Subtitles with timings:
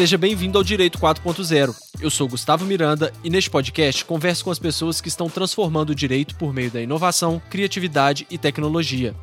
[0.00, 1.76] Seja bem-vindo ao Direito 4.0.
[2.00, 5.94] Eu sou Gustavo Miranda e neste podcast converso com as pessoas que estão transformando o
[5.94, 9.14] direito por meio da inovação, criatividade e tecnologia.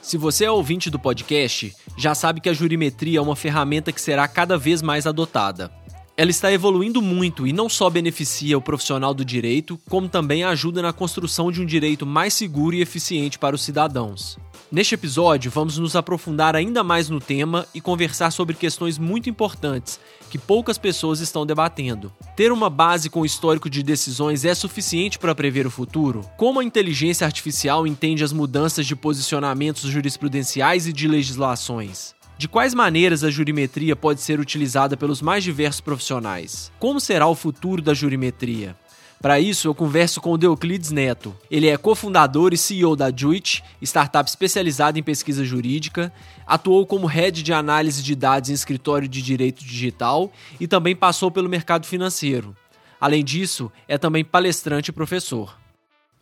[0.00, 4.00] Se você é ouvinte do podcast, já sabe que a jurimetria é uma ferramenta que
[4.00, 5.72] será cada vez mais adotada.
[6.18, 10.80] Ela está evoluindo muito e não só beneficia o profissional do direito, como também ajuda
[10.80, 14.38] na construção de um direito mais seguro e eficiente para os cidadãos.
[14.72, 20.00] Neste episódio, vamos nos aprofundar ainda mais no tema e conversar sobre questões muito importantes
[20.30, 22.10] que poucas pessoas estão debatendo.
[22.34, 26.22] Ter uma base com histórico de decisões é suficiente para prever o futuro?
[26.38, 32.15] Como a inteligência artificial entende as mudanças de posicionamentos jurisprudenciais e de legislações?
[32.38, 36.70] De quais maneiras a jurimetria pode ser utilizada pelos mais diversos profissionais?
[36.78, 38.76] Como será o futuro da jurimetria?
[39.22, 41.34] Para isso, eu converso com o Deoclides Neto.
[41.50, 46.12] Ele é cofundador e CEO da Juit, startup especializada em pesquisa jurídica,
[46.46, 51.30] atuou como head de análise de dados em escritório de direito digital e também passou
[51.30, 52.54] pelo mercado financeiro.
[53.00, 55.58] Além disso, é também palestrante e professor.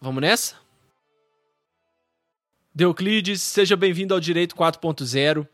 [0.00, 0.54] Vamos nessa?
[2.72, 5.46] Deoclides, seja bem-vindo ao Direito 4.0.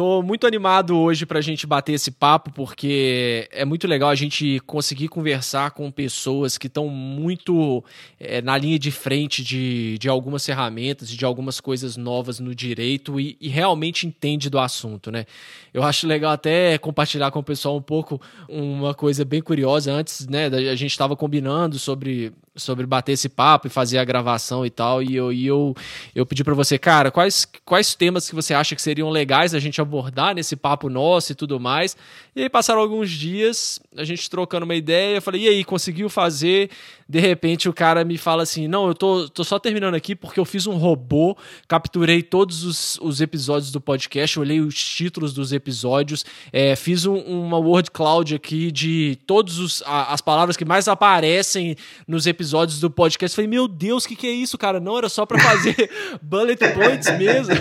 [0.00, 4.14] Tô muito animado hoje para a gente bater esse papo, porque é muito legal a
[4.14, 7.84] gente conseguir conversar com pessoas que estão muito
[8.18, 13.20] é, na linha de frente de, de algumas ferramentas, de algumas coisas novas no direito
[13.20, 15.26] e, e, realmente entende do assunto, né?
[15.74, 19.92] Eu acho legal até compartilhar com o pessoal um pouco uma coisa bem curiosa.
[19.92, 24.66] Antes, né, a gente estava combinando sobre sobre bater esse papo e fazer a gravação
[24.66, 25.02] e tal.
[25.02, 25.74] E eu, e eu,
[26.14, 29.60] eu pedi para você, cara, quais, quais temas que você acha que seriam legais a
[29.60, 31.96] gente abordar nesse papo nosso e tudo mais.
[32.34, 36.08] E aí passaram alguns dias, a gente trocando uma ideia, eu falei, e aí, conseguiu
[36.08, 36.70] fazer?
[37.08, 40.38] De repente o cara me fala assim: não, eu tô, tô só terminando aqui porque
[40.38, 45.52] eu fiz um robô, capturei todos os, os episódios do podcast, olhei os títulos dos
[45.52, 51.76] episódios, é, fiz um, uma word cloud aqui de todas as palavras que mais aparecem
[52.06, 53.36] nos episódios episódios do podcast.
[53.36, 54.80] Falei, meu Deus, o que, que é isso, cara?
[54.80, 55.90] Não, era só para fazer
[56.22, 57.54] bullet points mesmo.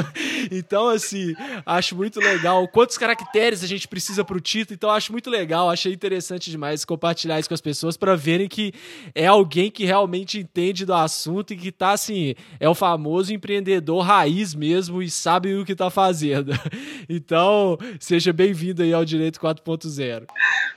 [0.52, 2.68] então, assim, acho muito legal.
[2.68, 4.74] Quantos caracteres a gente precisa pro título?
[4.74, 5.70] Então, acho muito legal.
[5.70, 8.74] Achei interessante demais compartilhar isso com as pessoas para verem que
[9.14, 14.02] é alguém que realmente entende do assunto e que tá, assim, é o famoso empreendedor
[14.02, 16.52] raiz mesmo e sabe o que tá fazendo.
[17.08, 20.26] Então, seja bem-vindo aí ao Direito 4.0.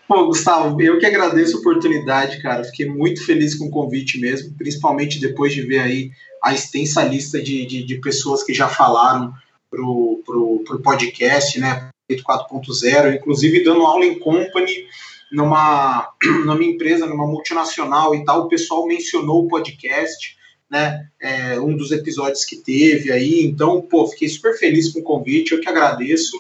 [0.10, 2.64] Pô, Gustavo, eu que agradeço a oportunidade, cara.
[2.64, 6.12] Fiquei muito feliz com o convite mesmo, principalmente depois de ver aí
[6.44, 9.32] a extensa lista de, de, de pessoas que já falaram
[9.70, 11.90] pro, pro, pro podcast, né?
[12.12, 14.88] 4.0, inclusive dando aula em company
[15.32, 16.12] numa,
[16.44, 20.36] numa empresa, numa multinacional e tal, o pessoal mencionou o podcast,
[20.72, 21.08] né?
[21.22, 23.46] É, um dos episódios que teve aí.
[23.46, 26.36] Então, pô, fiquei super feliz com o convite, eu que agradeço.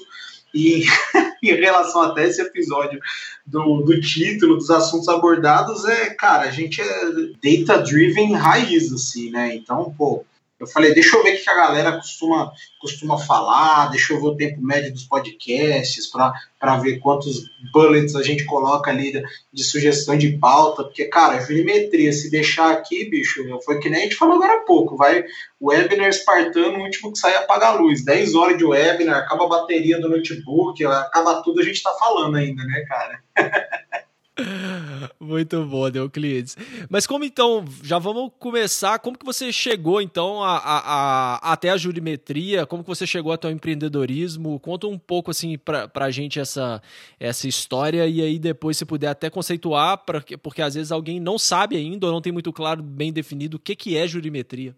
[0.53, 0.83] E
[1.43, 2.99] em relação até esse episódio
[3.45, 6.85] do, do título, dos assuntos abordados, é, cara, a gente é
[7.41, 9.55] data-driven raiz, assim, né?
[9.55, 10.25] Então, pô,
[10.59, 14.27] eu falei, deixa eu ver o que a galera costuma, costuma falar, deixa eu ver
[14.27, 19.63] o tempo médio dos podcasts para ver quantos bullets a gente coloca ali de, de,
[19.63, 24.15] sugestão de pauta, porque, cara, jurimetria, se deixar aqui, bicho, foi que nem a gente
[24.15, 25.23] falou agora há pouco, vai
[25.61, 29.49] webinar espartano, o último que sai apaga a luz, 10 horas de webinar, acaba a
[29.49, 33.23] bateria do notebook, acaba tudo, a gente tá falando ainda, né, cara?
[35.19, 36.55] Muito bom, Euclides.
[36.89, 41.69] Mas como então, já vamos começar, como que você chegou então a, a, a, até
[41.69, 44.59] a jurimetria, como que você chegou até o empreendedorismo?
[44.59, 46.81] Conta um pouco assim pra, pra gente essa,
[47.19, 51.37] essa história e aí depois se puder até conceituar, pra, porque às vezes alguém não
[51.37, 54.75] sabe ainda ou não tem muito claro, bem definido o que, que é jurimetria.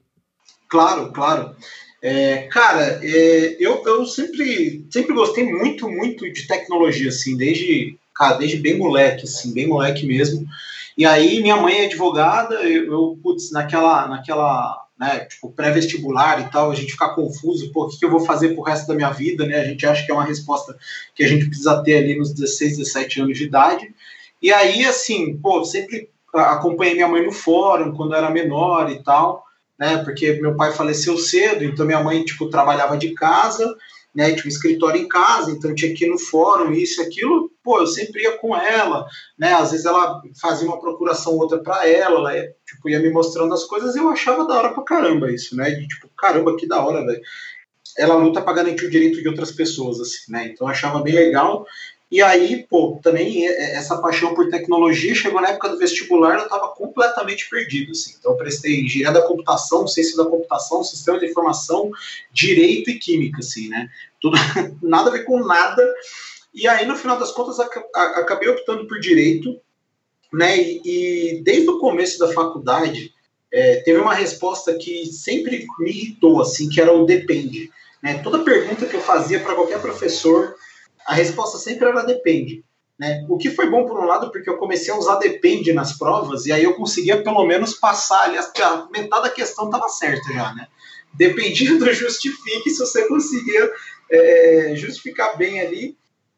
[0.68, 1.56] Claro, claro.
[2.02, 8.38] É, cara, é, eu, eu sempre, sempre gostei muito, muito de tecnologia, assim, desde cara,
[8.38, 10.46] desde bem moleque, assim, bem moleque mesmo.
[10.98, 16.52] E aí minha mãe é advogada, eu, eu putz, naquela, naquela, né, tipo, pré-vestibular e
[16.52, 18.94] tal, a gente fica confuso, pô, o que, que eu vou fazer pro resto da
[18.94, 19.62] minha vida, né?
[19.62, 20.78] A gente acha que é uma resposta
[21.16, 23.94] que a gente precisa ter ali nos 16, 17 anos de idade.
[24.42, 29.46] E aí, assim, pô, sempre acompanhei minha mãe no fórum quando era menor e tal,
[29.80, 29.98] né?
[30.04, 33.76] Porque meu pai faleceu cedo, então minha mãe, tipo, trabalhava de casa,
[34.14, 34.34] né?
[34.34, 37.52] Tinha um escritório em casa, então tinha que ir no fórum, isso aquilo.
[37.64, 39.06] Pô, eu sempre ia com ela,
[39.38, 39.54] né?
[39.54, 43.64] Às vezes ela fazia uma procuração outra para ela, ela tipo, ia me mostrando as
[43.64, 45.72] coisas e eu achava da hora pra caramba isso, né?
[45.72, 47.22] De, tipo, caramba, que da hora, velho.
[47.98, 50.48] Ela luta para garantir o direito de outras pessoas, assim, né?
[50.48, 51.66] Então eu achava bem legal.
[52.12, 56.68] E aí, pô, também essa paixão por tecnologia chegou na época do vestibular, eu estava
[56.68, 58.16] completamente perdido, assim.
[58.20, 61.90] Então eu prestei engenharia da computação, ciência da computação, sistema de informação,
[62.34, 63.90] direito e química, assim, né?
[64.20, 64.38] Tudo,
[64.84, 65.82] nada a ver com nada.
[66.54, 69.58] E aí, no final das contas, acabei optando por direito,
[70.34, 70.62] né?
[70.62, 73.14] E, e desde o começo da faculdade,
[73.50, 77.72] é, teve uma resposta que sempre me irritou, assim, que era o depende.
[78.04, 78.18] Né?
[78.22, 80.56] Toda pergunta que eu fazia para qualquer professor,
[81.06, 82.64] a resposta sempre era depende.
[83.00, 83.26] Né?
[83.28, 86.46] O que foi bom por um lado, porque eu comecei a usar depende nas provas,
[86.46, 90.54] e aí eu conseguia pelo menos passar ali, a metade da questão estava certa já,
[90.54, 90.68] né?
[91.14, 93.72] Dependia do justifique, se você conseguia
[94.12, 95.98] é, justificar bem ali,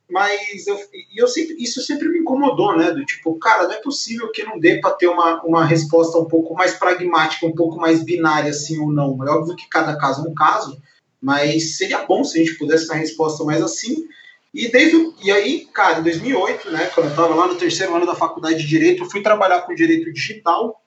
[0.09, 0.79] mas eu,
[1.15, 2.91] eu sempre, isso sempre me incomodou, né?
[2.91, 6.25] Do tipo, cara, não é possível que não dê para ter uma, uma resposta um
[6.25, 9.17] pouco mais pragmática, um pouco mais binária, assim ou não.
[9.27, 10.81] É óbvio que cada caso é um caso,
[11.21, 14.07] mas seria bom se a gente pudesse ter uma resposta mais assim.
[14.53, 18.05] E, desde, e aí, cara, em 2008, né, quando eu estava lá no terceiro ano
[18.05, 20.79] da faculdade de Direito, eu fui trabalhar com Direito Digital.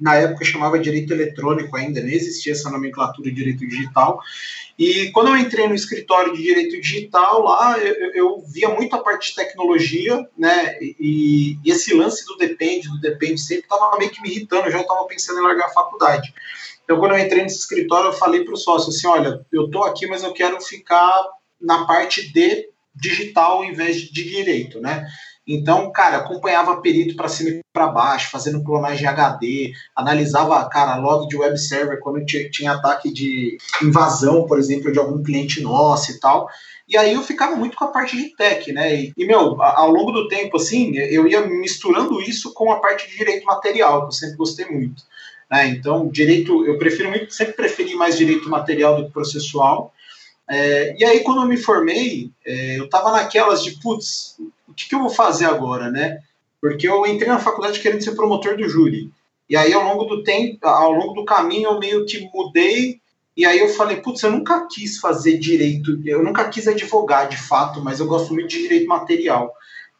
[0.00, 4.20] Na época chamava Direito Eletrônico ainda, nem existia essa nomenclatura de Direito Digital.
[4.76, 9.02] E quando eu entrei no escritório de Direito Digital lá, eu, eu via muito a
[9.02, 14.10] parte de tecnologia, né, e, e esse lance do depende, do depende sempre estava meio
[14.10, 16.32] que me irritando, eu já estava pensando em largar a faculdade.
[16.82, 19.84] Então, quando eu entrei nesse escritório, eu falei para o sócio assim: olha, eu estou
[19.84, 21.22] aqui, mas eu quero ficar
[21.60, 22.68] na parte de
[23.00, 25.06] digital em vez de direito, né?
[25.50, 31.26] Então, cara, acompanhava perito para cima e para baixo, fazendo clonagem HD, analisava, cara, log
[31.26, 36.20] de web server quando tinha ataque de invasão, por exemplo, de algum cliente nosso e
[36.20, 36.50] tal.
[36.86, 38.94] E aí eu ficava muito com a parte de tech, né?
[38.94, 43.08] E, e, meu, ao longo do tempo, assim, eu ia misturando isso com a parte
[43.08, 45.02] de direito material, que eu sempre gostei muito.
[45.50, 45.68] Né?
[45.68, 49.94] Então, direito, eu prefiro muito, sempre preferi mais direito material do que processual.
[50.50, 54.36] É, e aí, quando eu me formei, é, eu estava naquelas de, putz,
[54.66, 56.20] o que, que, eu vou fazer agora, né?
[56.60, 59.10] Porque eu entrei na faculdade querendo ser promotor do júri.
[59.48, 63.00] E aí, ao longo do tempo, ao longo do caminho, eu meio que mudei.
[63.36, 67.36] E aí eu falei, putz, eu nunca quis fazer direito, eu nunca quis advogar de
[67.36, 69.54] fato, mas eu gosto muito de direito material.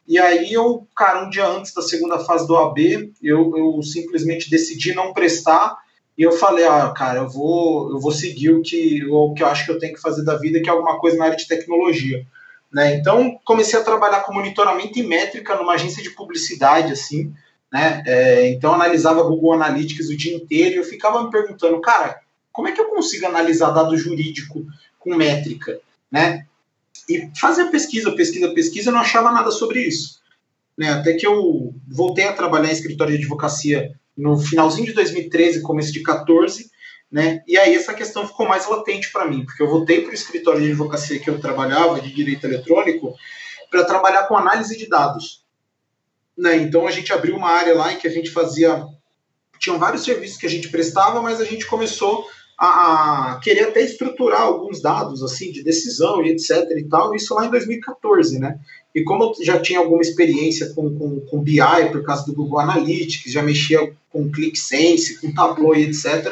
[0.05, 4.49] E aí eu, cara, um dia antes da segunda fase do AB, eu, eu simplesmente
[4.49, 5.77] decidi não prestar.
[6.19, 9.47] E eu falei, ah, cara, eu vou, eu vou seguir o que, o que eu
[9.47, 11.47] acho que eu tenho que fazer da vida, que é alguma coisa na área de
[11.47, 12.27] tecnologia.
[12.69, 12.95] Né?
[12.95, 17.33] Então comecei a trabalhar com monitoramento e métrica numa agência de publicidade, assim.
[17.71, 18.03] Né?
[18.05, 22.19] É, então analisava Google Analytics o dia inteiro e eu ficava me perguntando, cara,
[22.51, 24.67] como é que eu consigo analisar dado jurídico
[24.99, 25.79] com métrica?
[26.11, 26.45] Né?
[27.07, 30.19] E fazia pesquisa, pesquisa, pesquisa, eu não achava nada sobre isso.
[30.77, 30.89] Né?
[30.89, 35.93] Até que eu voltei a trabalhar em escritório de advocacia no finalzinho de 2013, começo
[35.93, 36.69] de 14,
[37.09, 37.41] né?
[37.47, 40.61] E aí essa questão ficou mais latente para mim, porque eu voltei para o escritório
[40.61, 43.15] de advocacia que eu trabalhava, de direito eletrônico,
[43.71, 45.45] para trabalhar com análise de dados.
[46.37, 46.57] Né?
[46.57, 48.85] Então a gente abriu uma área lá em que a gente fazia.
[49.57, 52.25] Tinham vários serviços que a gente prestava, mas a gente começou
[52.59, 57.33] a, a, querer até estruturar alguns dados assim de decisão e etc e tal, isso
[57.33, 58.59] lá em 2014, né?
[58.93, 61.61] E como eu já tinha alguma experiência com, com, com BI
[61.91, 66.27] por causa do Google Analytics, já mexia com ClickSense, com Tableau e etc,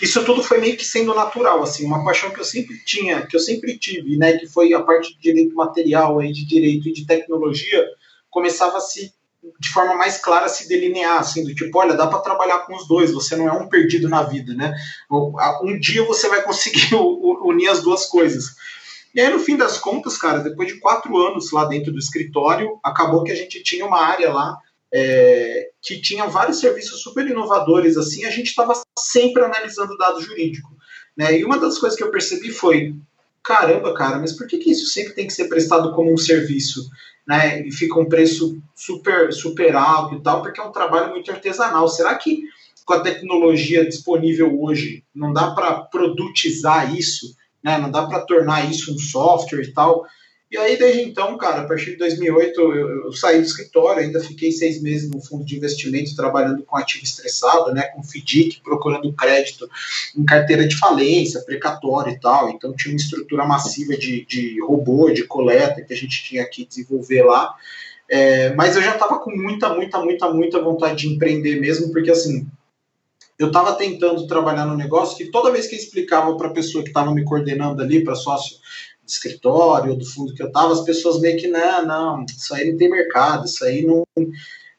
[0.00, 3.36] isso tudo foi meio que sendo natural, assim, uma paixão que eu sempre tinha, que
[3.36, 6.92] eu sempre tive, né, que foi a parte de direito material, aí, de direito e
[6.92, 7.86] de tecnologia,
[8.28, 9.12] começava a se
[9.58, 12.86] de forma mais clara se delinear, assim, do tipo, olha, dá para trabalhar com os
[12.86, 14.74] dois, você não é um perdido na vida, né?
[15.10, 18.54] Um dia você vai conseguir unir as duas coisas.
[19.14, 22.78] E aí, no fim das contas, cara, depois de quatro anos lá dentro do escritório,
[22.82, 24.56] acabou que a gente tinha uma área lá
[24.92, 30.70] é, que tinha vários serviços super inovadores, assim, a gente estava sempre analisando dado jurídico.
[31.16, 31.38] Né?
[31.38, 32.94] E uma das coisas que eu percebi foi,
[33.42, 36.88] caramba, cara, mas por que, que isso sempre tem que ser prestado como um serviço?
[37.26, 41.30] né, e fica um preço super, super alto e tal, porque é um trabalho muito
[41.30, 41.88] artesanal.
[41.88, 42.42] Será que
[42.84, 48.68] com a tecnologia disponível hoje não dá para produtizar isso, né, não dá para tornar
[48.68, 50.04] isso um software e tal?
[50.52, 54.20] E aí, desde então, cara, a partir de 2008, eu, eu, saí do escritório, ainda
[54.20, 59.10] fiquei seis meses no fundo de investimento, trabalhando com ativo estressado, né, com FDIC, procurando
[59.14, 59.66] crédito
[60.14, 62.50] em carteira de falência, precatório e tal.
[62.50, 66.66] Então, tinha uma estrutura massiva de, de robô, de coleta, que a gente tinha que
[66.66, 67.54] desenvolver lá.
[68.06, 72.10] É, mas eu já estava com muita, muita, muita, muita vontade de empreender mesmo, porque
[72.10, 72.46] assim,
[73.38, 76.84] eu estava tentando trabalhar no negócio que toda vez que eu explicava para a pessoa
[76.84, 78.58] que estava me coordenando ali, para sócio,
[79.06, 82.78] escritório, do fundo que eu estava, as pessoas meio que, não, não, isso aí não
[82.78, 84.06] tem mercado, isso aí não,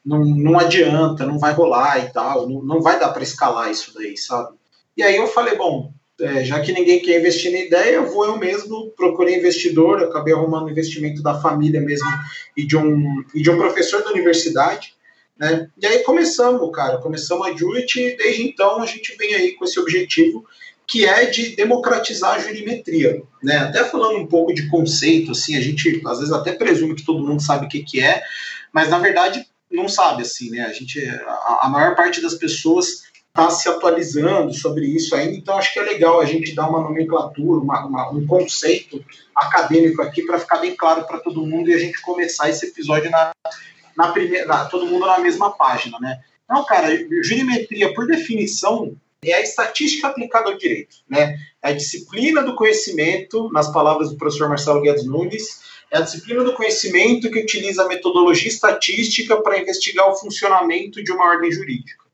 [0.04, 3.92] não, não adianta, não vai rolar e tal, não, não vai dar para escalar isso
[3.94, 4.56] daí, sabe?
[4.96, 8.24] E aí eu falei, bom, é, já que ninguém quer investir na ideia, eu vou
[8.24, 12.08] eu mesmo, procurei investidor, acabei arrumando investimento da família mesmo
[12.56, 14.94] e de um, e de um professor da universidade,
[15.36, 15.68] né?
[15.76, 19.64] E aí começamos, cara, começamos a Juliet e desde então a gente vem aí com
[19.64, 20.46] esse objetivo
[20.86, 23.22] que é de democratizar a jurimetria.
[23.42, 23.56] Né?
[23.56, 27.26] Até falando um pouco de conceito, assim, a gente às vezes até presume que todo
[27.26, 28.22] mundo sabe o que, que é,
[28.72, 30.60] mas na verdade não sabe assim, né?
[30.60, 35.58] A gente, a, a maior parte das pessoas está se atualizando sobre isso ainda, então
[35.58, 40.22] acho que é legal a gente dar uma nomenclatura, uma, uma, um conceito acadêmico aqui
[40.22, 43.32] para ficar bem claro para todo mundo e a gente começar esse episódio na,
[43.96, 46.20] na primeira, na, todo mundo na mesma página, né?
[46.44, 46.88] Então, cara,
[47.22, 48.94] jurimetria, por definição,
[49.30, 51.36] é a estatística aplicada ao direito, né?
[51.62, 56.42] É a disciplina do conhecimento, nas palavras do professor Marcelo Guedes Nunes, é a disciplina
[56.42, 62.04] do conhecimento que utiliza a metodologia estatística para investigar o funcionamento de uma ordem jurídica,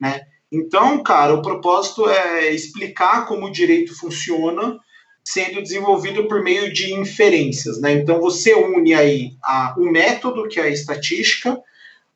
[0.00, 0.26] né?
[0.50, 4.78] Então, cara, o propósito é explicar como o direito funciona,
[5.24, 7.92] sendo desenvolvido por meio de inferências, né?
[7.92, 11.60] Então, você une aí a, o método, que é a estatística,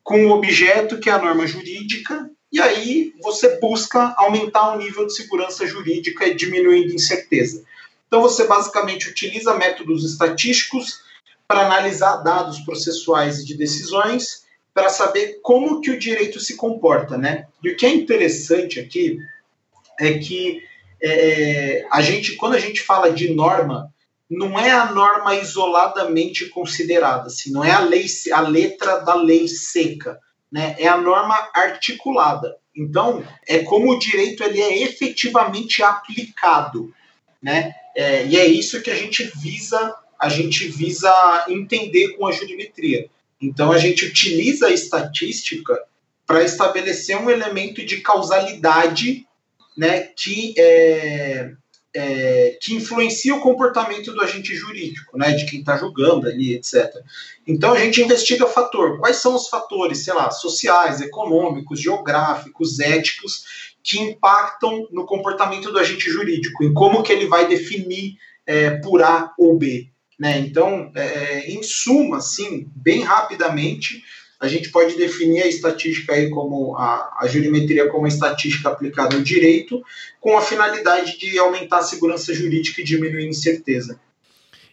[0.02, 5.06] com o objeto, que é a norma jurídica, e aí você busca aumentar o nível
[5.06, 7.64] de segurança jurídica diminuindo incerteza.
[8.06, 11.00] Então, você basicamente utiliza métodos estatísticos
[11.46, 17.16] para analisar dados processuais e de decisões para saber como que o direito se comporta,
[17.16, 17.46] né?
[17.62, 19.18] E o que é interessante aqui
[19.98, 20.62] é que
[21.02, 23.92] é, a gente, quando a gente fala de norma,
[24.28, 29.48] não é a norma isoladamente considerada, assim, não é a lei, a letra da lei
[29.48, 30.18] seca,
[30.50, 30.74] né?
[30.78, 32.56] É a norma articulada.
[32.76, 36.92] Então, é como o direito ele é efetivamente aplicado,
[37.42, 37.74] né?
[37.96, 41.12] É, e é isso que a gente visa, a gente visa
[41.48, 43.08] entender com a jurimetria.
[43.40, 45.82] Então a gente utiliza a estatística
[46.26, 49.26] para estabelecer um elemento de causalidade
[49.76, 51.52] né, que, é,
[51.94, 56.94] é, que influencia o comportamento do agente jurídico, né, de quem está julgando ali, etc.
[57.46, 58.98] Então a gente investiga fator.
[58.98, 65.78] Quais são os fatores, sei lá, sociais, econômicos, geográficos, éticos, que impactam no comportamento do
[65.78, 68.16] agente jurídico, em como que ele vai definir
[68.46, 69.88] é, por A ou B.
[70.18, 70.38] Né?
[70.38, 74.02] Então, é, é, em suma, assim, bem rapidamente,
[74.40, 79.14] a gente pode definir a estatística aí como a, a jurimetria como a estatística aplicada
[79.14, 79.84] ao direito,
[80.18, 84.00] com a finalidade de aumentar a segurança jurídica e diminuir a incerteza.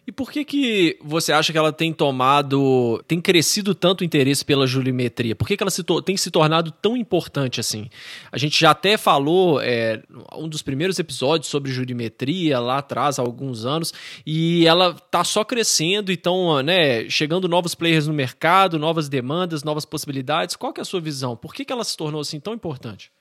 [0.08, 4.66] E por que que você acha que ela tem tomado, tem crescido tanto interesse pela
[4.66, 5.36] jurimetria?
[5.36, 7.90] Por que, que ela se tem se tornado tão importante assim?
[8.32, 10.02] A gente já até falou é,
[10.34, 13.92] um dos primeiros episódios sobre jurimetria lá atrás, há alguns anos,
[14.24, 19.84] e ela tá só crescendo, então, né, chegando novos players no mercado, novas demandas, novas
[19.84, 20.56] possibilidades.
[20.56, 21.36] Qual que é a sua visão?
[21.36, 23.12] Por que, que ela se tornou assim tão importante?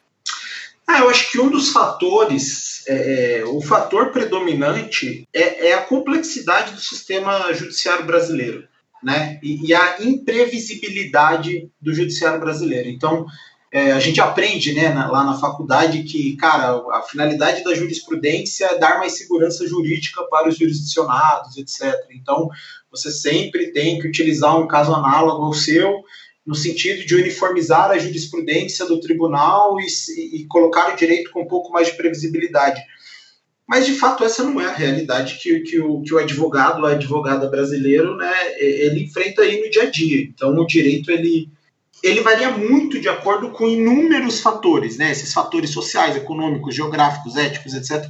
[0.88, 5.82] Ah, eu acho que um dos fatores, é, é, o fator predominante é, é, a
[5.82, 8.66] complexidade do sistema judiciário brasileiro,
[9.04, 9.38] né?
[9.44, 12.88] E, e a imprevisibilidade do judiciário brasileiro.
[12.88, 13.26] Então,
[13.70, 18.66] é, a gente aprende, né, na, lá na faculdade que, cara, a finalidade da jurisprudência
[18.66, 21.94] é dar mais segurança jurídica para os jurisdicionados, etc.
[22.12, 22.50] Então,
[22.90, 26.02] você sempre tem que utilizar um caso análogo ao seu
[26.48, 31.48] no sentido de uniformizar a jurisprudência do tribunal e, e, colocar o direito com um
[31.48, 32.82] pouco mais de previsibilidade.
[33.68, 36.92] Mas, de fato, essa não é a realidade que, que, o, que o advogado, a
[36.92, 40.22] advogada brasileiro, né, ele enfrenta aí no dia a dia.
[40.22, 41.50] Então, o direito, ele,
[42.02, 47.74] ele varia muito de acordo com inúmeros fatores, né, esses fatores sociais, econômicos, geográficos, éticos,
[47.74, 48.10] etc.,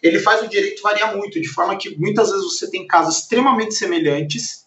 [0.00, 3.74] ele faz o direito variar muito, de forma que muitas vezes você tem casos extremamente
[3.74, 4.61] semelhantes,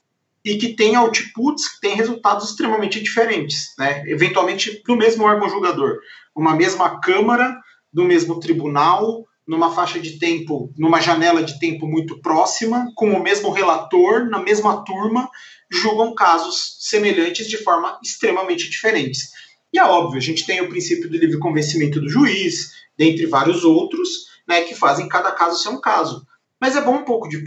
[0.46, 4.04] e que tem outputs que têm resultados extremamente diferentes, né?
[4.08, 5.98] eventualmente do mesmo órgão julgador,
[6.36, 7.58] uma mesma Câmara,
[7.92, 13.22] do mesmo tribunal, numa faixa de tempo, numa janela de tempo muito próxima, com o
[13.22, 15.30] mesmo relator, na mesma turma,
[15.72, 19.30] julgam casos semelhantes de forma extremamente diferentes.
[19.74, 23.64] E é óbvio, a gente tem o princípio do livre convencimento do juiz, dentre vários
[23.64, 26.26] outros, né, que fazem cada caso ser um caso.
[26.66, 27.46] Mas é bom um pouco de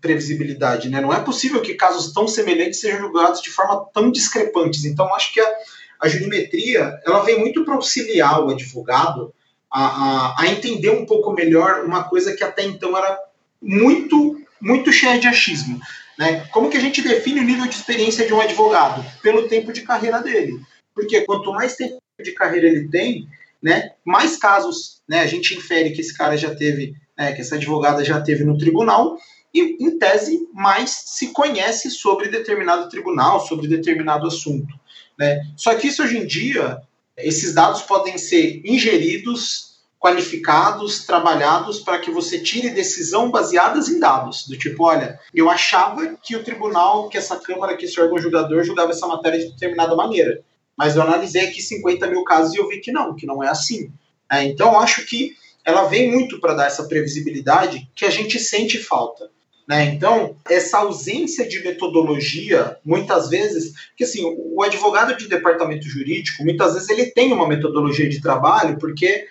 [0.00, 1.00] previsibilidade, né?
[1.00, 4.84] Não é possível que casos tão semelhantes sejam julgados de forma tão discrepantes.
[4.84, 5.54] Então, acho que a,
[6.00, 9.34] a jurimetria ela vem muito para auxiliar o advogado
[9.68, 13.18] a, a, a, entender um pouco melhor uma coisa que até então era
[13.60, 15.80] muito, muito cheia de achismo.
[16.16, 16.46] Né?
[16.52, 19.04] Como que a gente define o nível de experiência de um advogado?
[19.24, 20.60] Pelo tempo de carreira dele.
[20.94, 23.26] Porque quanto mais tempo de carreira ele tem,
[23.60, 27.54] né, mais casos né, a gente infere que esse cara já teve é, que essa
[27.56, 29.16] advogada já teve no tribunal,
[29.54, 34.74] e, em tese, mais se conhece sobre determinado tribunal, sobre determinado assunto.
[35.18, 35.42] Né?
[35.56, 36.80] Só que isso hoje em dia,
[37.16, 44.48] esses dados podem ser ingeridos, qualificados, trabalhados para que você tire decisão baseadas em dados.
[44.48, 48.64] Do tipo, olha, eu achava que o tribunal, que essa Câmara, que esse órgão julgador
[48.64, 50.42] julgava essa matéria de determinada maneira.
[50.76, 53.48] Mas eu analisei aqui 50 mil casos e eu vi que não, que não é
[53.48, 53.92] assim.
[54.30, 58.78] É, então, acho que ela vem muito para dar essa previsibilidade que a gente sente
[58.78, 59.30] falta.
[59.66, 59.84] Né?
[59.94, 66.74] Então, essa ausência de metodologia, muitas vezes, porque assim, o advogado de departamento jurídico, muitas
[66.74, 69.26] vezes ele tem uma metodologia de trabalho, porque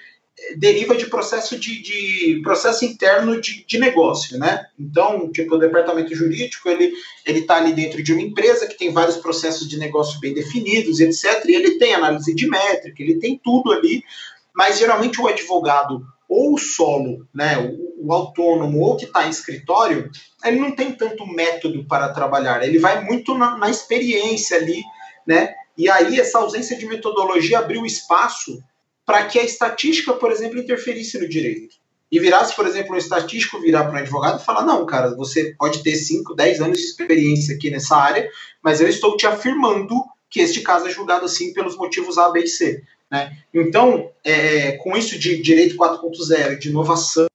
[0.56, 4.66] deriva de processo de, de processo interno de, de, negócio, né?
[4.80, 6.94] Então, tipo, o departamento jurídico, ele
[7.26, 11.00] ele está ali dentro de uma empresa que tem vários processos de negócio bem definidos,
[11.00, 11.46] etc.
[11.46, 14.04] E ele tem análise de métrica, ele tem tudo ali,
[14.54, 19.30] mas geralmente o advogado ou o solo, né, o, o autônomo ou que está em
[19.30, 20.10] escritório,
[20.46, 24.82] ele não tem tanto método para trabalhar, ele vai muito na, na experiência ali,
[25.28, 25.54] né?
[25.78, 28.64] E aí essa ausência de metodologia abriu espaço
[29.06, 31.76] para que a estatística, por exemplo, interferisse no direito.
[32.10, 35.54] E virasse, por exemplo, um estatístico virar para um advogado e falar: não, cara, você
[35.58, 38.30] pode ter 5, 10 anos de experiência aqui nessa área,
[38.64, 39.96] mas eu estou te afirmando
[40.30, 42.84] que este caso é julgado assim pelos motivos A, B e C.
[43.12, 43.38] Né?
[43.54, 47.28] Então, é, com isso de direito 4.0, de inovação,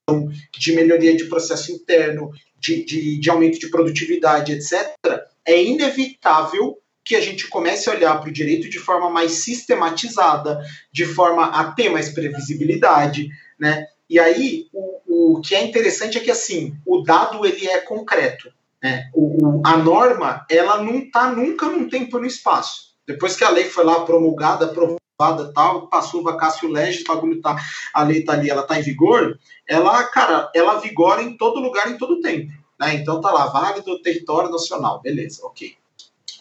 [0.59, 4.97] de melhoria de processo interno, de, de, de aumento de produtividade, etc.,
[5.45, 10.61] é inevitável que a gente comece a olhar para o direito de forma mais sistematizada,
[10.90, 13.28] de forma a ter mais previsibilidade,
[13.59, 13.87] né?
[14.11, 18.50] E aí, o, o que é interessante é que, assim, o dado, ele é concreto,
[18.83, 19.09] né?
[19.14, 22.97] O, o a norma, ela não está nunca num tempo e no espaço.
[23.06, 27.56] Depois que a lei foi lá promulgada, aprovada, tal, passou vacácio legis, o bagulho tá,
[27.92, 31.90] a lei tá ali, ela tá em vigor, ela, cara, ela vigora em todo lugar,
[31.90, 32.94] em todo tempo, né?
[32.94, 35.76] Então tá lá, válido do território nacional, beleza, ok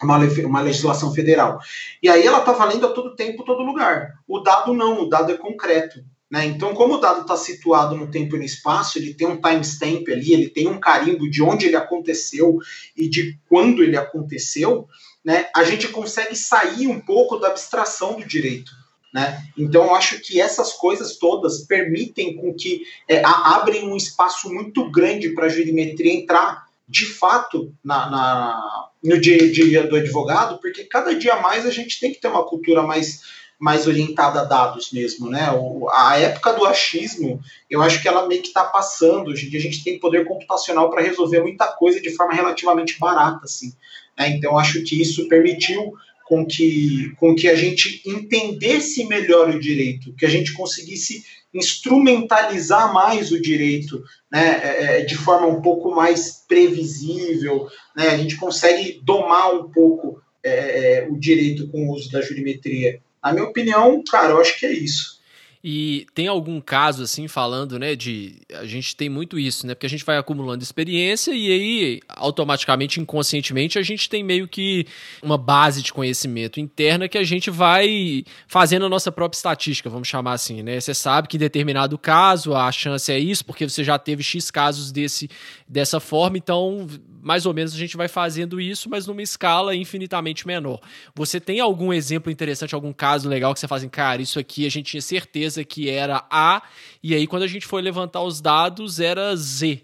[0.02, 1.60] uma, uma legislação federal.
[2.02, 4.18] E aí ela está valendo a todo tempo, todo lugar.
[4.26, 6.04] O dado não, o dado é concreto.
[6.30, 6.44] Né?
[6.46, 10.08] Então, como o dado está situado no tempo e no espaço, ele tem um timestamp
[10.08, 12.58] ali, ele tem um carimbo de onde ele aconteceu
[12.96, 14.88] e de quando ele aconteceu,
[15.26, 15.48] né?
[15.52, 18.70] a gente consegue sair um pouco da abstração do direito.
[19.12, 19.42] Né?
[19.58, 24.88] Então, eu acho que essas coisas todas permitem com que é, abrem um espaço muito
[24.88, 30.58] grande para a jurimetria entrar de fato na, na no dia a dia do advogado,
[30.58, 33.22] porque cada dia mais a gente tem que ter uma cultura mais,
[33.58, 35.50] mais orientada a dados mesmo, né?
[35.52, 39.30] O, a época do achismo, eu acho que ela meio que está passando.
[39.30, 42.98] Hoje em dia a gente tem poder computacional para resolver muita coisa de forma relativamente
[42.98, 43.72] barata, assim.
[44.18, 44.30] Né?
[44.30, 45.94] Então acho que isso permitiu
[46.26, 51.24] com que, com que a gente entendesse melhor o direito, que a gente conseguisse
[51.54, 58.16] instrumentalizar mais o direito né, é, é, de forma um pouco mais previsível, né, a
[58.16, 63.00] gente consegue domar um pouco é, é, o direito com o uso da jurimetria.
[63.22, 65.15] Na minha opinião, cara, eu acho que é isso.
[65.62, 68.36] E tem algum caso, assim, falando, né, de.
[68.54, 69.74] A gente tem muito isso, né?
[69.74, 74.86] Porque a gente vai acumulando experiência e aí, automaticamente, inconscientemente, a gente tem meio que
[75.22, 80.08] uma base de conhecimento interna que a gente vai fazendo a nossa própria estatística, vamos
[80.08, 80.80] chamar assim, né?
[80.80, 84.50] Você sabe que em determinado caso a chance é isso, porque você já teve X
[84.50, 85.28] casos desse,
[85.68, 86.86] dessa forma, então
[87.26, 90.80] mais ou menos a gente vai fazendo isso, mas numa escala infinitamente menor.
[91.12, 94.64] Você tem algum exemplo interessante, algum caso legal que você faz assim, cara, isso aqui
[94.64, 96.62] a gente tinha certeza que era A,
[97.02, 99.82] e aí quando a gente foi levantar os dados era Z.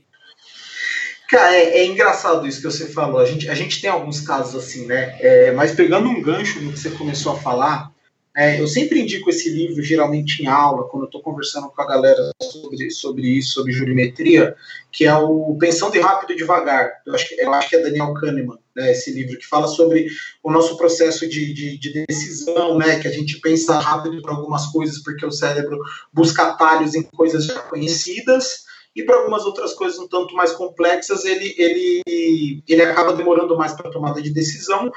[1.28, 3.18] Cara, é, é engraçado isso que você falou.
[3.18, 5.16] A gente, a gente tem alguns casos assim, né?
[5.18, 7.90] É, mas pegando um gancho no que você começou a falar,
[8.34, 11.86] é, eu sempre indico esse livro, geralmente em aula, quando eu estou conversando com a
[11.86, 14.56] galera sobre, sobre isso, sobre jurimetria,
[14.90, 17.02] que é o Pensando Rápido e Devagar.
[17.06, 20.08] Eu acho que, eu acho que é Daniel Kahneman, né, esse livro, que fala sobre
[20.42, 24.66] o nosso processo de, de, de decisão, né, que a gente pensa rápido para algumas
[24.66, 25.78] coisas porque o cérebro
[26.10, 28.64] busca atalhos em coisas já conhecidas,
[28.94, 33.72] e para algumas outras coisas um tanto mais complexas, ele, ele, ele acaba demorando mais
[33.72, 34.92] para tomada de decisão.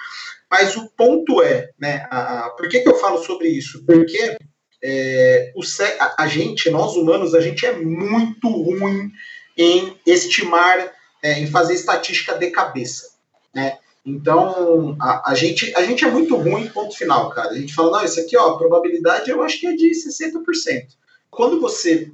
[0.49, 3.83] Mas o ponto é, né, a, a, por que, que eu falo sobre isso?
[3.85, 4.37] Porque
[4.83, 5.61] é, o,
[5.99, 9.11] a, a, gente, nós humanos, a gente é muito ruim
[9.57, 10.91] em estimar,
[11.23, 13.09] é, em fazer estatística de cabeça,
[13.53, 13.77] né?
[14.05, 17.49] Então, a, a, gente, a gente é muito ruim, ponto final, cara.
[17.49, 20.89] A gente fala, não, isso aqui, ó, a probabilidade eu acho que é de 60%.
[21.31, 22.11] Quando você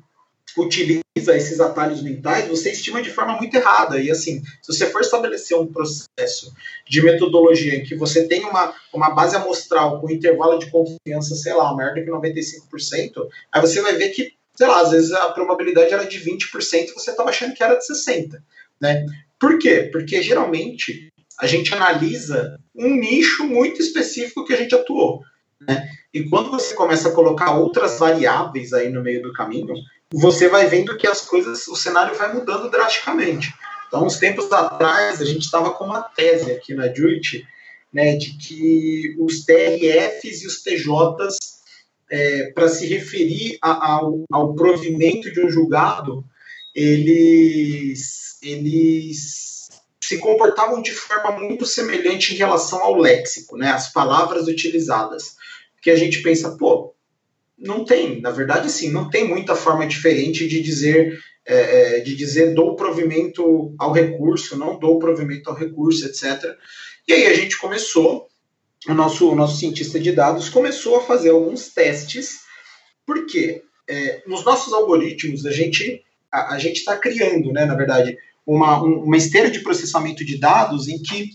[0.57, 3.99] utiliza esses atalhos mentais, você estima de forma muito errada.
[3.99, 6.53] E assim, se você for estabelecer um processo
[6.87, 11.53] de metodologia em que você tem uma, uma base amostral com intervalo de confiança, sei
[11.53, 15.29] lá, maior do que 95%, aí você vai ver que, sei lá, às vezes a
[15.29, 18.41] probabilidade era de 20% e você estava achando que era de 60%.
[18.81, 19.05] Né?
[19.39, 19.89] Por quê?
[19.91, 21.09] Porque geralmente
[21.39, 25.21] a gente analisa um nicho muito específico que a gente atuou.
[25.59, 25.87] Né?
[26.13, 29.73] E quando você começa a colocar outras variáveis aí no meio do caminho,
[30.13, 33.53] você vai vendo que as coisas, o cenário vai mudando drasticamente.
[33.87, 37.45] Então, uns tempos atrás, a gente estava com uma tese aqui na JUIT,
[37.91, 41.37] né, de que os TRFs e os TJs
[42.09, 46.23] é, para se referir a, ao, ao provimento de um julgado,
[46.73, 49.69] eles, eles
[49.99, 55.35] se comportavam de forma muito semelhante em relação ao léxico, né, as palavras utilizadas.
[55.81, 56.93] Que a gente pensa, pô,
[57.61, 62.15] não tem, na verdade, sim, não tem muita forma diferente de dizer é, é, de
[62.15, 66.55] dizer dou provimento ao recurso, não dou provimento ao recurso, etc.
[67.07, 68.27] E aí a gente começou,
[68.87, 72.41] o nosso, o nosso cientista de dados começou a fazer alguns testes,
[73.05, 78.17] porque é, nos nossos algoritmos a gente a, a gente está criando, né, na verdade,
[78.45, 81.29] uma, uma esteira de processamento de dados em que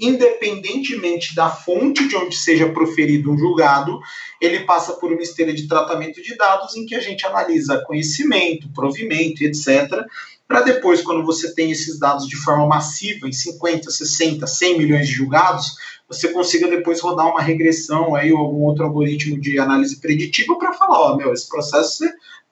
[0.00, 4.00] independentemente da fonte de onde seja proferido um julgado,
[4.40, 8.72] ele passa por uma esteira de tratamento de dados em que a gente analisa conhecimento,
[8.72, 10.06] provimento, etc.,
[10.48, 15.06] para depois, quando você tem esses dados de forma massiva, em 50, 60, 100 milhões
[15.06, 15.76] de julgados,
[16.08, 20.72] você consiga depois rodar uma regressão aí, ou algum outro algoritmo de análise preditiva para
[20.72, 22.04] falar, ó, meu, esse processo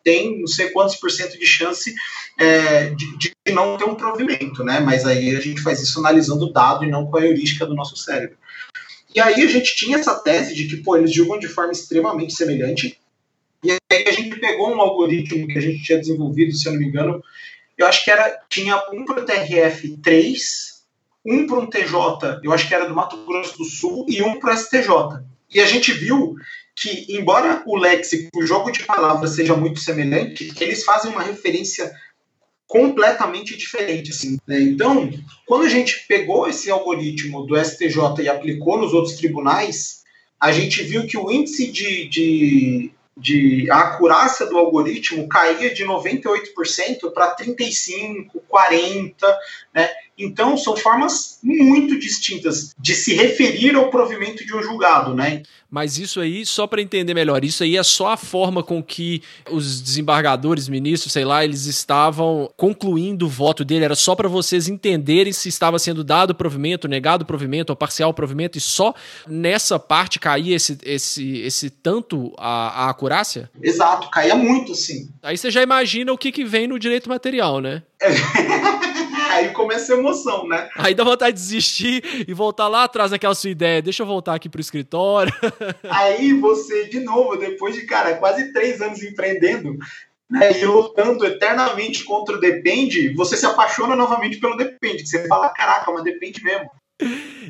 [0.04, 1.92] tem não sei quantos por cento de chance
[2.38, 4.80] é, de, de, não ter um provimento, né?
[4.80, 7.74] Mas aí a gente faz isso analisando o dado e não com a heurística do
[7.74, 8.36] nosso cérebro.
[9.14, 12.34] E aí a gente tinha essa tese de que, pô, eles julgam de forma extremamente
[12.34, 12.98] semelhante.
[13.64, 16.80] E aí a gente pegou um algoritmo que a gente tinha desenvolvido, se eu não
[16.80, 17.22] me engano,
[17.76, 20.38] eu acho que era tinha um para o TRF3,
[21.24, 24.38] um para um TJ, eu acho que era do Mato Grosso do Sul, e um
[24.38, 24.90] para o STJ.
[25.52, 26.34] E a gente viu
[26.76, 31.90] que, embora o léxico, o jogo de palavras seja muito semelhante, eles fazem uma referência
[32.68, 34.10] completamente diferente.
[34.10, 34.60] Assim, né?
[34.60, 35.10] Então,
[35.46, 40.04] quando a gente pegou esse algoritmo do STJ e aplicou nos outros tribunais,
[40.38, 45.84] a gente viu que o índice de, de, de a acurácia do algoritmo caía de
[45.84, 49.14] 98% para 35%, 40%,
[49.74, 49.88] né?
[50.18, 55.42] Então, são formas muito distintas de se referir ao provimento de um julgado, né?
[55.70, 59.22] Mas isso aí, só para entender melhor, isso aí é só a forma com que
[59.50, 64.66] os desembargadores, ministros, sei lá, eles estavam concluindo o voto dele, era só para vocês
[64.66, 68.94] entenderem se estava sendo dado provimento, negado provimento ou parcial provimento, e só
[69.26, 73.50] nessa parte caía esse, esse, esse tanto a, a acurácia?
[73.62, 75.10] Exato, caía muito, sim.
[75.22, 77.82] Aí você já imagina o que, que vem no direito material, né?
[78.00, 78.08] É.
[79.38, 80.68] aí começa a emoção, né?
[80.76, 83.82] Aí dá vontade de desistir e voltar lá atrás naquela sua ideia.
[83.82, 85.32] Deixa eu voltar aqui pro escritório.
[85.88, 89.76] Aí você, de novo, depois de, cara, quase três anos empreendendo,
[90.30, 95.06] né, e lutando eternamente contra o Depende, você se apaixona novamente pelo Depende.
[95.06, 96.70] Você fala, caraca, mas depende mesmo.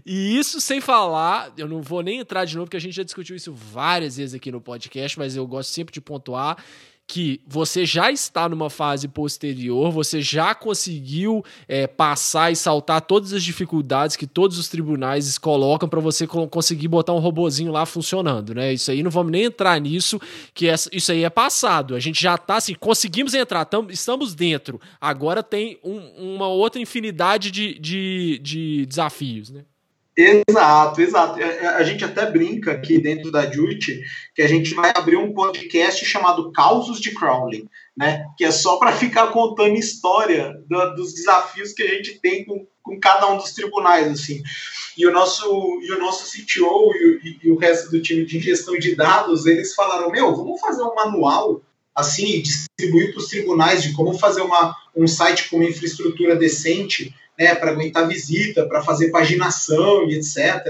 [0.04, 3.02] E isso sem falar, eu não vou nem entrar de novo, porque a gente já
[3.02, 6.62] discutiu isso várias vezes aqui no podcast, mas eu gosto sempre de pontuar
[7.08, 13.32] que você já está numa fase posterior, você já conseguiu é, passar e saltar todas
[13.32, 18.54] as dificuldades que todos os tribunais colocam para você conseguir botar um robozinho lá funcionando,
[18.54, 18.74] né?
[18.74, 20.20] Isso aí não vamos nem entrar nisso,
[20.52, 21.94] que isso aí é passado.
[21.94, 24.78] A gente já está assim, conseguimos entrar, tam, estamos dentro.
[25.00, 29.64] Agora tem um, uma outra infinidade de, de, de desafios, né?
[30.18, 31.40] Exato, exato.
[31.40, 34.02] É, é, a gente até brinca aqui dentro da Jute
[34.34, 38.26] que a gente vai abrir um podcast chamado Causos de Crowley, né?
[38.36, 42.66] Que é só para ficar contando história do, dos desafios que a gente tem com,
[42.82, 44.42] com cada um dos tribunais, assim.
[44.96, 45.46] E o nosso,
[45.82, 49.72] e o nosso CTO e, e o resto do time de gestão de dados, eles
[49.72, 51.62] falaram: meu, vamos fazer um manual
[51.94, 57.12] assim, distribuir para os tribunais de como fazer uma, um site com uma infraestrutura decente
[57.38, 60.64] né, para aguentar visita, para fazer paginação e etc.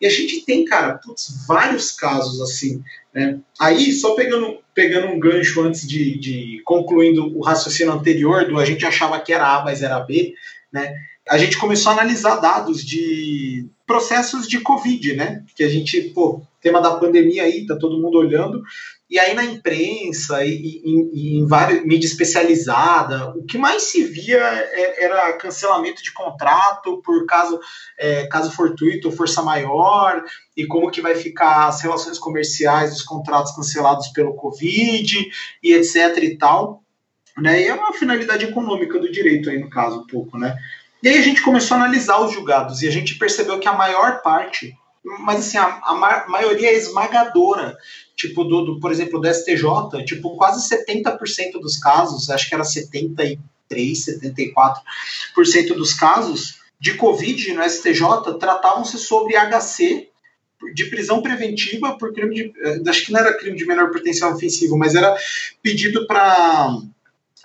[0.00, 2.82] E a gente tem, cara, putz, vários casos assim.
[3.14, 3.38] Né?
[3.58, 8.64] Aí, só pegando, pegando um gancho antes de, de concluindo o raciocínio anterior, do a
[8.64, 10.34] gente achava que era A, mas era B,
[10.72, 10.94] né?
[11.28, 15.44] a gente começou a analisar dados de processos de Covid, né?
[15.54, 18.62] Que a gente, pô, tema da pandemia aí, tá todo mundo olhando,
[19.08, 24.38] e aí na imprensa e, e, em várias mídia especializada, o que mais se via
[24.38, 27.60] é, era cancelamento de contrato por caso,
[27.96, 30.24] é, caso fortuito força maior,
[30.56, 35.30] e como que vai ficar as relações comerciais dos contratos cancelados pelo Covid,
[35.62, 36.82] e etc e tal.
[37.38, 37.62] Né?
[37.62, 40.56] E é uma finalidade econômica do direito aí, no caso, um pouco, né?
[41.02, 43.72] E aí a gente começou a analisar os julgados, e a gente percebeu que a
[43.72, 44.74] maior parte
[45.20, 47.76] mas assim, a, a maioria é esmagadora.
[48.16, 52.64] Tipo do, do, por exemplo, do STJ, tipo quase 70% dos casos, acho que era
[52.64, 60.08] 73, 74% dos casos de Covid no STJ tratavam-se sobre HC
[60.74, 64.32] de prisão preventiva por crime de, eh, acho que não era crime de menor potencial
[64.32, 65.14] ofensivo, mas era
[65.62, 66.78] pedido para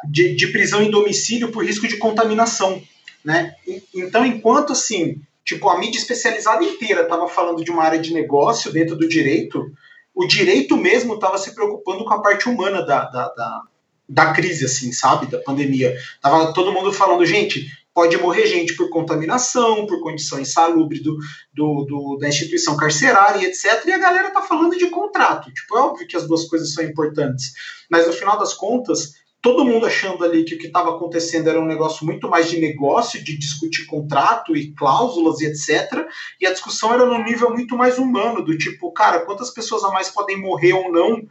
[0.09, 2.81] de, de prisão em domicílio por risco de contaminação,
[3.23, 3.53] né?
[3.93, 8.71] Então, enquanto assim, tipo a mídia especializada inteira estava falando de uma área de negócio
[8.71, 9.71] dentro do direito,
[10.13, 13.61] o direito mesmo estava se preocupando com a parte humana da, da, da,
[14.07, 15.27] da, crise, assim, sabe?
[15.27, 15.95] Da pandemia.
[16.21, 21.17] Tava todo mundo falando, gente, pode morrer gente por contaminação, por condição insalubre do,
[21.53, 23.85] do, do, da instituição carcerária, etc.
[23.85, 25.51] E a galera tá falando de contrato.
[25.53, 27.53] Tipo, é óbvio que as duas coisas são importantes.
[27.89, 31.59] Mas no final das contas, todo mundo achando ali que o que estava acontecendo era
[31.59, 36.05] um negócio muito mais de negócio, de discutir contrato e cláusulas e etc.
[36.39, 39.89] E a discussão era num nível muito mais humano, do tipo, cara, quantas pessoas a
[39.89, 41.23] mais podem morrer ou não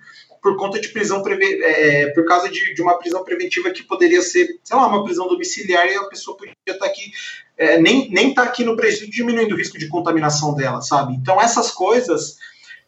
[0.43, 4.49] por conta de prisão é, por causa de, de, uma prisão preventiva que poderia ser,
[4.65, 7.13] sei lá, uma prisão domiciliar e a pessoa podia estar tá aqui,
[7.59, 11.15] é, nem, nem tá aqui no Brasil diminuindo o risco de contaminação dela, sabe?
[11.15, 12.39] Então essas coisas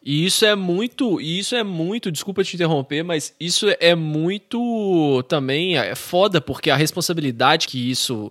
[0.05, 5.77] e isso é muito, isso é muito, desculpa te interromper, mas isso é muito também
[5.77, 8.29] é foda, porque a responsabilidade que isso,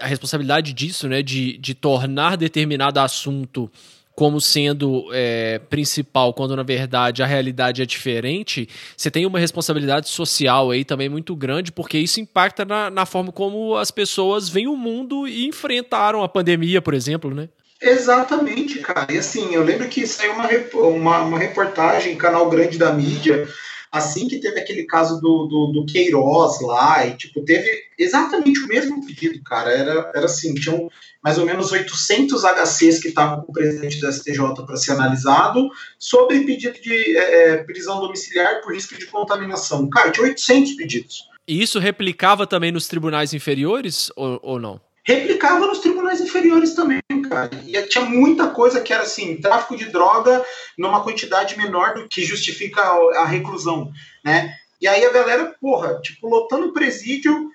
[0.00, 3.68] a responsabilidade disso, né, de, de tornar determinado assunto
[4.14, 10.08] como sendo é, principal, quando na verdade a realidade é diferente, você tem uma responsabilidade
[10.10, 14.68] social aí também muito grande, porque isso impacta na, na forma como as pessoas veem
[14.68, 17.48] o mundo e enfrentaram a pandemia, por exemplo, né?
[17.80, 19.12] Exatamente, cara.
[19.12, 23.48] E assim, eu lembro que saiu uma, uma, uma reportagem, canal grande da mídia,
[23.90, 28.68] assim que teve aquele caso do, do, do, Queiroz lá, e tipo, teve exatamente o
[28.68, 29.70] mesmo pedido, cara.
[29.70, 30.90] Era, era assim, tinham
[31.22, 35.68] mais ou menos 800 HCs que estavam com o presidente do STJ para ser analisado
[35.98, 39.88] sobre pedido de é, é, prisão domiciliar por risco de contaminação.
[39.88, 41.30] Cara, tinha 800 pedidos.
[41.48, 44.80] E isso replicava também nos tribunais inferiores ou, ou não?
[45.04, 47.50] Replicava nos tribunais inferiores também, cara.
[47.66, 50.44] E tinha muita coisa que era assim, tráfico de droga
[50.76, 53.90] numa quantidade menor do que justifica a reclusão,
[54.24, 54.54] né?
[54.80, 57.50] E aí a galera, porra, tipo, lotando presídio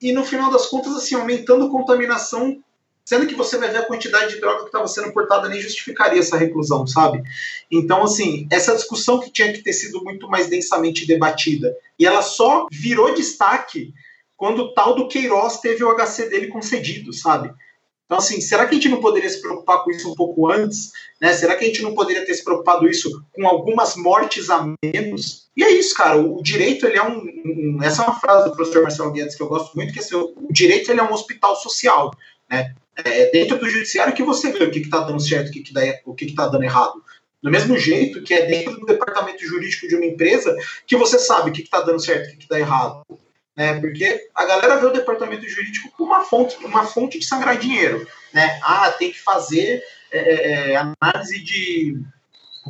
[0.00, 2.62] e no final das contas, assim, aumentando contaminação,
[3.04, 6.20] sendo que você vai ver a quantidade de droga que estava sendo portada nem justificaria
[6.20, 7.22] essa reclusão, sabe?
[7.70, 12.22] Então, assim, essa discussão que tinha que ter sido muito mais densamente debatida, e ela
[12.22, 13.92] só virou destaque
[14.38, 17.52] quando o tal do Queiroz teve o HC dele concedido, sabe?
[18.06, 20.92] Então, assim, será que a gente não poderia se preocupar com isso um pouco antes?
[21.20, 21.30] Né?
[21.34, 25.50] Será que a gente não poderia ter se preocupado isso com algumas mortes a menos?
[25.54, 26.16] E é isso, cara.
[26.16, 29.42] O, direito, ele é um, um, Essa é uma frase do professor Marcelo Guedes que
[29.42, 32.10] eu gosto muito, que é assim, o direito, ele é um hospital social,
[32.48, 32.74] né?
[33.04, 35.80] É dentro do judiciário que você vê o que está dando certo, o que está
[36.06, 36.94] o que que tá dando errado.
[37.42, 41.50] Do mesmo jeito que é dentro do departamento jurídico de uma empresa que você sabe
[41.50, 43.02] o que está dando certo, o que está errado
[43.58, 43.80] né?
[43.80, 48.06] Porque a galera vê o departamento jurídico como uma fonte, uma fonte de sangrar dinheiro,
[48.32, 48.60] né?
[48.62, 52.00] Ah, tem que fazer é, é, é análise de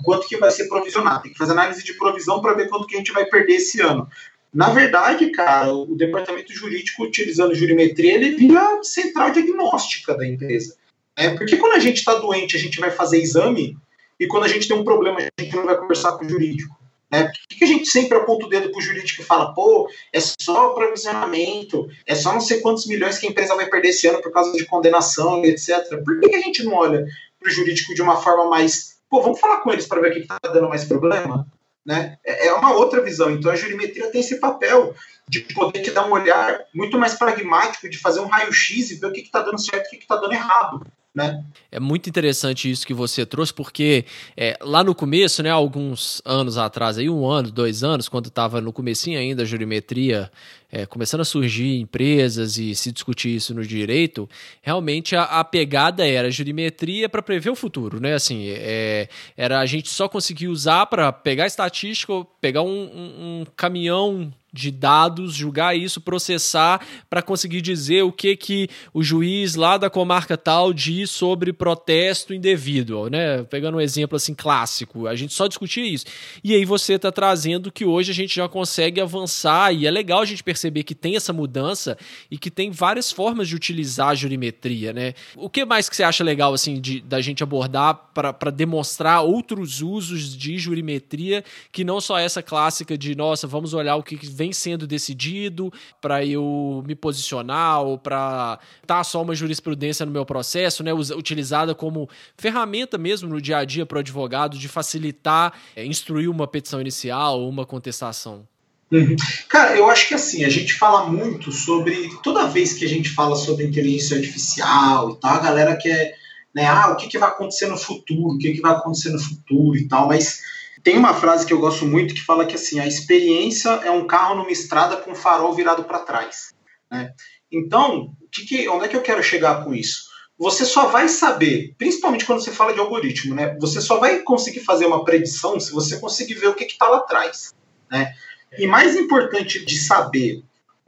[0.03, 2.95] quanto que vai ser provisionado, tem que fazer análise de provisão para ver quanto que
[2.95, 4.09] a gente vai perder esse ano.
[4.55, 10.75] Na verdade, cara, o departamento jurídico, utilizando jurimetria, ele vira central diagnóstica da empresa.
[11.19, 11.37] Né?
[11.37, 13.77] Porque quando a gente está doente, a gente vai fazer exame,
[14.19, 16.78] e quando a gente tem um problema, a gente não vai conversar com o jurídico.
[17.11, 17.25] Né?
[17.25, 20.21] Por que, a gente sempre aponta o dedo para o jurídico e fala, pô, é
[20.21, 24.21] só provisionamento, é só não sei quantos milhões que a empresa vai perder esse ano
[24.21, 26.03] por causa de condenação etc.
[26.05, 27.07] Por que, que a gente não olha
[27.41, 30.13] para o jurídico de uma forma mais, pô, vamos falar com eles para ver o
[30.13, 31.47] que está dando mais problema?
[31.85, 32.19] Né?
[32.23, 33.31] É, é uma outra visão.
[33.31, 34.95] Então a jurimetria tem esse papel
[35.27, 39.07] de poder te dar um olhar muito mais pragmático, de fazer um raio-x e ver
[39.07, 40.87] o que está dando certo e o que está dando errado.
[41.15, 41.45] Né?
[41.73, 44.05] É muito interessante isso que você trouxe, porque
[44.37, 48.61] é, lá no começo, né, alguns anos atrás, aí um ano, dois anos, quando estava
[48.61, 50.31] no comecinho ainda a jurimetria,
[50.71, 54.29] é, começando a surgir empresas e se discutir isso no direito,
[54.61, 58.15] realmente a, a pegada era a jurimetria para prever o futuro, né?
[58.15, 63.47] Assim, é, era a gente só conseguir usar para pegar estatística, pegar um, um, um
[63.57, 69.77] caminhão de dados, julgar isso, processar para conseguir dizer o que que o juiz lá
[69.77, 73.43] da comarca tal diz sobre protesto indevido, né?
[73.45, 76.07] Pegando um exemplo assim clássico, a gente só discutia isso.
[76.43, 80.21] E aí você está trazendo que hoje a gente já consegue avançar e é legal
[80.21, 81.99] a gente perceber que tem essa mudança
[82.31, 85.15] e que tem várias formas de utilizar a jurimetria, né?
[85.37, 89.83] O que mais que você acha legal assim de da gente abordar para demonstrar outros
[89.83, 94.53] usos de jurimetria que não só essa clássica de nossa, vamos olhar o que vem
[94.53, 100.85] sendo decidido para eu me posicionar ou para estar só uma jurisprudência no meu processo,
[100.85, 105.85] né, utilizada como ferramenta mesmo no dia a dia para o advogado de facilitar, é,
[105.85, 108.47] instruir uma petição inicial ou uma contestação?
[108.93, 109.17] Uhum.
[109.49, 112.09] Cara, eu acho que assim, a gente fala muito sobre.
[112.23, 116.17] Toda vez que a gente fala sobre inteligência artificial e tal, a galera quer.
[116.55, 119.19] Né, ah, o que, que vai acontecer no futuro, o que, que vai acontecer no
[119.19, 120.41] futuro e tal, mas
[120.89, 124.07] tem uma frase que eu gosto muito que fala que assim, a experiência é um
[124.07, 126.55] carro numa estrada com farol virado para trás.
[126.91, 127.13] Né?
[127.53, 130.09] Então, que que, onde é que eu quero chegar com isso?
[130.39, 133.57] você só vai saber, principalmente quando você fala de algoritmo, né?
[133.61, 136.99] Você só vai conseguir fazer uma predição se você conseguir ver o que está lá
[136.99, 137.53] atrás,
[137.91, 138.15] né?
[138.57, 140.45] E mais importante de saber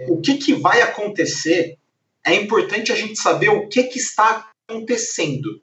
[0.09, 1.77] o que, que vai acontecer,
[2.25, 5.61] é importante a gente saber o que, que está acontecendo,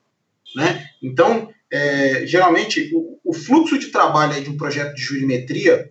[0.54, 0.86] né?
[1.02, 5.90] Então, é, geralmente, o, o, fluxo de trabalho de um projeto de jurimetria,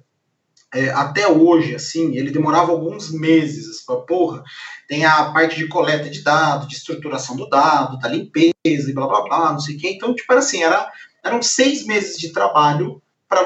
[0.74, 3.84] é, até hoje, assim, ele demorava alguns meses.
[3.84, 4.42] Pra, porra,
[4.88, 9.06] tem a parte de coleta de dados, de estruturação do dado, da limpeza e blá
[9.06, 9.90] blá blá, não sei o quê.
[9.90, 10.90] Então, tipo, era assim, era,
[11.24, 13.42] eram seis meses de trabalho para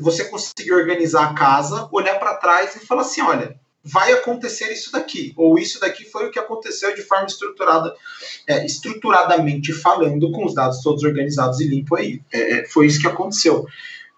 [0.00, 4.92] você conseguir organizar a casa, olhar para trás e falar assim: olha, vai acontecer isso
[4.92, 7.94] daqui, ou isso daqui foi o que aconteceu de forma estruturada,
[8.46, 12.20] é, estruturadamente falando, com os dados todos organizados e limpos aí.
[12.32, 13.66] É, é, foi isso que aconteceu.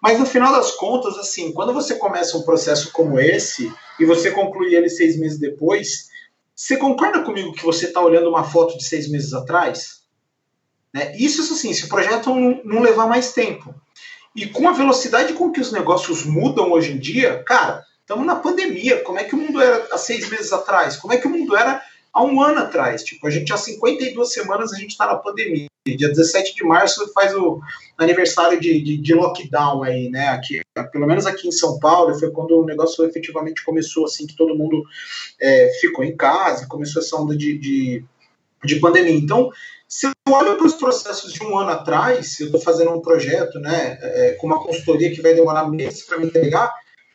[0.01, 4.31] Mas no final das contas, assim, quando você começa um processo como esse e você
[4.31, 6.09] conclui ele seis meses depois,
[6.53, 10.03] você concorda comigo que você está olhando uma foto de seis meses atrás?
[10.93, 11.15] Né?
[11.17, 13.73] Isso, assim, se o projeto não, não levar mais tempo.
[14.35, 18.35] E com a velocidade com que os negócios mudam hoje em dia, cara, Estamos na
[18.35, 19.01] pandemia.
[19.01, 20.97] Como é que o mundo era há seis meses atrás?
[20.97, 21.81] Como é que o mundo era
[22.13, 23.01] há um ano atrás?
[23.01, 25.67] Tipo, a gente há 52 semanas a gente está na pandemia.
[25.87, 27.61] Dia 17 de março faz o
[27.97, 30.29] aniversário de, de, de, lockdown aí, né?
[30.29, 30.61] Aqui,
[30.91, 34.55] pelo menos aqui em São Paulo, foi quando o negócio efetivamente começou, assim, que todo
[34.55, 34.83] mundo
[35.39, 38.05] é, ficou em casa, começou essa onda de, de,
[38.63, 39.15] de pandemia.
[39.15, 39.49] Então,
[39.87, 43.59] se eu olho para os processos de um ano atrás, eu estou fazendo um projeto,
[43.59, 46.73] né, é, com uma consultoria que vai demorar meses para me entregar,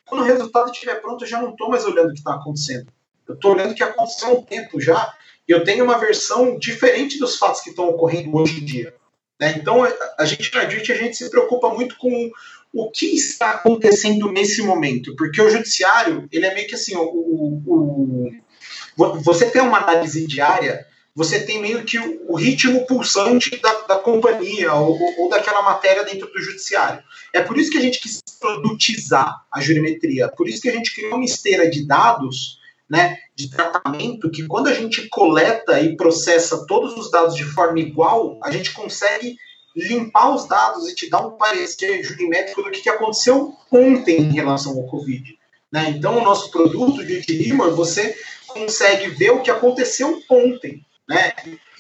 [0.09, 2.87] quando o resultado estiver pronto, eu já não estou mais olhando o que está acontecendo.
[3.27, 5.15] Eu estou olhando o que aconteceu há um tempo já,
[5.47, 8.95] e eu tenho uma versão diferente dos fatos que estão ocorrendo hoje em dia.
[9.41, 9.55] Né?
[9.57, 9.87] Então,
[10.19, 12.31] a gente na DIT, a gente se preocupa muito com
[12.73, 17.03] o que está acontecendo nesse momento, porque o judiciário, ele é meio que assim, o,
[17.03, 20.87] o, o você tem uma análise diária
[21.19, 26.33] você tem meio que o, ritmo pulsante da, da companhia ou, ou, daquela matéria dentro
[26.33, 27.03] do judiciário.
[27.35, 30.95] É por isso que a gente quis produtizar a jurimetria, por isso que a gente
[30.95, 36.65] criou uma esteira de dados, né, de tratamento, que quando a gente coleta e processa
[36.69, 39.37] todos os dados de forma igual, a gente consegue
[39.75, 44.33] limpar os dados e te dar um parecer jurimétrico do que, que aconteceu ontem em
[44.33, 45.37] relação ao Covid.
[45.73, 45.95] Né?
[45.97, 50.87] Então, o nosso produto de Rimor, você consegue ver o que aconteceu ontem.
[51.09, 51.33] Né?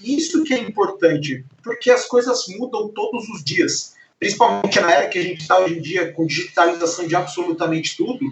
[0.02, 5.18] Isso que é importante, porque as coisas mudam todos os dias, principalmente na era que
[5.18, 8.24] a gente está hoje em dia, com digitalização de absolutamente tudo.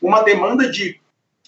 [0.00, 0.98] Uma demanda de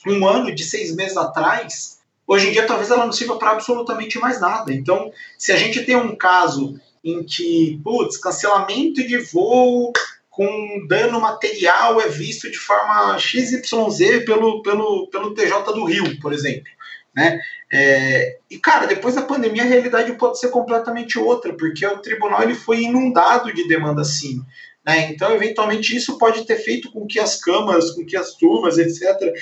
[0.06, 4.18] um ano, de seis meses atrás, hoje em dia talvez ela não sirva para absolutamente
[4.18, 4.72] mais nada.
[4.72, 9.92] Então, se a gente tem um caso em que, putz, cancelamento de voo
[10.28, 16.32] com dano material é visto de forma XYZ pelo, pelo, pelo TJ do Rio, por
[16.32, 16.70] exemplo.
[17.14, 17.40] Né?
[17.72, 22.42] É, e, cara, depois da pandemia a realidade pode ser completamente outra, porque o tribunal
[22.42, 24.40] ele foi inundado de demanda assim.
[24.86, 25.10] Né?
[25.10, 29.34] Então, eventualmente, isso pode ter feito com que as câmaras, com que as turmas, etc.,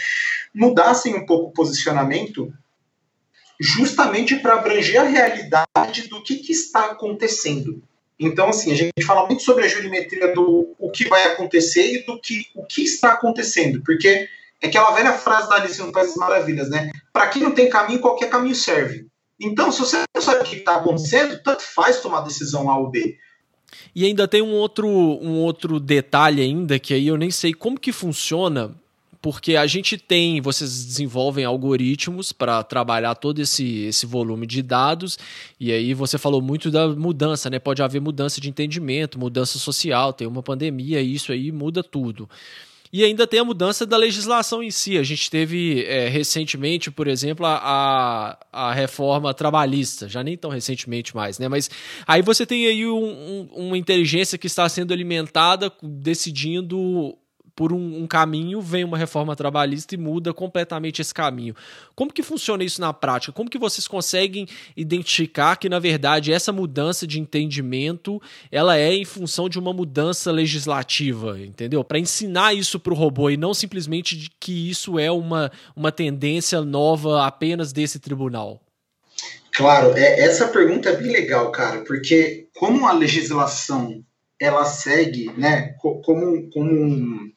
[0.55, 2.53] mudassem um pouco o posicionamento,
[3.61, 7.83] justamente para abranger a realidade do que, que está acontecendo.
[8.19, 12.05] Então, assim, a gente fala muito sobre a jurimetria do o que vai acontecer e
[12.05, 14.29] do que, o que está acontecendo, porque
[14.61, 16.91] é aquela velha frase da Alice no País das Maravilhas, né?
[17.13, 19.07] Para quem não tem caminho, qualquer caminho serve.
[19.41, 22.91] Então, se você não sabe o que está acontecendo, tanto faz tomar decisão A ou
[22.91, 23.17] B.
[23.95, 27.79] E ainda tem um outro, um outro detalhe ainda, que aí eu nem sei como
[27.79, 28.75] que funciona,
[29.21, 35.19] porque a gente tem, vocês desenvolvem algoritmos para trabalhar todo esse, esse volume de dados,
[35.61, 37.59] e aí você falou muito da mudança, né?
[37.59, 42.29] Pode haver mudança de entendimento, mudança social, tem uma pandemia, isso aí muda tudo.
[42.93, 44.97] E ainda tem a mudança da legislação em si.
[44.99, 51.15] A gente teve é, recentemente, por exemplo, a, a reforma trabalhista, já nem tão recentemente
[51.15, 51.49] mais, né?
[51.49, 51.71] Mas
[52.07, 57.17] aí você tem aí um, um, uma inteligência que está sendo alimentada, decidindo
[57.59, 61.57] por um, um, caminho, vem uma reforma trabalhista e muda completamente esse caminho.
[61.93, 63.33] Como que funciona isso na prática?
[63.33, 69.05] Como que vocês conseguem identificar que, na verdade, essa mudança de entendimento ela é em
[69.05, 71.83] função de uma mudança legislativa, entendeu?
[71.83, 75.91] Para ensinar isso para o robô e não simplesmente de que isso é uma, uma
[75.91, 78.63] tendência nova apenas desse tribunal.
[79.51, 84.05] Claro, é, essa pergunta é bem legal, cara, porque como a legislação
[84.41, 87.31] ela segue, né, como, como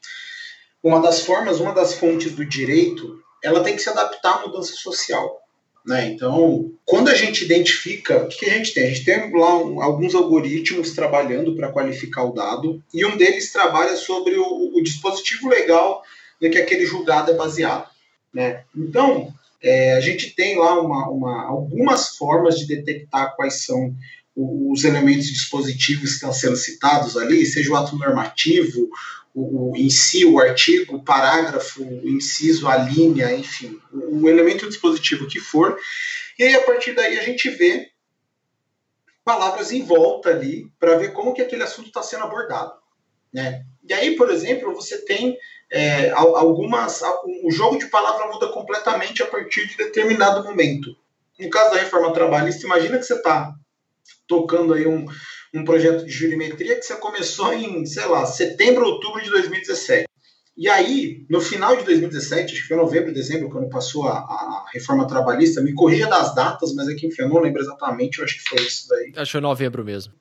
[0.83, 4.73] uma das formas, uma das fontes do direito, ela tem que se adaptar à mudança
[4.73, 5.39] social.
[5.85, 6.09] Né?
[6.09, 8.83] Então, quando a gente identifica, o que, a gente tem?
[8.83, 13.51] A gente tem lá um, alguns algoritmos trabalhando para qualificar o dado, e um deles
[13.51, 16.03] trabalha sobre o, o dispositivo legal
[16.39, 17.89] no que aquele julgado é baseado.
[18.33, 18.63] Né?
[18.75, 19.33] Então,
[19.63, 23.93] É, a gente tem lá uma, uma, algumas formas de detectar quais são
[24.35, 28.89] os elementos dispositivos que estão sendo citados ali, seja o ato normativo,
[29.33, 34.29] o, o, em si, o artigo, o parágrafo, o inciso, a linha, enfim, o, o
[34.29, 35.77] elemento dispositivo que for.
[36.39, 37.91] E aí, a partir daí, a gente vê
[39.23, 42.73] palavras em volta ali para ver como que aquele assunto está sendo abordado.
[43.33, 43.63] Né?
[43.87, 45.37] E aí, por exemplo, você tem
[45.69, 47.01] é, algumas.
[47.43, 50.95] O jogo de palavra muda completamente a partir de determinado momento.
[51.39, 53.55] No caso da reforma trabalhista, imagina que você está
[54.27, 55.05] tocando aí um,
[55.53, 60.05] um projeto de jurimetria que você começou em, sei lá, setembro, outubro de 2017.
[60.57, 64.65] E aí, no final de 2017, acho que foi novembro, dezembro, quando passou a, a
[64.73, 68.35] reforma trabalhista, me corrija das datas, mas aqui, enfim, eu não lembro exatamente, eu acho
[68.35, 69.11] que foi isso daí.
[69.15, 70.13] Acho que foi novembro mesmo.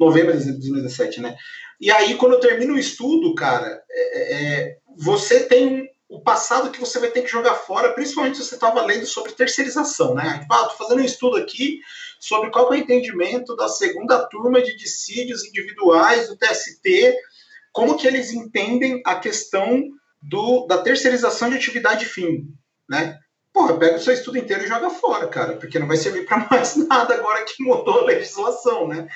[0.00, 1.36] Novembro de 2017, né?
[1.80, 6.80] E aí, quando eu termino o estudo, cara, é, é, você tem o passado que
[6.80, 10.38] você vai ter que jogar fora, principalmente se você estava lendo sobre terceirização, né?
[10.40, 11.80] Tipo, ah, tô fazendo um estudo aqui
[12.24, 17.14] sobre qual é o entendimento da segunda turma de dissídios individuais do TST,
[17.70, 19.82] como que eles entendem a questão
[20.22, 22.48] do, da terceirização de atividade fim,
[22.88, 23.18] né?
[23.52, 26.48] Porra, pega o seu estudo inteiro e joga fora, cara, porque não vai servir para
[26.50, 29.06] mais nada agora que mudou a legislação, né?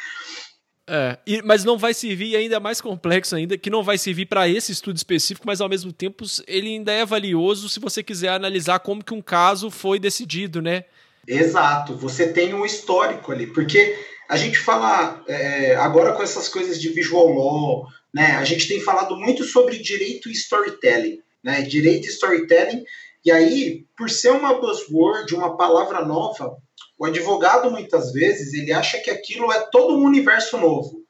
[0.87, 4.73] É, mas não vai servir ainda mais complexo ainda, que não vai servir para esse
[4.73, 9.05] estudo específico, mas ao mesmo tempo ele ainda é valioso se você quiser analisar como
[9.05, 10.85] que um caso foi decidido, né?
[11.29, 13.95] Exato, você tem um histórico ali, porque
[14.27, 18.33] a gente fala é, agora com essas coisas de visual law, né?
[18.37, 21.61] A gente tem falado muito sobre direito e storytelling, né?
[21.61, 22.83] Direito e storytelling,
[23.23, 26.57] e aí, por ser uma buzzword, uma palavra nova,
[26.99, 31.05] o advogado muitas vezes ele acha que aquilo é todo um universo novo.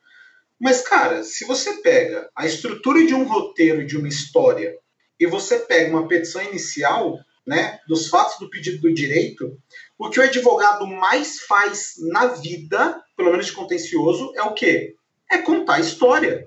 [0.60, 4.74] Mas cara, se você pega a estrutura de um roteiro de uma história
[5.20, 9.56] e você pega uma petição inicial, né, dos fatos do pedido do direito,
[9.98, 14.94] o que o advogado mais faz na vida, pelo menos de contencioso, é o quê?
[15.30, 16.46] É contar história.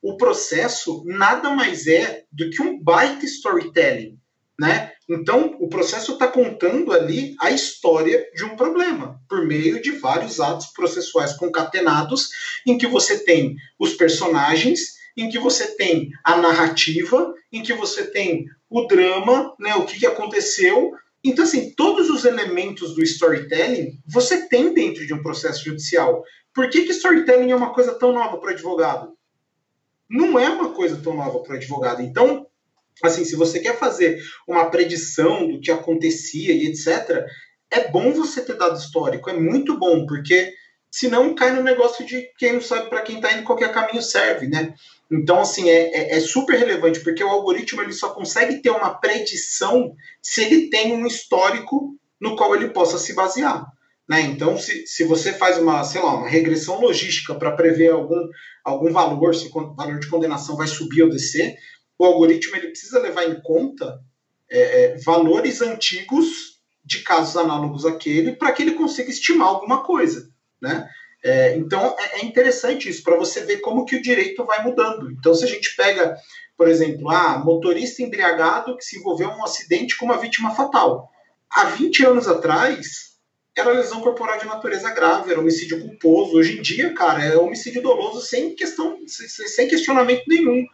[0.00, 4.18] O processo nada mais é do que um baita storytelling,
[4.58, 4.92] né?
[5.08, 10.38] Então, o processo está contando ali a história de um problema, por meio de vários
[10.38, 12.28] atos processuais concatenados,
[12.66, 18.06] em que você tem os personagens, em que você tem a narrativa, em que você
[18.06, 20.92] tem o drama, né, o que aconteceu.
[21.24, 26.22] Então, assim, todos os elementos do storytelling você tem dentro de um processo judicial.
[26.54, 29.12] Por que, que storytelling é uma coisa tão nova para o advogado?
[30.08, 32.02] Não é uma coisa tão nova para o advogado.
[32.02, 32.46] Então,
[33.02, 37.26] assim, se você quer fazer uma predição do que acontecia e etc.,
[37.70, 40.54] é bom você ter dado histórico, é muito bom, porque
[40.90, 44.48] senão cai no negócio de quem não sabe para quem está indo qualquer caminho serve,
[44.48, 44.74] né?
[45.10, 48.94] Então, assim, é, é, é, super relevante, porque o algoritmo ele só consegue ter uma
[48.94, 53.64] predição se ele tem um histórico no qual ele possa se basear.
[54.08, 54.22] Né?
[54.22, 58.28] Então, se, se você faz uma, sei lá, uma regressão logística para prever algum,
[58.64, 61.56] algum valor, se o valor de condenação vai subir ou descer,
[61.98, 64.00] o algoritmo ele precisa levar em conta
[64.50, 70.30] é, é, valores antigos de casos análogos àquele para que ele consiga estimar alguma coisa,
[70.60, 70.88] né?
[71.22, 75.10] É, então é, é interessante isso para você ver como que o direito vai mudando.
[75.10, 76.16] Então se a gente pega,
[76.56, 81.10] por exemplo, ah, motorista embriagado que se envolveu em um acidente com uma vítima fatal.
[81.50, 83.08] Há 20 anos atrás
[83.56, 86.36] era lesão corporal de natureza grave, era homicídio culposo.
[86.36, 90.64] Hoje em dia, cara, é homicídio doloso sem questão, sem questionamento nenhum,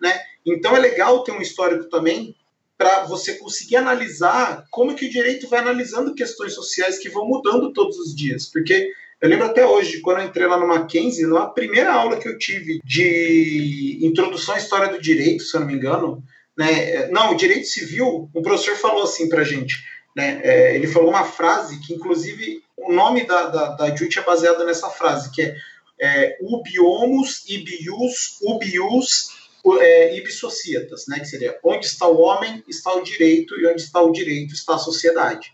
[0.00, 0.20] né?
[0.44, 2.36] Então é legal ter um histórico também
[2.76, 7.72] para você conseguir analisar como que o direito vai analisando questões sociais que vão mudando
[7.72, 8.46] todos os dias.
[8.46, 8.92] Porque
[9.24, 12.36] eu lembro até hoje, quando eu entrei lá no Mackenzie, na primeira aula que eu
[12.36, 16.22] tive de introdução à história do direito, se eu não me engano,
[16.54, 19.82] né, não, direito civil, o professor falou assim para gente,
[20.14, 24.22] né, é, ele falou uma frase que, inclusive, o nome da, da, da JUT é
[24.22, 25.56] baseado nessa frase, que é,
[25.98, 29.30] é ubi homus, ibius, ubius,
[29.80, 34.02] é, ipsocietas, né, que seria onde está o homem, está o direito, e onde está
[34.02, 35.50] o direito, está a sociedade.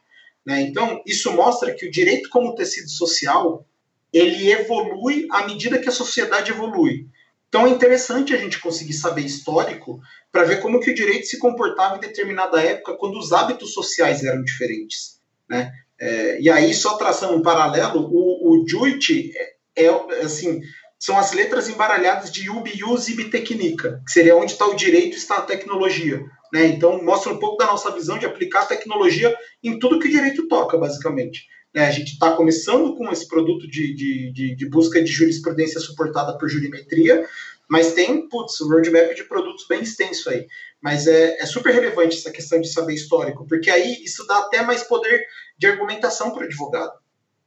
[0.47, 0.63] Né?
[0.63, 3.67] Então, isso mostra que o direito como tecido social,
[4.13, 7.07] ele evolui à medida que a sociedade evolui.
[7.49, 11.39] Então, é interessante a gente conseguir saber histórico para ver como que o direito se
[11.39, 15.21] comportava em determinada época, quando os hábitos sociais eram diferentes.
[15.49, 15.73] Né?
[16.01, 19.33] É, e aí, só traçando um paralelo, o, o Juit
[19.77, 19.89] é, é
[20.23, 20.61] assim,
[20.99, 25.39] são as letras embaralhadas de Yubi Use Tecnica, que seria onde está o direito está
[25.39, 26.23] a tecnologia.
[26.53, 26.67] Né?
[26.67, 30.49] Então, mostra um pouco da nossa visão de aplicar tecnologia em tudo que o direito
[30.49, 31.47] toca, basicamente.
[31.75, 31.87] Né?
[31.87, 36.37] A gente está começando com esse produto de, de, de, de, busca de jurisprudência suportada
[36.37, 37.27] por jurimetria,
[37.69, 40.47] Mas tem, putz, um roadmap de produtos bem extenso aí.
[40.83, 44.63] Mas é, é super relevante essa questão de saber histórico, porque aí isso dá até
[44.63, 45.25] mais poder
[45.57, 46.99] de argumentação para o advogado.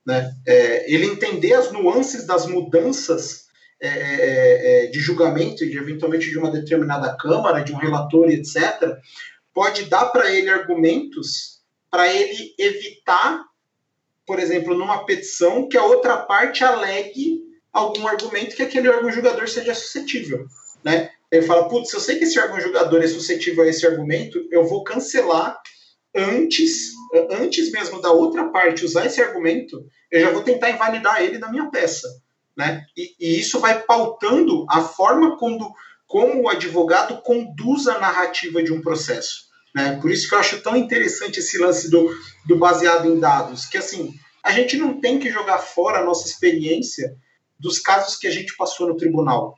[0.06, 0.34] Né?
[0.46, 3.43] É, ele entender as nuances das mudanças
[3.86, 8.98] é, é, é, de julgamento, de eventualmente de uma determinada Câmara, de um relator, etc.,
[9.54, 11.62] pode dar para ele argumentos
[11.92, 13.44] para ele evitar,
[14.26, 17.42] por exemplo, numa petição, que a outra parte alegue
[17.74, 20.46] algum argumento que aquele órgão julgador seja suscetível.
[20.82, 21.10] Né?
[21.30, 24.48] Ele fala, putz, se eu sei que esse órgão julgador é suscetível a esse argumento,
[24.50, 25.60] eu vou cancelar
[26.16, 26.94] antes,
[27.32, 31.52] antes mesmo da outra parte usar esse argumento, eu já vou tentar invalidar ele da
[31.52, 32.08] minha peça.
[32.58, 32.86] Né?
[32.96, 35.74] E, e isso vai pautando a forma como,
[36.06, 39.52] como o advogado conduz a narrativa de um processo.
[39.76, 39.98] Né?
[40.00, 43.78] Por isso que eu acho tão interessante esse lance do, do baseado em dados, que
[43.78, 47.16] assim, a gente não tem que jogar fora a nossa experiência
[47.60, 49.56] dos casos que a gente passou no tribunal.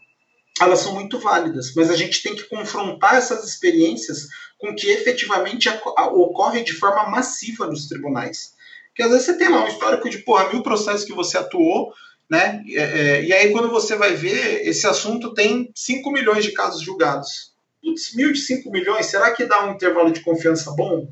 [0.62, 4.28] Elas são muito válidas, mas a gente tem que confrontar essas experiências
[4.58, 8.54] com o que efetivamente ocorre de forma massiva nos tribunais.
[8.88, 11.92] Porque às vezes você tem lá um histórico de porra, mil processos que você atuou,
[12.30, 12.64] né?
[12.70, 16.82] É, é, e aí quando você vai ver, esse assunto tem 5 milhões de casos
[16.82, 17.56] julgados
[17.86, 21.08] putz, mil de 5 milhões, será que dá um intervalo de confiança bom?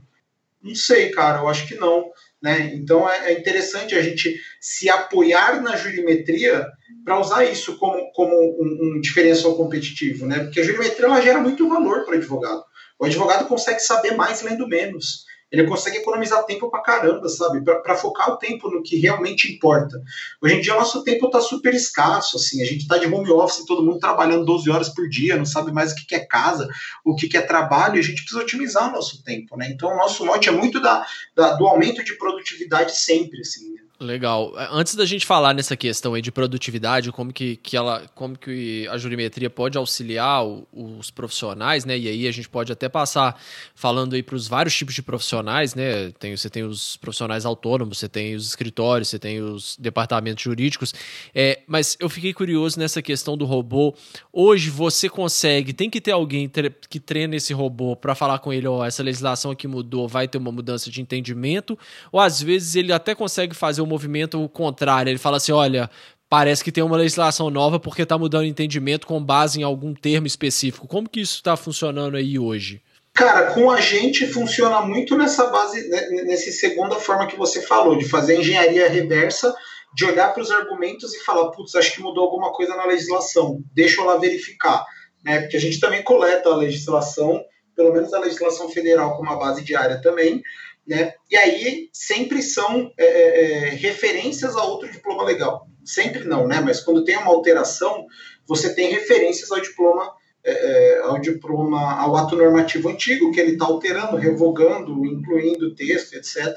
[0.61, 2.11] Não sei, cara, eu acho que não.
[2.41, 2.74] Né?
[2.74, 6.68] Então é, é interessante a gente se apoiar na jurimetria
[7.05, 10.39] para usar isso como, como um, um, diferencial competitivo, né?
[10.39, 12.64] Porque a jurimetria ela gera muito valor para o advogado.
[12.99, 17.61] O advogado consegue saber mais lendo menos ele consegue economizar tempo pra caramba, sabe?
[17.61, 20.01] Para focar o tempo no que realmente importa.
[20.41, 22.59] Hoje em dia, nosso tempo tá super escasso, assim.
[22.63, 25.71] A gente tá de home office, todo mundo trabalhando 12 horas por dia, não sabe
[25.71, 26.67] mais o que é casa,
[27.05, 29.69] o que é trabalho, e a gente precisa otimizar o nosso tempo, né?
[29.69, 33.73] Então, o nosso mote é muito da, da do aumento de produtividade sempre, assim.
[33.73, 33.81] Né?
[34.03, 34.53] Legal.
[34.59, 38.37] É, antes da gente falar nessa questão aí de produtividade, como que, que ela, como
[38.37, 41.97] que a jurimetria pode auxiliar o, os profissionais, né?
[41.97, 43.39] E aí a gente pode até passar
[43.73, 46.11] falando aí para os vários tipos de profissionais, né?
[46.19, 50.93] Tem, você tem os profissionais autônomos, você tem os escritórios, você tem os departamentos jurídicos.
[51.33, 53.95] É, mas eu fiquei curioso nessa questão do robô.
[54.33, 56.51] Hoje você consegue, tem que ter alguém
[56.89, 60.27] que treine esse robô para falar com ele, ó, oh, essa legislação aqui mudou, vai
[60.27, 61.79] ter uma mudança de entendimento,
[62.11, 65.09] ou às vezes ele até consegue fazer um movimento contrário.
[65.09, 65.89] Ele fala assim: olha,
[66.29, 70.25] parece que tem uma legislação nova porque está mudando entendimento com base em algum termo
[70.25, 70.87] específico.
[70.87, 72.81] Como que isso está funcionando aí hoje?
[73.13, 77.95] Cara, com a gente funciona muito nessa base, né, nessa segunda forma que você falou,
[77.95, 79.53] de fazer engenharia reversa,
[79.93, 83.61] de olhar para os argumentos e falar, putz, acho que mudou alguma coisa na legislação,
[83.71, 84.83] deixa eu lá verificar.
[85.23, 85.41] Né?
[85.41, 87.39] Porque a gente também coleta a legislação,
[87.75, 90.41] pelo menos a legislação federal com uma base diária também,
[90.88, 91.13] né?
[91.31, 95.67] E aí sempre são é, é, é, referências a outro diploma legal.
[95.84, 96.59] Sempre não, né?
[96.59, 98.05] Mas quando tem uma alteração,
[98.45, 100.11] você tem referências ao diploma,
[100.43, 106.13] é, é ao diploma, ao ato normativo antigo que ele está alterando, revogando, incluindo texto,
[106.15, 106.53] etc.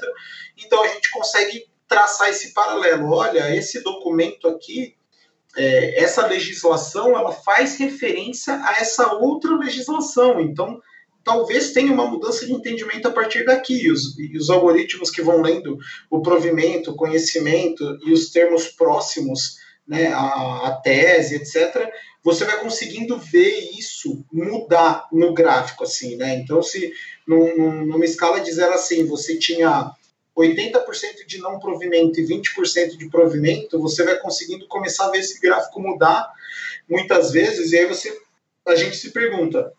[0.57, 3.11] Então a gente consegue traçar esse paralelo.
[3.11, 4.95] Olha, esse documento aqui,
[5.55, 10.41] é, essa legislação, ela faz referência a essa outra legislação.
[10.41, 10.81] Então
[11.27, 13.83] talvez tenha uma mudança de entendimento a partir daqui.
[13.83, 15.77] E os, e os algoritmos que vão lendo
[16.09, 21.91] o provimento, o conhecimento e os termos próximos né, a, a, tese, etc.,
[22.23, 26.35] você vai conseguindo ver isso mudar no gráfico, assim, né?
[26.35, 26.91] Então, se
[27.27, 29.91] num, numa escala de 0 a 100 você tinha
[30.35, 35.39] 80% de não provimento e 20% de provimento, você vai conseguindo começar a ver esse
[35.39, 36.29] gráfico mudar
[36.89, 38.17] muitas vezes, e aí você,
[38.65, 39.73] a gente se pergunta,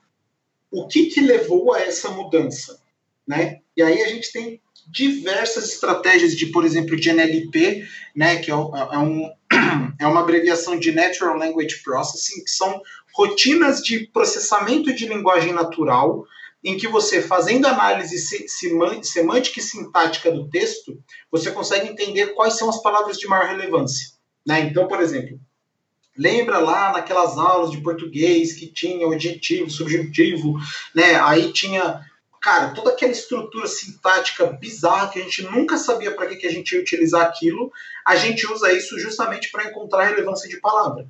[0.71, 2.81] o que, que levou a essa mudança,
[3.27, 3.61] né?
[3.77, 4.61] E aí a gente tem
[4.91, 9.31] diversas estratégias de, por exemplo, de NLP, né, que é, é, um,
[10.01, 12.81] é uma abreviação de Natural Language Processing, que são
[13.15, 16.25] rotinas de processamento de linguagem natural,
[16.65, 18.19] em que você, fazendo análise
[18.99, 20.99] semântica e sintática do texto,
[21.31, 24.09] você consegue entender quais são as palavras de maior relevância.
[24.45, 24.61] Né?
[24.63, 25.39] Então, por exemplo,
[26.19, 30.59] Lembra lá naquelas aulas de português que tinha objetivo, subjetivo,
[30.93, 31.15] né?
[31.21, 32.01] Aí tinha,
[32.43, 36.53] cara, toda aquela estrutura sintática bizarra que a gente nunca sabia para que, que a
[36.53, 37.71] gente ia utilizar aquilo.
[38.05, 41.07] A gente usa isso justamente para encontrar relevância de palavra.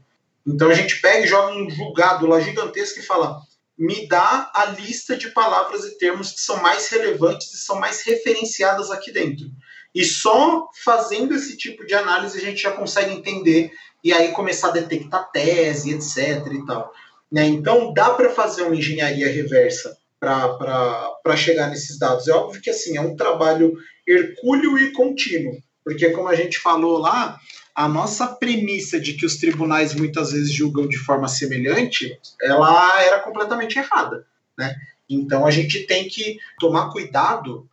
[0.46, 3.40] Então a gente pega e joga um julgado lá gigantesco e fala:
[3.78, 8.02] me dá a lista de palavras e termos que são mais relevantes e são mais
[8.02, 9.46] referenciadas aqui dentro.
[9.94, 13.72] E só fazendo esse tipo de análise a gente já consegue entender
[14.08, 16.46] e aí começar a detectar tese, etc.
[16.50, 16.90] e tal.
[17.30, 17.46] Né?
[17.46, 22.26] Então, dá para fazer uma engenharia reversa para chegar nesses dados.
[22.26, 26.96] É óbvio que assim, é um trabalho hercúleo e contínuo, porque como a gente falou
[26.96, 27.38] lá,
[27.74, 33.20] a nossa premissa de que os tribunais muitas vezes julgam de forma semelhante, ela era
[33.20, 34.74] completamente errada, né?
[35.06, 37.68] Então a gente tem que tomar cuidado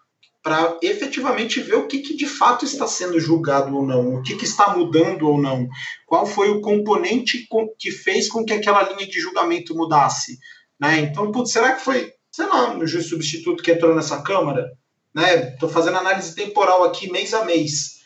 [0.45, 4.35] para efetivamente ver o que, que, de fato está sendo julgado ou não, o que,
[4.35, 5.67] que, está mudando ou não,
[6.05, 7.47] qual foi o componente
[7.79, 10.37] que fez com que aquela linha de julgamento mudasse.
[10.79, 10.99] Né?
[10.99, 14.71] Então, putz, será que foi, sei lá, o juiz substituto que entrou nessa Câmara?
[15.15, 15.73] Estou né?
[15.73, 18.01] fazendo análise temporal aqui mês a mês.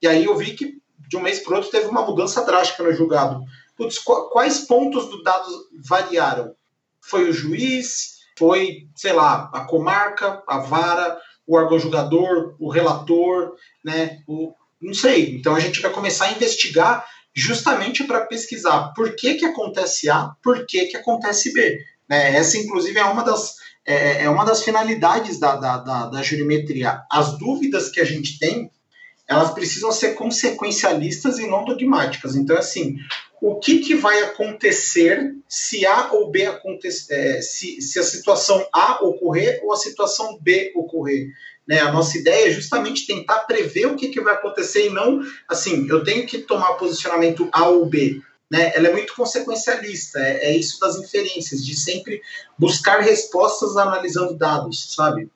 [0.00, 2.94] E aí eu vi que de um mês para outro teve uma mudança drástica no
[2.94, 3.38] julgado.
[3.76, 5.46] Putz, quais pontos do dado
[5.86, 6.54] variaram?
[7.02, 8.22] Foi o juiz?
[8.38, 14.18] Foi, sei lá, a comarca, a vara, o órgão julgador, o relator, né?
[14.26, 15.36] O, não sei.
[15.36, 20.32] Então a gente vai começar a investigar justamente para pesquisar por que, que acontece A,
[20.42, 21.78] por que, que acontece B.
[22.08, 22.36] Né?
[22.36, 27.02] Essa, inclusive, é uma das, é, é uma das finalidades da, da, da, da jurimetria.
[27.10, 28.70] As dúvidas que a gente tem,
[29.32, 32.36] elas precisam ser consequencialistas e não dogmáticas.
[32.36, 32.96] Então, assim,
[33.40, 38.64] o que, que vai acontecer se A ou B acontecer, é, se, se a situação
[38.72, 41.28] A ocorrer ou a situação B ocorrer.
[41.66, 41.80] Né?
[41.80, 45.86] A nossa ideia é justamente tentar prever o que, que vai acontecer e não assim,
[45.88, 48.20] eu tenho que tomar posicionamento A ou B
[48.52, 52.20] né, ela é muito consequencialista, é, é, isso das inferências, de sempre
[52.58, 55.30] buscar respostas analisando dados, sabe?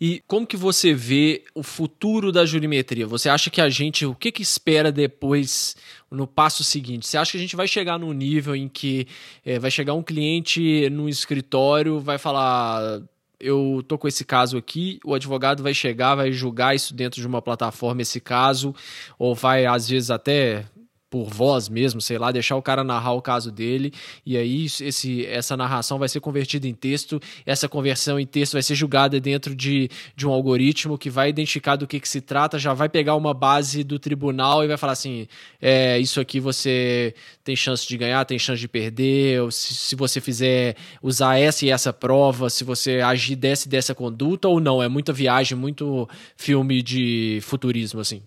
[0.00, 3.06] E como que você vê o futuro da jurimetria?
[3.06, 5.76] Você acha que a gente, o que que espera depois,
[6.10, 7.06] no passo seguinte?
[7.06, 9.06] Você acha que a gente vai chegar num nível em que
[9.44, 13.02] é, vai chegar um cliente no escritório, vai falar
[13.38, 17.26] eu tô com esse caso aqui, o advogado vai chegar, vai julgar isso dentro de
[17.26, 18.72] uma plataforma, esse caso,
[19.18, 20.64] ou vai, às vezes, até
[21.12, 23.92] por voz mesmo, sei lá, deixar o cara narrar o caso dele,
[24.24, 28.62] e aí esse, essa narração vai ser convertida em texto, essa conversão em texto vai
[28.62, 32.58] ser julgada dentro de, de um algoritmo que vai identificar do que, que se trata,
[32.58, 35.28] já vai pegar uma base do tribunal e vai falar assim:
[35.60, 40.18] é, isso aqui você tem chance de ganhar, tem chance de perder, se, se você
[40.18, 44.82] fizer usar essa e essa prova, se você agir dessa e dessa conduta, ou não,
[44.82, 46.08] é muita viagem, muito
[46.38, 48.22] filme de futurismo, assim.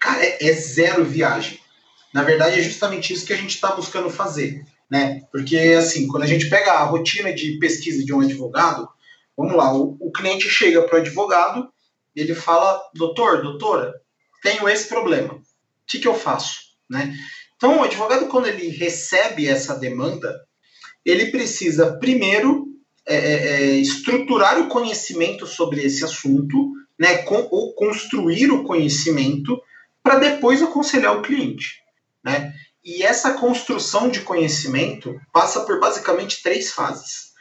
[0.00, 1.61] Cara, é, é zero viagem
[2.12, 5.22] na verdade, é justamente isso que a gente está buscando fazer, né?
[5.30, 8.88] Porque, assim, quando a gente pega a rotina de pesquisa de um advogado,
[9.36, 11.72] vamos lá, o, o cliente chega para o advogado
[12.14, 13.94] ele fala, doutor, doutora,
[14.42, 15.42] tenho esse problema, o
[15.86, 17.14] que, que eu faço, né?
[17.56, 20.34] Então, o advogado, quando ele recebe essa demanda,
[21.04, 22.66] ele precisa, primeiro,
[23.06, 29.60] é, é, é estruturar o conhecimento sobre esse assunto, né, com, ou construir o conhecimento
[30.02, 31.81] para depois aconselhar o cliente.
[32.24, 32.52] Né?
[32.84, 37.32] E essa construção de conhecimento passa por basicamente três fases.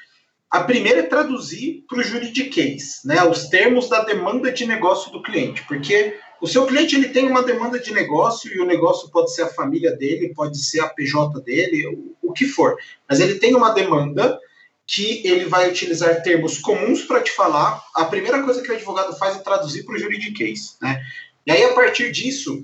[0.49, 5.23] A primeira é traduzir para o juridiquês, né, os termos da demanda de negócio do
[5.23, 9.33] cliente, porque o seu cliente ele tem uma demanda de negócio e o negócio pode
[9.33, 12.75] ser a família dele, pode ser a PJ dele, o, o que for,
[13.07, 14.37] mas ele tem uma demanda
[14.85, 17.81] que ele vai utilizar termos comuns para te falar.
[17.95, 21.01] A primeira coisa que o advogado faz é traduzir para o juridiquês, né?
[21.45, 22.61] E aí a partir disso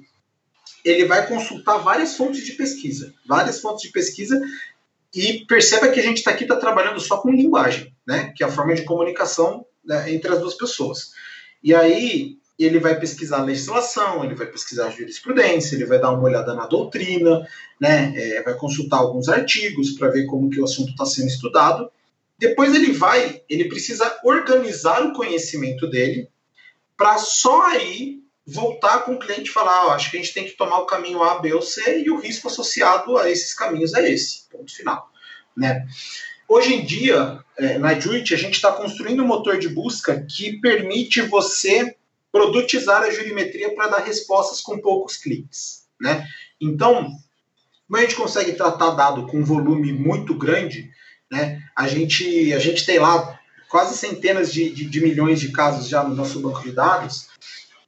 [0.89, 4.39] ele vai consultar várias fontes de pesquisa, várias fontes de pesquisa,
[5.13, 8.31] e perceba que a gente está aqui tá trabalhando só com linguagem, né?
[8.35, 11.11] Que é a forma de comunicação né, entre as duas pessoas.
[11.63, 16.11] E aí ele vai pesquisar a legislação, ele vai pesquisar a jurisprudência, ele vai dar
[16.11, 17.47] uma olhada na doutrina,
[17.79, 18.13] né?
[18.15, 21.89] É, vai consultar alguns artigos para ver como que o assunto está sendo estudado.
[22.38, 26.29] Depois ele vai, ele precisa organizar o conhecimento dele
[26.95, 30.45] para só aí voltar com o cliente e falar, oh, acho que a gente tem
[30.45, 33.93] que tomar o caminho A, B ou C e o risco associado a esses caminhos
[33.93, 35.11] é esse, ponto final.
[35.55, 35.85] Né?
[36.47, 40.61] Hoje em dia, é, na Juit, a gente está construindo um motor de busca que
[40.61, 41.93] permite você
[42.31, 45.85] produtizar a jurimetria para dar respostas com poucos cliques.
[45.99, 46.25] Né?
[46.61, 47.11] Então,
[47.85, 50.89] como a gente consegue tratar dado com um volume muito grande,
[51.29, 53.37] né, a, gente, a gente tem lá
[53.67, 57.27] quase centenas de, de, de milhões de casos já no nosso banco de dados,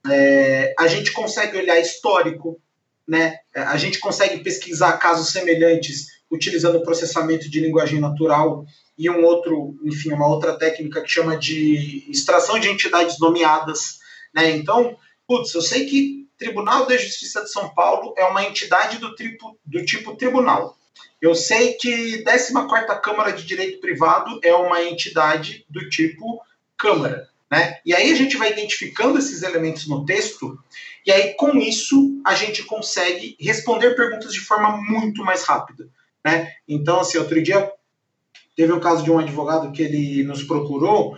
[0.08, 2.60] é, a gente consegue olhar histórico,
[3.06, 3.38] né?
[3.54, 8.64] A gente consegue pesquisar casos semelhantes utilizando processamento de linguagem natural
[8.96, 13.98] e um outro, enfim, uma outra técnica que chama de extração de entidades nomeadas,
[14.34, 14.50] né?
[14.50, 14.96] Então,
[15.26, 19.58] putz, eu sei que Tribunal da Justiça de São Paulo é uma entidade do tipo,
[19.62, 20.74] do tipo tribunal.
[21.20, 26.42] Eu sei que 14ª Câmara de Direito Privado é uma entidade do tipo
[26.78, 27.28] Câmara.
[27.50, 27.78] Né?
[27.84, 30.58] E aí a gente vai identificando esses elementos no texto,
[31.04, 35.88] e aí com isso a gente consegue responder perguntas de forma muito mais rápida.
[36.24, 36.52] Né?
[36.68, 37.72] Então, assim, outro dia
[38.54, 41.16] teve um caso de um advogado que ele nos procurou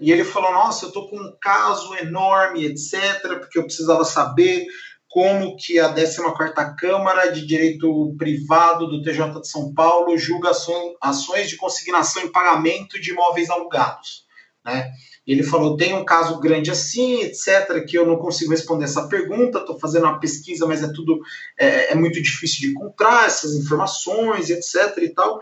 [0.00, 4.66] e ele falou: Nossa, eu estou com um caso enorme, etc., porque eu precisava saber
[5.08, 10.52] como que a 14ª Câmara de Direito Privado do TJ de São Paulo julga
[11.00, 14.24] ações de consignação e pagamento de imóveis alugados.
[14.64, 14.92] Né?
[15.30, 19.58] Ele falou: tem um caso grande assim, etc., que eu não consigo responder essa pergunta,
[19.58, 21.20] estou fazendo uma pesquisa, mas é tudo
[21.56, 24.98] é, é, muito difícil de encontrar essas informações, etc.
[25.00, 25.40] e tal.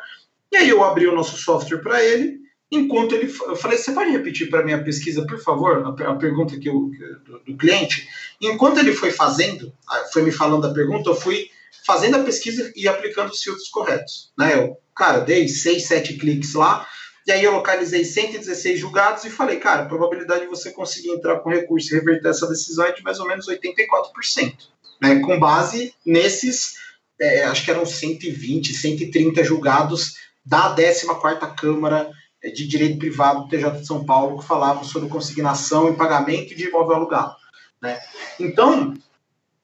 [0.52, 2.38] E aí eu abri o nosso software para ele,
[2.70, 3.34] enquanto ele.
[3.46, 6.68] Eu falei: você pode repetir para mim a pesquisa, por favor, a, a pergunta que
[6.68, 6.90] eu,
[7.24, 8.06] do, do cliente?
[8.42, 9.72] Enquanto ele foi fazendo,
[10.12, 11.48] foi me falando a pergunta, eu fui
[11.86, 14.34] fazendo a pesquisa e aplicando os filtros corretos.
[14.38, 14.54] Né?
[14.54, 16.86] Eu, cara, dei seis, sete cliques lá
[17.28, 21.40] e aí eu localizei 116 julgados e falei, cara, a probabilidade de você conseguir entrar
[21.40, 24.54] com recurso e reverter essa decisão é de mais ou menos 84%.
[25.00, 26.76] Né, com base nesses,
[27.20, 30.14] é, acho que eram 120, 130 julgados
[30.44, 32.10] da 14ª Câmara
[32.42, 36.66] de Direito Privado do TJ de São Paulo, que falavam sobre consignação e pagamento de
[36.66, 37.36] imóvel alugado.
[37.82, 38.00] Né?
[38.40, 38.94] Então,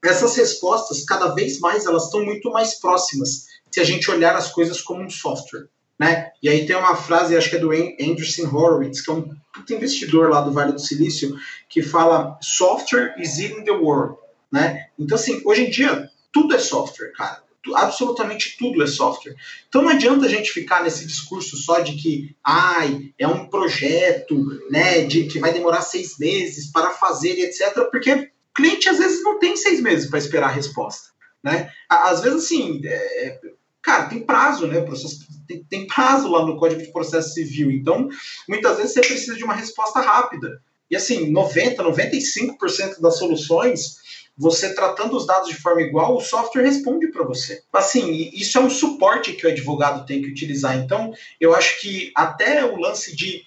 [0.04, 4.52] essas respostas, cada vez mais, elas estão muito mais próximas se a gente olhar as
[4.52, 5.66] coisas como um software.
[5.98, 6.32] Né?
[6.42, 9.30] E aí tem uma frase, acho que é do Anderson Horowitz, que é um
[9.70, 11.36] investidor lá do Vale do Silício,
[11.68, 14.16] que fala software is in the world,
[14.52, 14.88] né?
[14.98, 17.44] Então assim, hoje em dia tudo é software, cara.
[17.76, 19.36] Absolutamente tudo é software.
[19.68, 24.36] Então não adianta a gente ficar nesse discurso só de que, ai, é um projeto,
[24.70, 27.88] né, de que vai demorar seis meses para fazer, etc.
[27.90, 31.10] Porque cliente às vezes não tem seis meses para esperar a resposta,
[31.42, 31.70] né?
[31.88, 33.40] Às vezes assim, é,
[33.84, 34.80] cara, tem prazo, né?
[34.80, 37.70] Processo, tem, tem, prazo lá no Código de Processo Civil.
[37.70, 38.08] Então,
[38.48, 40.60] muitas vezes você precisa de uma resposta rápida.
[40.90, 43.96] E assim, 90, 95% das soluções,
[44.36, 47.62] você tratando os dados de forma igual, o software responde para você.
[47.72, 50.76] Assim, isso é um suporte que o advogado tem que utilizar.
[50.78, 53.42] Então, eu acho que até o lance de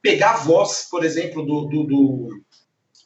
[0.00, 2.44] pegar a voz, por exemplo, do, do, do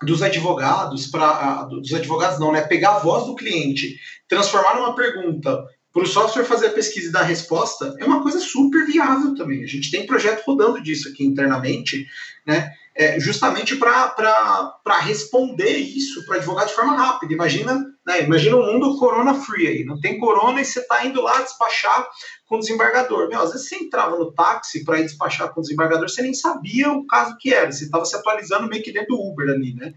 [0.00, 2.60] dos advogados para dos advogados não, né?
[2.62, 3.98] Pegar a voz do cliente,
[4.28, 8.22] transformar numa pergunta para o software fazer a pesquisa e dar a resposta é uma
[8.22, 9.64] coisa super viável também.
[9.64, 12.06] A gente tem projeto rodando disso aqui internamente,
[12.46, 12.72] né?
[12.94, 17.32] É, justamente para responder isso para advogado de forma rápida.
[17.32, 21.22] Imagina, né, imagina um mundo corona free aí, não tem corona e você está indo
[21.22, 22.08] lá despachar
[22.48, 23.28] com o desembargador.
[23.28, 26.34] Meu, às vezes você entrava no táxi para ir despachar com o desembargador, você nem
[26.34, 29.74] sabia o caso que era, você estava se atualizando meio que dentro do Uber ali,
[29.74, 29.94] né?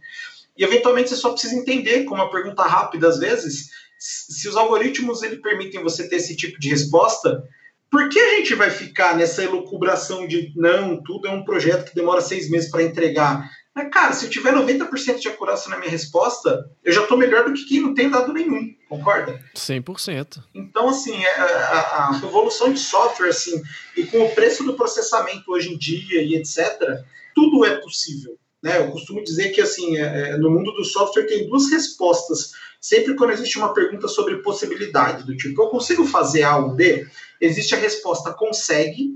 [0.56, 3.72] E eventualmente você só precisa entender, com uma pergunta rápida às vezes,
[4.02, 7.44] se os algoritmos ele permitem você ter esse tipo de resposta,
[7.90, 11.96] por que a gente vai ficar nessa elucubração de não, tudo é um projeto que
[11.96, 13.48] demora seis meses para entregar?
[13.76, 17.46] Mas, cara, se eu tiver 90% de acurácia na minha resposta, eu já estou melhor
[17.46, 19.40] do que quem não tem dado nenhum, concorda?
[19.56, 20.44] 100%.
[20.54, 23.62] Então, assim, é, a, a evolução de software, assim,
[23.96, 27.04] e com o preço do processamento hoje em dia e etc.,
[27.36, 28.38] tudo é possível.
[28.62, 28.78] Né?
[28.78, 32.52] Eu costumo dizer que, assim, é, no mundo do software tem duas respostas
[32.82, 37.08] sempre quando existe uma pergunta sobre possibilidade, do tipo, eu consigo fazer A ou B,
[37.40, 39.12] existe a resposta consegue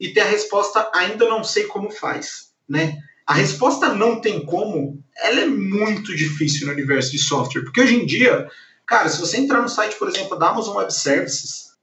[0.00, 2.96] e tem a resposta ainda não sei como faz, né?
[3.26, 7.94] A resposta não tem como, ela é muito difícil no universo de software, porque hoje
[7.94, 8.48] em dia,
[8.86, 11.74] cara, se você entrar no site, por exemplo, da Amazon Web Services,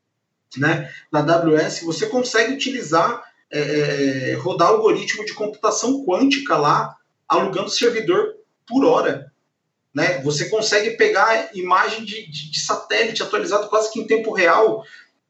[0.57, 6.96] né, da AWS, você consegue utilizar, é, é, rodar algoritmo de computação quântica lá,
[7.27, 9.31] alugando servidor por hora.
[9.93, 10.21] Né?
[10.21, 14.83] Você consegue pegar imagem de, de, de satélite atualizado quase que em tempo real,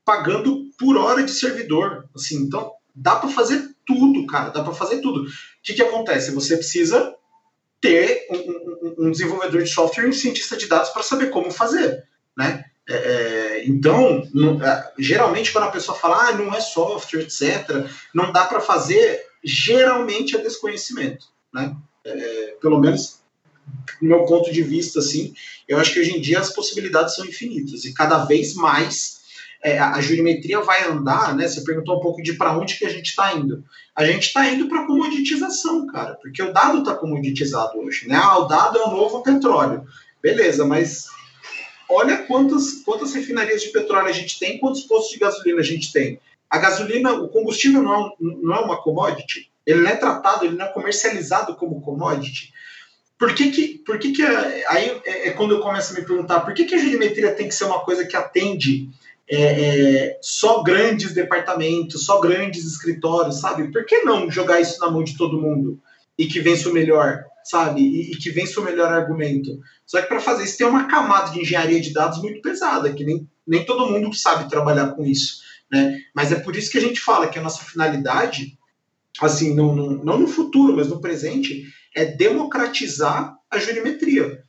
[0.04, 2.10] pagando por hora de servidor.
[2.16, 5.22] Assim, então, dá para fazer tudo, cara, dá para fazer tudo.
[5.22, 5.28] O
[5.64, 6.32] que, que acontece?
[6.32, 7.16] Você precisa
[7.80, 11.52] ter um, um, um desenvolvedor de software e um cientista de dados para saber como
[11.52, 12.04] fazer,
[12.36, 12.66] né?
[12.90, 17.88] É, é então, não, é, geralmente quando a pessoa fala, ah, não é software, etc.,
[18.14, 21.76] não dá para fazer, geralmente é desconhecimento, né?
[22.08, 23.20] É, pelo menos
[24.02, 25.34] do meu ponto de vista, assim,
[25.68, 29.18] eu acho que hoje em dia as possibilidades são infinitas e cada vez mais
[29.62, 31.48] é, a jurimetria vai andar, né?
[31.48, 33.64] Você perguntou um pouco de para onde que a gente está indo.
[33.96, 38.16] A gente está indo para comoditização, cara, porque o dado está comoditizado hoje, né?
[38.16, 39.86] Ah, o dado é o novo petróleo.
[40.22, 41.08] Beleza, mas
[41.90, 45.92] olha quantas, quantas refinarias de petróleo a gente tem, quantos postos de gasolina a gente
[45.92, 46.20] tem.
[46.50, 50.56] A gasolina, o combustível não é, não é uma commodity, ele não é tratado, ele
[50.56, 52.54] não é comercializado como commodity.
[53.20, 56.40] Por que que, por que, que aí é, é, quando eu começo a me perguntar
[56.40, 58.90] por que, que a geometria tem que ser uma coisa que atende
[59.30, 63.72] é, é, só grandes departamentos, só grandes escritórios, sabe?
[63.72, 65.78] Por que não jogar isso na mão de todo mundo
[66.18, 67.82] e que vença o melhor, sabe?
[67.82, 69.60] E, e que vença o melhor argumento.
[69.86, 73.04] Só que para fazer isso tem uma camada de engenharia de dados muito pesada, que
[73.04, 76.00] nem, nem todo mundo sabe trabalhar com isso, né?
[76.16, 78.57] Mas é por isso que a gente fala que a nossa finalidade,
[79.22, 81.66] assim, não, não, não no futuro, mas no presente,
[81.96, 84.44] é democratizar a jurimetria.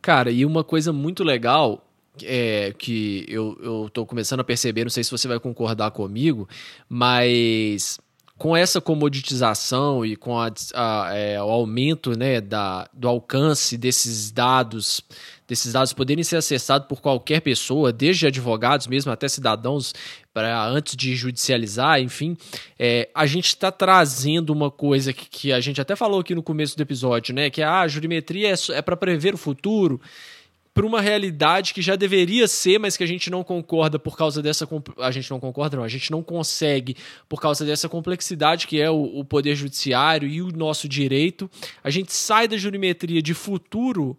[0.00, 1.86] Cara, e uma coisa muito legal
[2.22, 6.48] é, que eu, eu começando a perceber, não sei se você vai concordar comigo,
[6.88, 7.98] mas
[8.38, 14.30] com essa comoditização e com a, a, é, o aumento né, da, do alcance desses
[14.30, 15.00] dados,
[15.46, 19.94] desses dados poderem ser acessados por qualquer pessoa, desde advogados mesmo até cidadãos,
[20.32, 22.36] para antes de judicializar, enfim,
[22.78, 26.42] é, a gente está trazendo uma coisa que, que, a gente até falou aqui no
[26.42, 27.48] começo do episódio, né?
[27.48, 30.00] Que ah, a jurimetria é, é para prever o futuro
[30.76, 34.42] para uma realidade que já deveria ser, mas que a gente não concorda por causa
[34.42, 34.68] dessa.
[34.98, 35.84] A gente não concorda, não.
[35.84, 36.94] A gente não consegue
[37.26, 41.50] por causa dessa complexidade que é o, o poder judiciário e o nosso direito.
[41.82, 44.18] A gente sai da jurimetria de futuro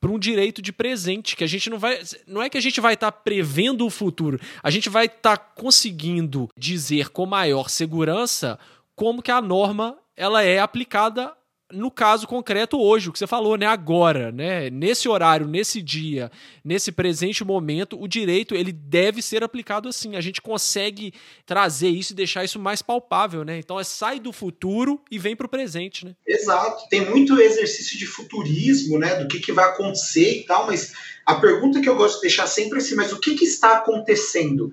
[0.00, 2.00] para um direito de presente, que a gente não vai.
[2.26, 5.36] Não é que a gente vai estar tá prevendo o futuro, a gente vai estar
[5.36, 8.58] tá conseguindo dizer com maior segurança
[8.94, 11.34] como que a norma ela é aplicada
[11.72, 16.30] no caso concreto hoje, o que você falou, né, agora, né, nesse horário, nesse dia,
[16.64, 20.14] nesse presente momento, o direito ele deve ser aplicado assim.
[20.14, 21.12] A gente consegue
[21.44, 23.58] trazer isso e deixar isso mais palpável, né?
[23.58, 26.14] Então é sai do futuro e vem para o presente, né?
[26.26, 26.88] Exato.
[26.88, 30.92] Tem muito exercício de futurismo, né, do que, que vai acontecer e tal, mas
[31.24, 33.78] a pergunta que eu gosto de deixar sempre é assim, mas o que, que está
[33.78, 34.72] acontecendo?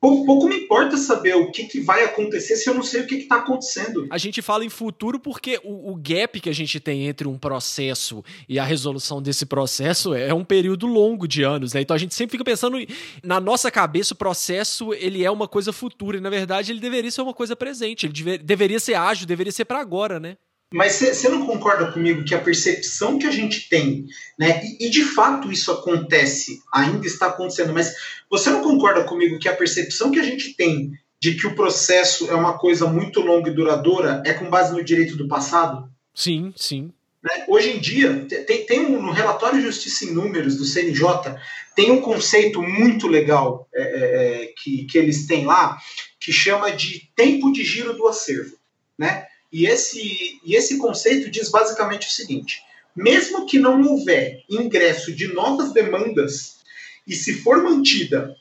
[0.00, 3.06] Pouco, pouco, me importa saber o que, que vai acontecer se eu não sei o
[3.06, 4.06] que está acontecendo.
[4.08, 7.36] A gente fala em futuro porque o, o, gap que a gente tem entre um
[7.36, 11.82] processo e a resolução desse processo é um período longo de anos, né?
[11.82, 12.78] Então a gente sempre fica pensando
[13.22, 17.10] na nossa cabeça o processo ele é uma coisa futura e na verdade ele deveria
[17.10, 18.06] ser uma coisa presente.
[18.06, 20.38] Ele deve, deveria ser ágil, deveria ser para agora, né?
[20.72, 24.06] Mas você não concorda comigo que a percepção que a gente tem,
[24.38, 27.92] né, e, e, de fato isso acontece, ainda está acontecendo, mas
[28.30, 32.30] você não concorda comigo que a percepção que a gente tem de que o processo
[32.30, 35.90] é uma coisa muito longa e duradoura é com base no direito do passado?
[36.14, 36.92] Sim, sim.
[37.22, 37.44] Né?
[37.48, 41.36] Hoje em dia, tem, tem um, no relatório de Justiça em Números do CNJ,
[41.76, 45.76] tem um conceito muito legal é, é, é, que, que eles têm lá,
[46.18, 48.56] que chama de tempo de giro do acervo.
[48.98, 49.26] Né?
[49.52, 52.62] E esse, e esse conceito diz basicamente o seguinte:
[52.94, 56.58] mesmo que não houver ingresso de novas demandas,
[57.06, 58.36] e se for mantida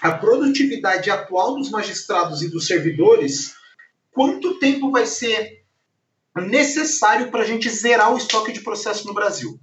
[0.00, 3.54] a produtividade atual dos magistrados e dos servidores,
[4.12, 5.64] quanto tempo vai ser
[6.34, 9.58] necessário para a gente zerar o estoque de processo no Brasil?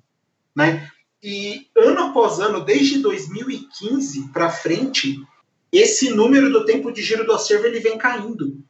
[0.55, 0.89] Né?
[1.21, 5.15] E ano após ano, desde 2015 para frente,
[5.71, 8.63] esse número do tempo de giro do acervo ele vem caindo.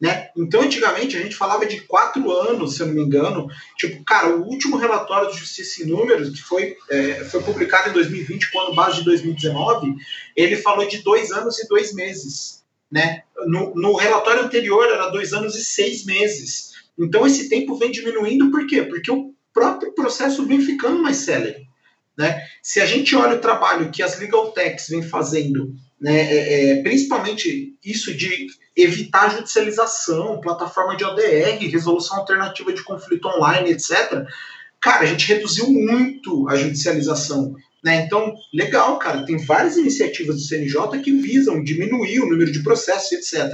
[0.00, 0.28] Né?
[0.36, 3.48] Então, antigamente, a gente falava de quatro anos, se eu não me engano.
[3.76, 7.92] Tipo, cara, o último relatório de Justiça em Números, que foi, é, foi publicado em
[7.92, 9.96] 2020, quando base de 2019,
[10.36, 12.64] ele falou de dois anos e dois meses.
[12.90, 13.22] Né?
[13.46, 16.74] No, no relatório anterior, era dois anos e seis meses.
[16.96, 18.82] Então, esse tempo vem diminuindo, por quê?
[18.82, 21.66] Porque o próprio processo vem ficando mais célere.
[22.16, 22.40] Né?
[22.62, 26.82] Se a gente olha o trabalho que as legal techs vêm fazendo, né, é, é,
[26.82, 28.48] principalmente isso de
[28.78, 34.24] evitar judicialização, plataforma de ODR, resolução alternativa de conflito online, etc.
[34.80, 37.56] Cara, a gente reduziu muito a judicialização.
[37.82, 38.04] Né?
[38.04, 43.12] Então, legal, cara, tem várias iniciativas do CNJ que visam diminuir o número de processos,
[43.12, 43.52] etc.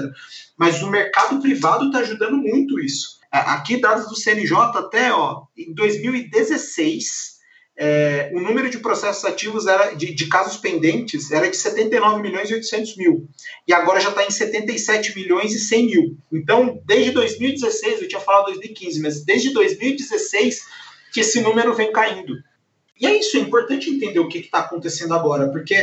[0.59, 3.19] Mas o mercado privado está ajudando muito isso.
[3.31, 7.34] Aqui, dados do CNJ até ó, em 2016,
[7.77, 12.49] é, o número de processos ativos era de, de, casos pendentes era de 79 milhões
[12.49, 13.29] e 800 mil
[13.67, 16.17] e agora já está em 77 milhões e 100 mil.
[16.33, 20.63] Então, desde 2016, eu tinha falado 2015, mas desde 2016
[21.13, 22.35] que esse número vem caindo.
[23.01, 25.75] E é isso, é importante entender o que está acontecendo agora, porque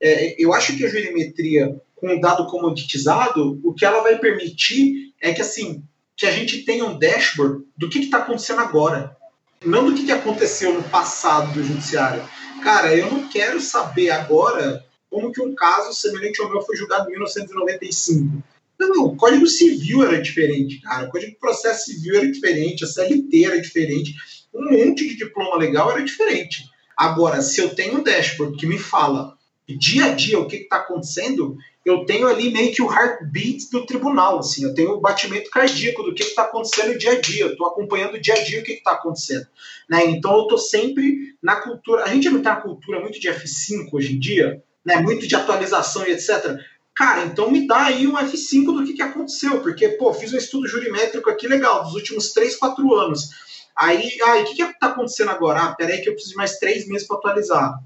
[0.00, 5.14] é, eu acho que a jurimetria com o dado comoditizado, o que ela vai permitir
[5.20, 5.82] é que assim
[6.14, 9.16] que a gente tenha um dashboard do que está acontecendo agora
[9.64, 12.22] não do que aconteceu no passado do judiciário.
[12.62, 17.08] Cara, eu não quero saber agora como que um caso semelhante ao meu foi julgado
[17.08, 18.42] em 1995.
[18.78, 21.06] Não, o Código Civil era diferente, cara.
[21.06, 24.14] O Código de Processo Civil era diferente, a CLT era diferente,
[24.54, 26.64] um monte de diploma legal era diferente.
[26.96, 29.36] Agora, se eu tenho um dashboard que me fala
[29.68, 31.56] dia a dia o que está acontecendo,
[31.88, 36.02] eu tenho ali meio que o heartbeat do tribunal, assim, eu tenho o batimento cardíaco
[36.02, 38.62] do que está acontecendo no dia a dia, eu estou acompanhando dia a dia o
[38.62, 39.46] que está acontecendo.
[39.88, 40.04] Né?
[40.06, 42.04] Então eu estou sempre na cultura.
[42.04, 45.00] A gente não tem uma cultura muito de F5 hoje em dia, né?
[45.00, 46.58] muito de atualização e etc.
[46.94, 50.36] Cara, então me dá aí um F5 do que, que aconteceu, porque, pô, fiz um
[50.36, 53.30] estudo jurimétrico aqui legal, dos últimos 3, 4 anos.
[53.74, 55.60] Aí, aí o que está acontecendo agora?
[55.60, 57.78] Ah, peraí que eu preciso de mais três meses para atualizar.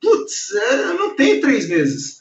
[0.00, 2.18] Putz, é, não tem três meses.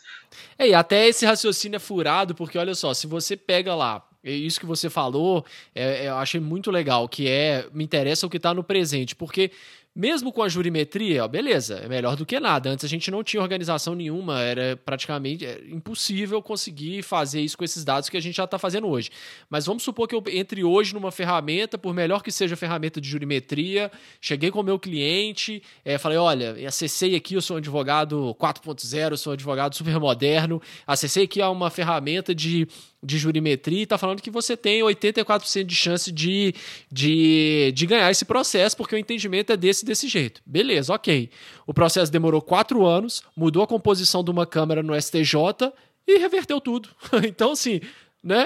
[0.59, 4.31] É, e até esse raciocínio é furado, porque olha só, se você pega lá, é
[4.31, 8.29] isso que você falou, é, é, eu achei muito legal, que é, me interessa o
[8.29, 9.51] que está no presente, porque
[9.97, 12.69] Mesmo com a jurimetria, ó, beleza, é melhor do que nada.
[12.69, 17.63] Antes a gente não tinha organização nenhuma, era praticamente é, impossível conseguir fazer isso com
[17.63, 19.09] esses dados que a gente já está fazendo hoje.
[19.49, 23.01] Mas vamos supor que eu entre hoje numa ferramenta, por melhor que seja a ferramenta
[23.01, 23.91] de jurimetria,
[24.21, 29.17] cheguei com o meu cliente, é, falei: olha, acessei aqui, eu sou um advogado 4.0,
[29.17, 32.67] sou um advogado super moderno, acessei aqui uma ferramenta de
[33.07, 36.53] de jurimetria e está falando que você tem 84% de chance de,
[36.91, 40.41] de, de ganhar esse processo, porque o entendimento é desse desse jeito.
[40.45, 41.29] Beleza, ok.
[41.65, 45.71] O processo demorou quatro anos, mudou a composição de uma Câmara no STJ
[46.05, 46.89] e reverteu tudo.
[47.25, 47.79] então, assim,
[48.21, 48.45] né,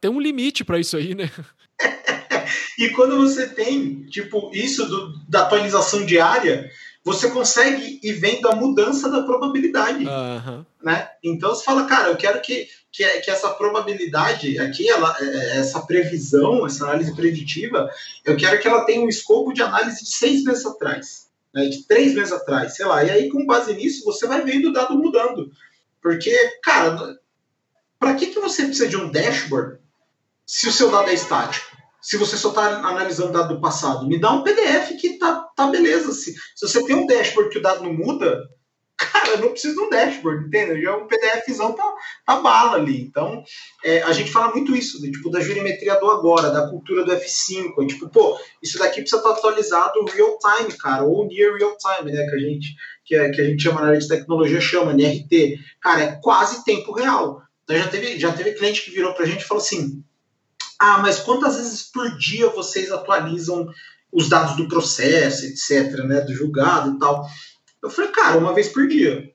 [0.00, 1.30] tem um limite para isso aí, né?
[2.78, 6.70] e quando você tem, tipo, isso do, da atualização diária,
[7.04, 10.04] você consegue ir vendo a mudança da probabilidade.
[10.04, 10.64] Uhum.
[10.82, 11.08] Né?
[11.22, 15.56] Então você fala, cara, eu quero que, que, que essa probabilidade aqui, ela, é, é,
[15.58, 17.90] essa previsão, essa análise preditiva,
[18.24, 21.66] eu quero que ela tenha um escopo de análise de seis meses atrás, né?
[21.66, 23.04] de três meses atrás, sei lá.
[23.04, 25.52] E aí, com base nisso, você vai vendo o dado mudando.
[26.00, 27.18] Porque, cara,
[27.98, 29.78] para que, que você precisa de um dashboard
[30.46, 31.76] se o seu dado é estático?
[32.00, 34.06] se você só está analisando dado do passado.
[34.06, 36.12] Me dá um PDF que tá, tá beleza.
[36.12, 38.48] Se, se você tem um dashboard que o dado não muda,
[38.96, 40.80] cara, não preciso de um dashboard, entendeu?
[40.80, 41.94] Já é um PDFzão tá,
[42.24, 43.02] tá bala ali.
[43.02, 43.44] Então,
[43.84, 47.72] é, a gente fala muito isso, tipo, da jurimetria do agora, da cultura do F5.
[47.82, 52.12] É, tipo, pô, isso daqui precisa estar atualizado real time, cara, ou near real time,
[52.12, 52.26] né?
[52.26, 55.58] Que a gente, que, é, que a gente chama na área de tecnologia, chama, NRT.
[55.80, 57.42] Cara, é quase tempo real.
[57.64, 60.02] Então, já teve, já teve cliente que virou pra gente e falou assim:
[60.78, 63.66] ah, mas quantas vezes por dia vocês atualizam
[64.12, 67.26] os dados do processo, etc., né, do julgado e tal?
[67.82, 69.30] Eu falei, cara, uma vez por dia.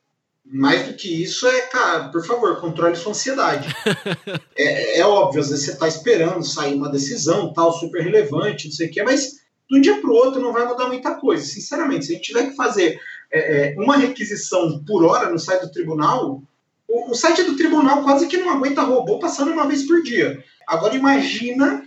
[0.46, 3.74] Mais do que isso é, cara, por favor, controle sua ansiedade.
[4.58, 8.74] é, é, óbvio, às vezes você está esperando sair uma decisão, tal, super relevante, não
[8.74, 9.40] sei o quê, mas
[9.70, 11.46] de um dia para o outro não vai mudar muita coisa.
[11.46, 13.00] Sinceramente, se a gente tiver que fazer
[13.32, 16.44] é, é uma requisição por hora no site do tribunal,
[16.88, 20.44] o, o site do tribunal quase que não aguenta robô passando uma vez por dia.
[20.68, 21.84] Agora imagina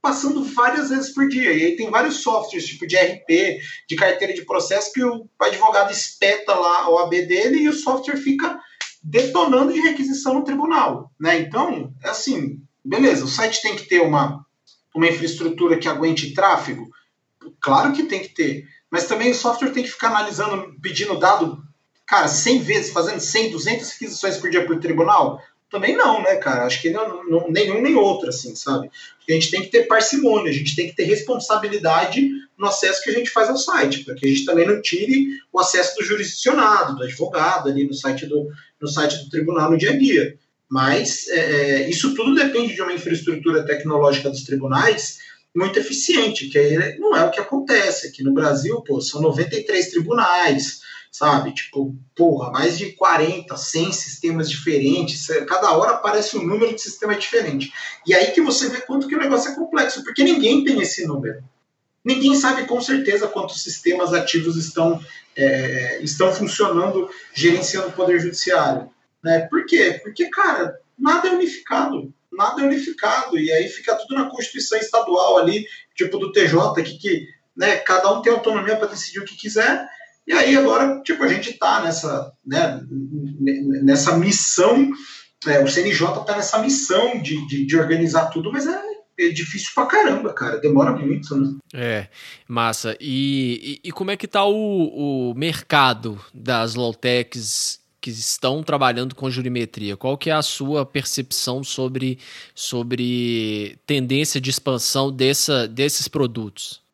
[0.00, 1.52] passando várias vezes por dia.
[1.52, 5.92] E aí tem vários softwares, tipo de RP, de carteira de processo, que o advogado
[5.92, 8.58] espeta lá o AB dele e o software fica
[9.02, 11.10] detonando de requisição no tribunal.
[11.20, 11.38] Né?
[11.40, 14.44] Então, é assim, beleza, o site tem que ter uma,
[14.94, 16.88] uma infraestrutura que aguente tráfego?
[17.60, 18.64] Claro que tem que ter.
[18.90, 21.62] Mas também o software tem que ficar analisando, pedindo dado,
[22.06, 25.40] cara, 100 vezes, fazendo 100, 200 requisições por dia por tribunal
[25.70, 26.64] também não, né, cara?
[26.64, 28.90] Acho que não, não, nenhum nem outro, assim, sabe?
[29.28, 33.10] A gente tem que ter parcimônia, a gente tem que ter responsabilidade no acesso que
[33.10, 36.04] a gente faz ao site, para que a gente também não tire o acesso do
[36.04, 38.48] jurisdicionado, do advogado ali no site do,
[38.80, 40.36] no site do tribunal no dia a dia.
[40.68, 41.40] Mas é,
[41.82, 45.18] é isso tudo depende de uma infraestrutura tecnológica dos tribunais
[45.54, 48.08] muito eficiente, que aí não é o que acontece.
[48.08, 50.80] Aqui no Brasil, pô, são 93 tribunais,
[51.10, 51.52] sabe?
[51.52, 57.16] Tipo, porra, mais de 40, 100 sistemas diferentes, cada hora aparece um número de sistema
[57.16, 57.72] diferente.
[58.06, 61.06] E aí que você vê quanto que o negócio é complexo, porque ninguém tem esse
[61.06, 61.42] número.
[62.04, 65.04] Ninguém sabe com certeza quantos sistemas ativos estão,
[65.36, 68.88] é, estão funcionando, gerenciando o Poder Judiciário.
[69.22, 69.40] Né?
[69.40, 70.00] Por quê?
[70.02, 72.14] Porque, cara, nada é unificado.
[72.32, 73.38] Nada é unificado.
[73.38, 78.10] E aí fica tudo na Constituição Estadual ali, tipo do TJ, que, que né, cada
[78.10, 79.86] um tem autonomia para decidir o que quiser
[80.30, 82.80] e aí agora, tipo, a gente está nessa, né,
[83.82, 84.92] nessa missão,
[85.44, 88.80] é, o CNJ está nessa missão de, de, de, organizar tudo, mas é,
[89.18, 91.56] é, difícil pra caramba, cara, demora muito, né?
[91.74, 92.06] É,
[92.46, 92.96] massa.
[93.00, 99.16] E, e, e como é que tá o, o mercado das low-techs que estão trabalhando
[99.16, 99.96] com jurimetria?
[99.96, 102.20] Qual que é a sua percepção sobre,
[102.54, 106.88] sobre tendência de expansão dessa, desses produtos?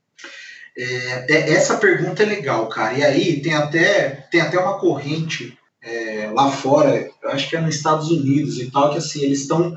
[0.77, 2.93] É, é, essa pergunta é legal, cara.
[2.99, 7.61] E aí tem até, tem até uma corrente é, lá fora, eu acho que é
[7.61, 9.77] nos Estados Unidos e tal, que assim, eles estão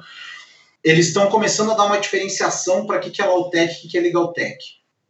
[0.84, 3.98] eles estão começando a dar uma diferenciação para que, que é Lawtech e o que
[3.98, 4.58] é Legaltech.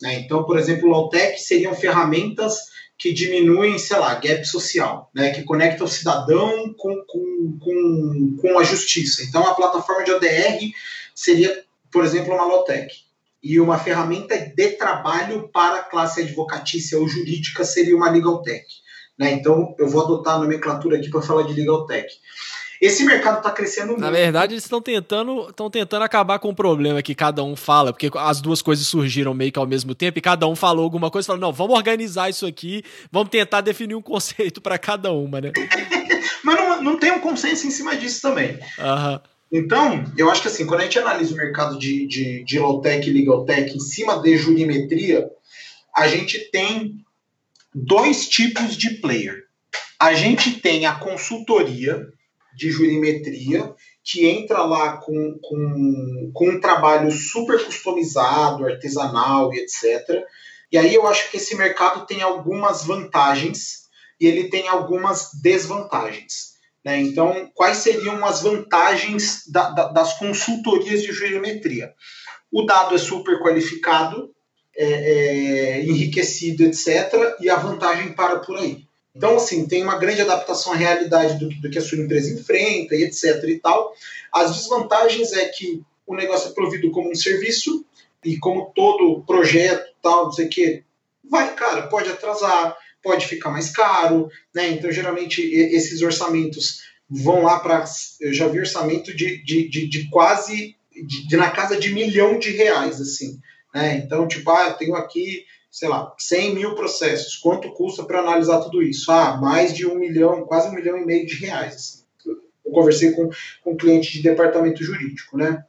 [0.02, 0.16] Né?
[0.16, 2.58] Então, por exemplo, Lawtech seriam ferramentas
[2.98, 5.30] que diminuem, sei lá, gap social, né?
[5.30, 9.24] que conectam o cidadão com, com, com, com a justiça.
[9.24, 10.72] Então, a plataforma de ODR
[11.14, 13.09] seria, por exemplo, uma Lawtech
[13.42, 18.66] e uma ferramenta de trabalho para a classe advocatícia ou jurídica seria uma Legal Tech.
[19.18, 19.34] Né?
[19.34, 22.08] Então, eu vou adotar a nomenclatura aqui para falar de Legal Tech.
[22.82, 24.00] Esse mercado está crescendo muito.
[24.00, 27.92] Na verdade, eles estão tentando, estão tentando acabar com o problema que cada um fala,
[27.92, 31.12] porque as duas coisas surgiram meio que ao mesmo tempo e cada um falou alguma
[31.12, 32.82] coisa, falou: "Não, vamos organizar isso aqui,
[33.12, 35.52] vamos tentar definir um conceito para cada uma, né?"
[36.42, 38.58] Mas não, não tem um consenso em cima disso também.
[38.80, 39.14] Aham.
[39.14, 39.39] Uhum.
[39.52, 43.08] Então, eu acho que assim, quando a gente analisa o mercado de, de, de low-tech
[43.08, 45.30] e legal-tech em cima de jurimetria,
[45.96, 47.04] a gente tem
[47.74, 49.46] dois tipos de player.
[50.00, 52.08] A gente tem a consultoria
[52.56, 53.74] de jurimetria,
[54.04, 60.24] que entra lá com, com, com um trabalho super customizado, artesanal e etc.
[60.72, 63.88] E aí eu acho que esse mercado tem algumas vantagens
[64.20, 66.49] e ele tem algumas desvantagens.
[66.90, 67.02] Né?
[67.02, 71.94] Então, quais seriam as vantagens da, da, das consultorias de geometria?
[72.52, 74.32] O dado é super qualificado,
[74.76, 78.88] é, é, enriquecido, etc., e a vantagem para por aí.
[79.16, 82.96] Então, assim, tem uma grande adaptação à realidade do, do, que a sua empresa enfrenta
[82.96, 83.44] e etc.
[83.44, 83.94] e tal.
[84.34, 87.86] As desvantagens é que o negócio é provido como um serviço
[88.26, 90.84] e como todo projeto, tal, não sei o quê,
[91.30, 94.70] vai, cara, pode atrasar, pode ficar mais caro, né?
[94.70, 97.84] Então, geralmente, esses orçamentos vão lá para.
[98.20, 100.76] Eu já vi orçamento de, de, de, de quase.
[100.92, 103.40] De, de, na casa de milhão de reais, assim.
[103.74, 104.02] Né?
[104.04, 107.36] Então, tipo, ah, eu tenho aqui, sei lá, 100 mil processos.
[107.36, 109.10] Quanto custa para analisar tudo isso?
[109.12, 111.76] Ah, mais de um milhão, quase um milhão e meio de reais.
[111.76, 112.04] Assim.
[112.66, 113.30] Eu conversei com,
[113.64, 115.64] com um cliente de departamento jurídico, né?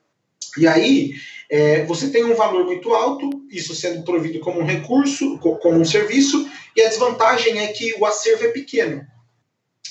[0.58, 1.12] E aí,
[1.48, 5.84] é, você tem um valor muito alto, isso sendo provido como um recurso, como um
[5.84, 9.04] serviço, e a desvantagem é que o acervo é pequeno.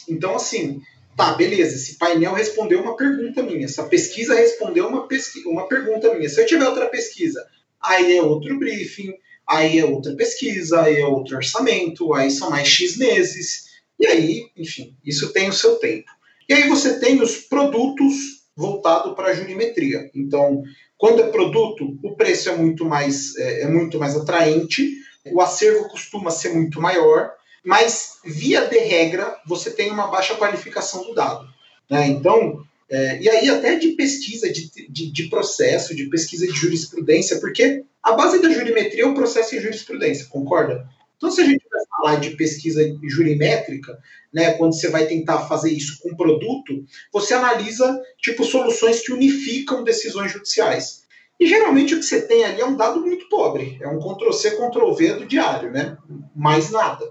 [0.07, 0.81] Então, assim,
[1.15, 6.13] tá, beleza, esse painel respondeu uma pergunta minha, essa pesquisa respondeu uma, pesqui uma pergunta
[6.13, 6.29] minha.
[6.29, 7.45] Se eu tiver outra pesquisa,
[7.81, 9.13] aí é outro briefing,
[9.47, 13.65] aí é outra pesquisa, aí é outro orçamento, aí são mais X meses,
[13.99, 16.09] e aí, enfim, isso tem o seu tempo.
[16.47, 18.15] E aí você tem os produtos
[18.55, 20.09] voltados para a jurimetria.
[20.15, 20.63] Então,
[20.97, 24.89] quando é produto, o preço é muito mais, é, é muito mais atraente,
[25.33, 27.31] o acervo costuma ser muito maior,
[27.63, 31.47] mas, via de regra, você tem uma baixa qualificação do dado.
[31.89, 32.07] Né?
[32.07, 37.39] Então, é, e aí até de pesquisa de, de, de, processo, de pesquisa de jurisprudência,
[37.39, 40.87] porque a base da jurimetria é o processo em jurisprudência, concorda?
[41.17, 43.99] Então, se a gente vai falar de pesquisa jurimétrica,
[44.33, 49.83] né, quando você vai tentar fazer isso com produto, você analisa tipo soluções que unificam
[49.83, 50.98] decisões judiciais.
[51.39, 54.57] E geralmente o que você tem ali é um dado muito pobre, é um Ctrl-C,
[54.57, 55.97] Ctrl-V do diário, né?
[56.35, 57.05] Mais nada.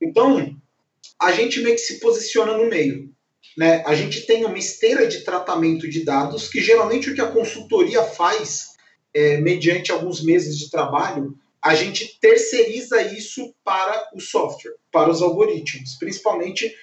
[0.00, 0.56] Então,
[1.20, 3.10] a gente meio que se posiciona no meio.
[3.56, 3.82] Né?
[3.86, 8.02] A gente tem uma esteira de tratamento de dados, que geralmente o que a consultoria
[8.02, 8.74] faz,
[9.14, 15.22] é, mediante alguns meses de trabalho, a gente terceiriza isso para o software, para os
[15.22, 16.74] algoritmos, principalmente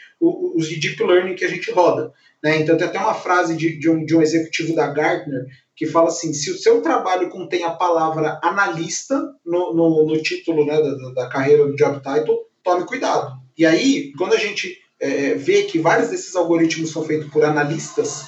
[0.55, 2.11] os de deep learning que a gente roda.
[2.41, 2.57] Né?
[2.57, 5.45] Então, tem até uma frase de, de, um, de um executivo da Gartner
[5.76, 10.65] que fala assim: se o seu trabalho contém a palavra analista no, no, no título
[10.65, 13.34] né, da, da carreira do job title, tome cuidado.
[13.57, 18.26] E aí, quando a gente é, vê que vários desses algoritmos são feitos por analistas,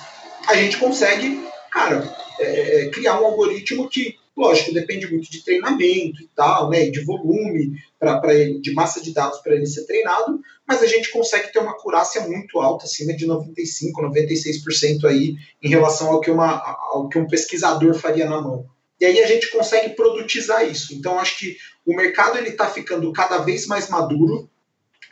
[0.47, 6.21] a gente consegue, cara, é, é criar um algoritmo que Lógico, depende muito de treinamento
[6.21, 8.19] e tal, né, de volume para
[8.59, 12.21] de massa de dados para ele ser treinado, mas a gente consegue ter uma acurácia
[12.21, 16.59] muito alta, acima de 95, 96% aí em relação ao que, uma,
[16.91, 18.65] ao que um pesquisador faria na mão.
[18.99, 20.93] E aí a gente consegue produtizar isso.
[20.93, 21.55] Então acho que
[21.86, 24.49] o mercado ele está ficando cada vez mais maduro,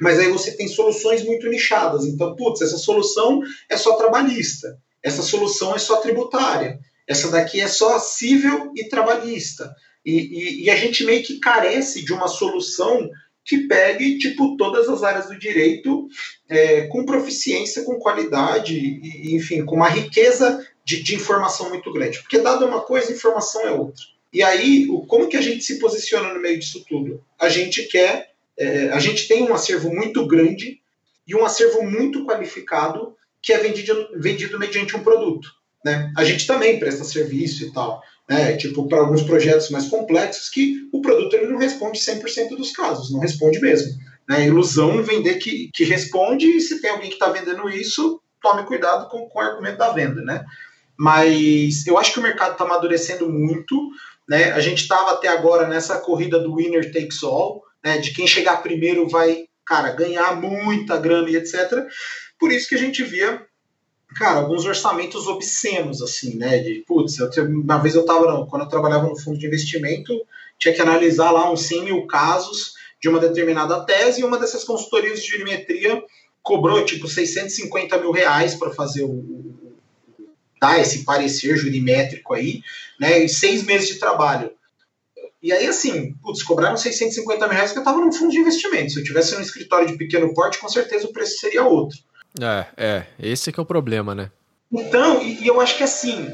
[0.02, 2.06] mas aí você tem soluções muito nichadas.
[2.06, 6.80] Então, putz, essa solução é só trabalhista, essa solução é só tributária.
[7.08, 9.74] Essa daqui é só civil e trabalhista.
[10.06, 13.10] E, e, e, a gente meio que carece de uma solução
[13.46, 16.08] que pegue tipo todas as áreas do direito
[16.50, 22.20] é, com proficiência, com qualidade, e, enfim, com uma riqueza de, de, informação muito grande.
[22.20, 24.04] Porque dado uma coisa, informação é outra.
[24.32, 27.24] E aí, o, como que a gente se posiciona no meio disso tudo?
[27.40, 30.80] A gente quer, é, a gente tem um acervo muito grande
[31.28, 35.50] e um acervo muito qualificado que é vendido, vendido mediante um produto.
[35.84, 36.12] Né?
[36.16, 38.56] A gente também presta serviço e tal, né?
[38.56, 43.12] tipo para alguns projetos mais complexos que o produto ele não responde 100% dos casos,
[43.12, 43.94] não responde mesmo.
[44.30, 44.48] Né?
[44.48, 49.10] Ilusão vender que, que responde e se tem alguém que está vendendo isso, tome cuidado
[49.10, 50.22] com, com o argumento da venda.
[50.22, 50.44] Né?
[50.98, 53.76] Mas eu acho que o mercado está amadurecendo muito.
[54.28, 54.52] Né?
[54.52, 57.98] A gente estava até agora nessa corrida do winner takes all, né?
[57.98, 61.86] de quem chegar primeiro vai, cara, ganhar muita grana e etc.
[62.40, 63.46] Por isso que a gente via
[64.14, 66.60] cara, alguns orçamentos obscenos, assim, né?
[66.60, 70.14] De, putz, eu, uma vez eu tava, quando eu trabalhava no fundo de investimento,
[70.58, 74.64] tinha que analisar lá uns 100 mil casos de uma determinada tese e uma dessas
[74.64, 76.02] consultorias de jurimetria
[76.42, 79.56] cobrou, tipo, 650 mil reais para fazer o,
[80.64, 82.62] dar esse parecer jurimétrico aí,
[83.00, 83.26] né?
[83.26, 84.52] E seis meses de trabalho.
[85.42, 88.94] E aí, assim, putz, cobraram 650 mil reais que eu estava num fundo de investimento.
[88.94, 91.98] Se eu tivesse um escritório de pequeno porte, com certeza o preço seria outro.
[92.42, 93.06] É, é.
[93.20, 94.32] Esse que é o problema, né?
[94.72, 96.28] Então, e, e eu acho que assim,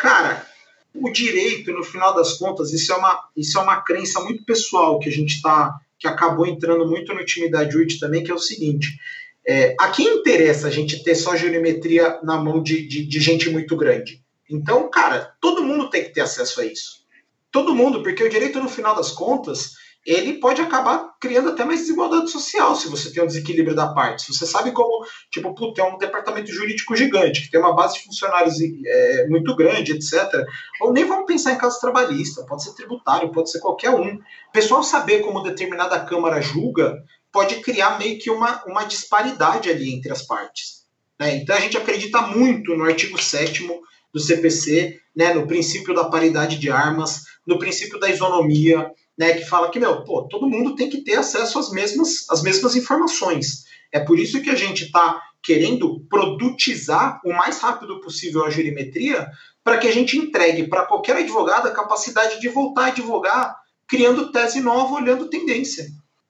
[0.00, 0.46] cara,
[0.94, 4.98] o direito, no final das contas, isso é uma, isso é uma crença muito pessoal
[4.98, 7.66] que a gente está, que acabou entrando muito no time da
[8.00, 8.98] também, que é o seguinte.
[9.46, 13.50] É, a quem interessa a gente ter só geometria na mão de, de, de gente
[13.50, 14.22] muito grande?
[14.48, 17.02] Então, cara, todo mundo tem que ter acesso a isso.
[17.50, 19.72] Todo mundo, porque o direito, no final das contas,
[20.04, 24.22] ele pode acabar criando até mais desigualdade social se você tem um desequilíbrio da parte.
[24.22, 27.94] Se você sabe como, tipo, pô, tem um departamento jurídico gigante, que tem uma base
[27.94, 30.44] de funcionários é, muito grande, etc.
[30.80, 34.14] Ou nem vamos pensar em caso trabalhista, pode ser tributário, pode ser qualquer um.
[34.16, 39.94] O pessoal saber como determinada Câmara julga pode criar meio que uma, uma disparidade ali
[39.94, 40.82] entre as partes.
[41.18, 41.36] Né?
[41.36, 43.66] Então a gente acredita muito no artigo 7
[44.12, 49.44] do CPC, né, no princípio da paridade de armas, no princípio da isonomia, né, que
[49.44, 53.64] fala que, meu, pô, todo mundo tem que ter acesso às mesmas, às mesmas informações.
[53.90, 59.28] É por isso que a gente está querendo produtizar o mais rápido possível a jurimetria
[59.62, 63.56] para que a gente entregue para qualquer advogado a capacidade de voltar a advogar
[63.86, 65.86] criando tese nova, olhando tendência.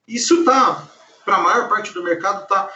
[0.07, 0.87] Isso tá,
[1.23, 2.69] para a maior parte do mercado, tá,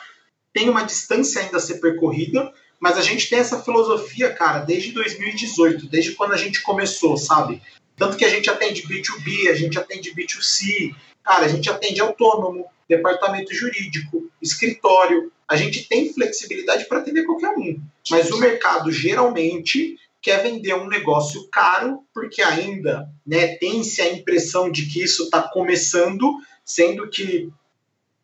[0.54, 4.92] tem uma distância ainda a ser percorrida, mas a gente tem essa filosofia, cara, desde
[4.92, 7.62] 2018, desde quando a gente começou, sabe?
[7.98, 12.66] Tanto que a gente atende B2B, a gente atende B2C, cara, a gente atende autônomo,
[12.88, 15.32] departamento jurídico, escritório.
[15.48, 17.82] A gente tem flexibilidade para atender qualquer um.
[18.10, 24.72] Mas o mercado geralmente quer vender um negócio caro, porque ainda né, tem-se a impressão
[24.72, 27.50] de que isso está começando, sendo que,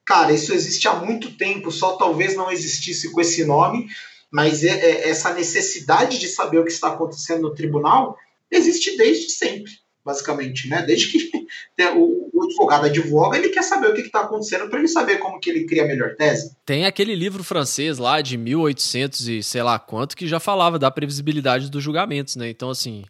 [0.05, 3.87] cara, isso existe há muito tempo, só talvez não existisse com esse nome,
[4.31, 8.17] mas é, é, essa necessidade de saber o que está acontecendo no tribunal
[8.53, 9.71] existe desde sempre,
[10.05, 10.81] basicamente, né?
[10.81, 11.31] Desde que
[11.95, 15.39] o, o advogado advoga, ele quer saber o que está acontecendo para ele saber como
[15.39, 16.55] que ele cria a melhor tese.
[16.65, 20.91] Tem aquele livro francês lá de 1800 e sei lá quanto que já falava da
[20.91, 22.49] previsibilidade dos julgamentos, né?
[22.49, 23.03] Então, assim,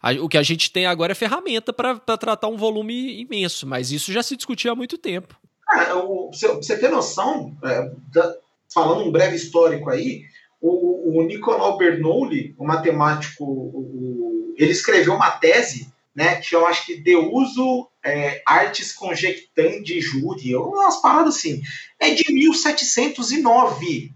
[0.00, 3.90] a, o que a gente tem agora é ferramenta para tratar um volume imenso, mas
[3.90, 5.36] isso já se discutia há muito tempo.
[5.66, 8.36] Cara, você ter noção, é, da,
[8.72, 10.22] falando um breve histórico aí,
[10.60, 16.86] o, o Nicolau Bernoulli, o matemático, o, ele escreveu uma tese, né, que eu acho
[16.86, 21.60] que de uso é, artes conjectandi júri, umas paradas assim,
[22.00, 24.12] é de 1709,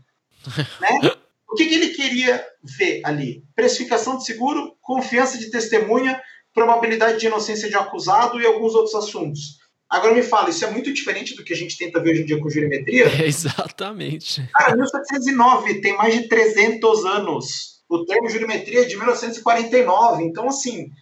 [0.81, 1.13] né?
[1.47, 3.45] O que, que ele queria ver ali?
[3.57, 6.23] Precificação de seguro, confiança de testemunha,
[6.55, 9.59] probabilidade de inocência de acusado e alguns outros assuntos.
[9.91, 12.27] Agora me fala, isso é muito diferente do que a gente tenta ver hoje em
[12.27, 13.07] dia com geometria?
[13.07, 14.49] É, exatamente.
[14.53, 17.81] Cara, 1709 tem mais de 300 anos.
[17.89, 20.23] O termo geometria é de 1949.
[20.23, 20.93] Então, assim,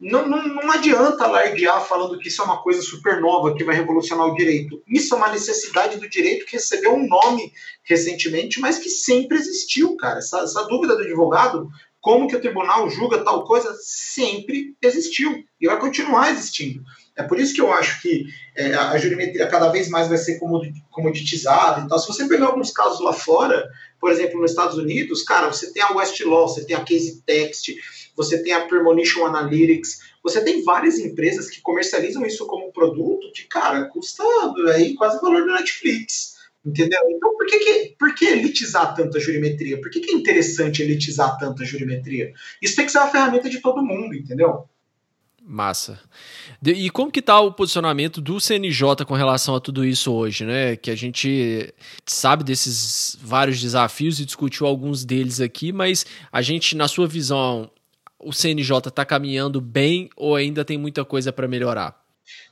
[0.00, 3.76] não, não, não adianta larguear falando que isso é uma coisa super nova que vai
[3.76, 4.82] revolucionar o direito.
[4.88, 7.52] Isso é uma necessidade do direito que recebeu um nome
[7.84, 10.18] recentemente, mas que sempre existiu, cara.
[10.18, 11.68] Essa, essa dúvida do advogado,
[12.00, 16.82] como que o tribunal julga tal coisa, sempre existiu e vai continuar existindo.
[17.16, 18.24] É por isso que eu acho que
[18.56, 20.38] é, a jurimetria cada vez mais vai ser
[20.90, 21.98] comoditizada e tal.
[21.98, 23.68] Se você pegar alguns casos lá fora,
[24.00, 27.74] por exemplo, nos Estados Unidos, cara, você tem a Westlaw, você tem a Case Text,
[28.16, 33.44] você tem a Premonition Analytics, você tem várias empresas que comercializam isso como produto que,
[33.44, 34.24] cara, custa
[34.74, 36.32] aí quase o valor do Netflix.
[36.64, 37.00] Entendeu?
[37.10, 39.80] Então, por que, que, por que elitizar tanta jurimetria?
[39.80, 42.32] Por que, que é interessante elitizar tanta jurimetria?
[42.62, 44.68] Isso tem que ser uma ferramenta de todo mundo, entendeu?
[45.44, 46.00] Massa.
[46.64, 50.76] E como que tá o posicionamento do CNJ com relação a tudo isso hoje, né?
[50.76, 51.74] Que a gente
[52.06, 57.70] sabe desses vários desafios e discutiu alguns deles aqui, mas a gente, na sua visão,
[58.20, 62.00] o CNJ está caminhando bem ou ainda tem muita coisa para melhorar?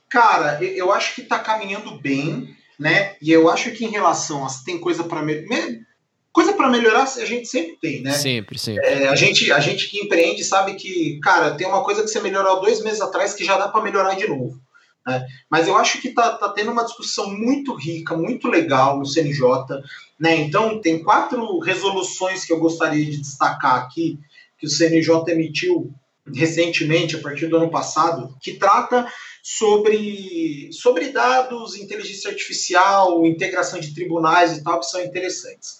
[0.09, 3.15] Cara, eu acho que está caminhando bem, né?
[3.23, 5.90] E eu acho que em relação a se tem coisa para melhorar
[6.32, 8.12] Coisa para melhorar a gente sempre tem, né?
[8.12, 8.86] Sempre, sempre.
[8.86, 12.20] É, a, gente, a gente que empreende sabe que, cara, tem uma coisa que você
[12.20, 14.61] melhorou dois meses atrás que já dá para melhorar de novo.
[15.07, 15.27] Né?
[15.51, 19.82] Mas eu acho que tá, tá tendo uma discussão muito rica, muito legal no CNJ.
[20.19, 20.36] Né?
[20.36, 24.19] Então, tem quatro resoluções que eu gostaria de destacar aqui,
[24.59, 25.93] que o CNJ emitiu
[26.32, 29.11] recentemente, a partir do ano passado, que trata
[29.43, 35.80] sobre, sobre dados, inteligência artificial, integração de tribunais e tal, que são interessantes.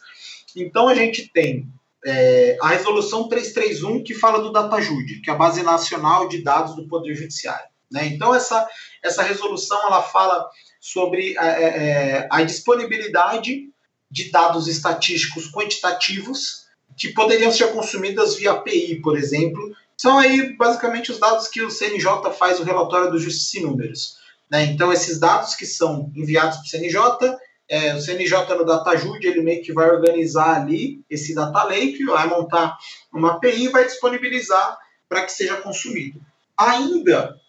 [0.57, 1.69] Então a gente tem
[2.05, 6.75] é, a resolução 331 que fala do DataJude, que é a base nacional de dados
[6.75, 7.69] do Poder Judiciário.
[7.91, 8.07] Né?
[8.07, 8.69] Então essa,
[9.03, 10.49] essa resolução ela fala
[10.81, 13.69] sobre é, é, é a disponibilidade
[14.11, 16.67] de dados estatísticos quantitativos
[16.97, 19.75] que poderiam ser consumidas via API, por exemplo.
[19.97, 24.17] São aí basicamente os dados que o CNJ faz o relatório do Justiça em Números.
[24.51, 24.65] Né?
[24.65, 27.37] Então esses dados que são enviados para o CNJ
[27.71, 32.27] é, o CNJ no DataJude, ele meio que vai organizar ali esse data lake, vai
[32.27, 32.77] montar
[33.13, 34.77] uma API e vai disponibilizar
[35.09, 36.21] para que seja consumido.
[36.59, 37.41] Ainda,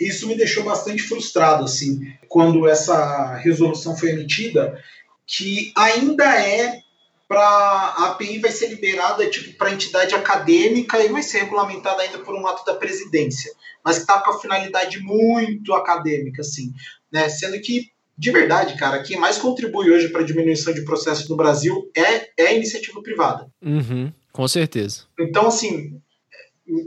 [0.00, 4.82] isso me deixou bastante frustrado, assim, quando essa resolução foi emitida,
[5.26, 6.80] que ainda é
[7.28, 12.18] para a API vai ser liberada tipo para entidade acadêmica e vai ser regulamentada ainda
[12.18, 13.52] por um ato da presidência,
[13.84, 16.72] mas está com a finalidade muito acadêmica, assim,
[17.12, 17.28] né?
[17.28, 21.36] Sendo que de verdade, cara, quem mais contribui hoje para a diminuição de processos no
[21.36, 23.50] Brasil é, é a iniciativa privada.
[23.62, 25.04] Uhum, com certeza.
[25.18, 25.98] Então, assim,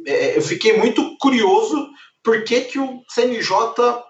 [0.06, 1.90] é, eu fiquei muito curioso
[2.24, 3.50] por que, que o CNJ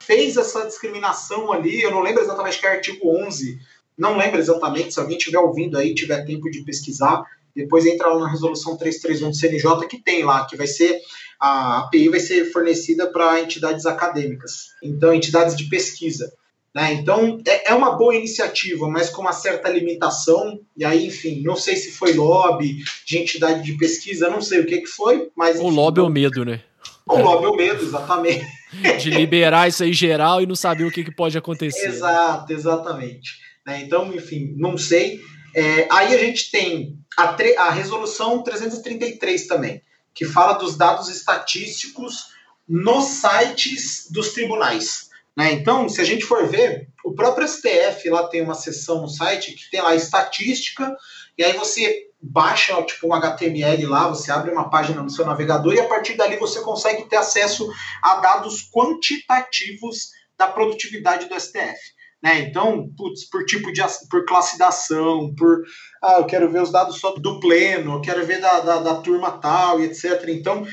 [0.01, 1.81] fez essa discriminação ali.
[1.81, 3.57] Eu não lembro exatamente que é artigo 11
[3.97, 7.23] não lembro exatamente, se alguém estiver ouvindo aí, tiver tempo de pesquisar,
[7.55, 10.99] depois entra lá na resolução 331 do CNJ que tem lá, que vai ser
[11.39, 16.33] a API vai ser fornecida para entidades acadêmicas, então entidades de pesquisa.
[16.73, 16.93] Né?
[16.93, 20.59] Então é, é, uma boa iniciativa, mas com uma certa limitação.
[20.75, 24.65] E aí, enfim, não sei se foi lobby de entidade de pesquisa, não sei o
[24.65, 25.59] que, que foi, mas.
[25.59, 26.61] O lobby é o medo, né?
[27.05, 28.45] O lobby é o medo, exatamente.
[28.99, 31.85] De liberar isso aí geral e não saber o que, que pode acontecer.
[31.85, 33.37] Exato, exatamente.
[33.63, 33.83] Né?
[33.83, 35.19] Então, enfim, não sei.
[35.55, 42.33] É, aí a gente tem a, a resolução 333 também, que fala dos dados estatísticos
[42.67, 45.12] nos sites dos tribunais.
[45.37, 45.53] Né?
[45.53, 49.53] Então, se a gente for ver, o próprio STF lá tem uma seção no site
[49.53, 50.95] que tem lá estatística,
[51.37, 55.73] e aí você baixa tipo um HTML lá, você abre uma página no seu navegador
[55.73, 57.69] e a partir dali você consegue ter acesso
[58.01, 61.77] a dados quantitativos da produtividade do STF.
[62.23, 62.39] Né?
[62.39, 65.63] Então, putz, por tipo de por classe da ação, por
[66.01, 68.95] ah, eu quero ver os dados só do pleno, eu quero ver da, da, da
[69.01, 70.23] turma tal e etc.
[70.29, 70.65] Então,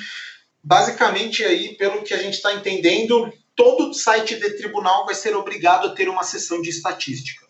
[0.63, 3.33] basicamente aí, pelo que a gente está entendendo,
[3.63, 7.47] todo site de tribunal vai ser obrigado a ter uma sessão de estatística.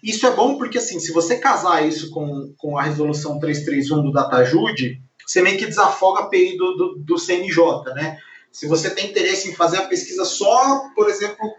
[0.00, 4.12] Isso é bom porque, assim, se você casar isso com, com a resolução 331 do
[4.12, 8.18] DataJude, você meio que desafoga a API do, do, do CNJ, né?
[8.52, 11.52] Se você tem interesse em fazer a pesquisa só, por exemplo,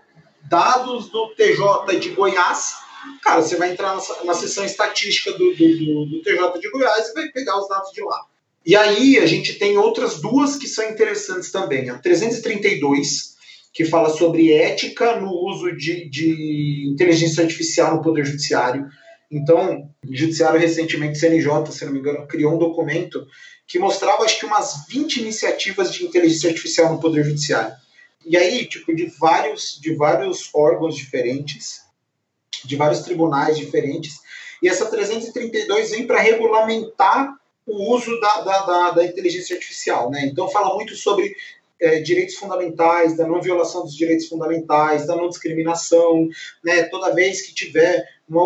[0.43, 2.75] dados do TJ de Goiás,
[3.21, 7.09] cara, você vai entrar na, na seção estatística do, do, do, do, TJ de Goiás
[7.09, 8.25] e vai pegar os dados de lá.
[8.65, 11.89] E aí a gente tem outras duas que são interessantes também.
[11.89, 13.34] A 332,
[13.75, 18.87] que fala sobre ética no uso de, de inteligência artificial no Poder Judiciário.
[19.29, 23.27] Então, o Judiciário recentemente, CNJ, se não me engano, criou um documento
[23.67, 27.75] que mostrava, acho que, umas 20 iniciativas de inteligência artificial no Poder Judiciário.
[28.25, 31.81] E aí, tipo, de vários, de vários órgãos diferentes,
[32.63, 34.21] de vários tribunais diferentes.
[34.63, 37.35] E essa 332 vem para regulamentar
[37.65, 40.09] o uso da, da, da, da, inteligência artificial.
[40.09, 40.27] Né?
[40.27, 41.35] Então, fala muito sobre
[41.79, 46.27] é, direitos fundamentais, da não violação dos direitos fundamentais, da não discriminação.
[46.63, 46.83] Né?
[46.83, 48.37] Toda vez que tiver um,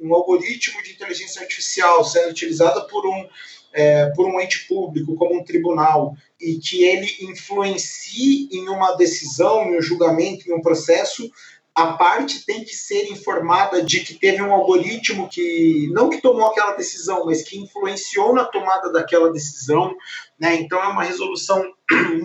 [0.00, 3.28] um, algoritmo de inteligência artificial sendo utilizado por um
[3.74, 9.64] é, por um ente público, como um tribunal, e que ele influencie em uma decisão,
[9.64, 11.30] em um julgamento, em um processo,
[11.74, 16.46] a parte tem que ser informada de que teve um algoritmo que não que tomou
[16.46, 19.94] aquela decisão, mas que influenciou na tomada daquela decisão,
[20.38, 20.54] né?
[20.56, 21.64] Então é uma resolução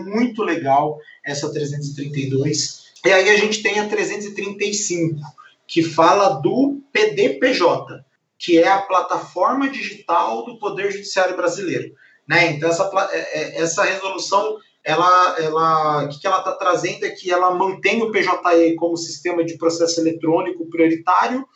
[0.07, 2.87] muito legal essa 332.
[3.05, 5.19] E aí a gente tem a 335,
[5.67, 8.03] que fala do PDPJ,
[8.37, 11.93] que é a plataforma digital do Poder Judiciário brasileiro.
[12.27, 12.51] Né?
[12.51, 17.09] Então, essa, é, é, essa resolução, ela, ela, o que, que ela está trazendo é
[17.09, 21.47] que ela mantém o PJE como sistema de processo eletrônico prioritário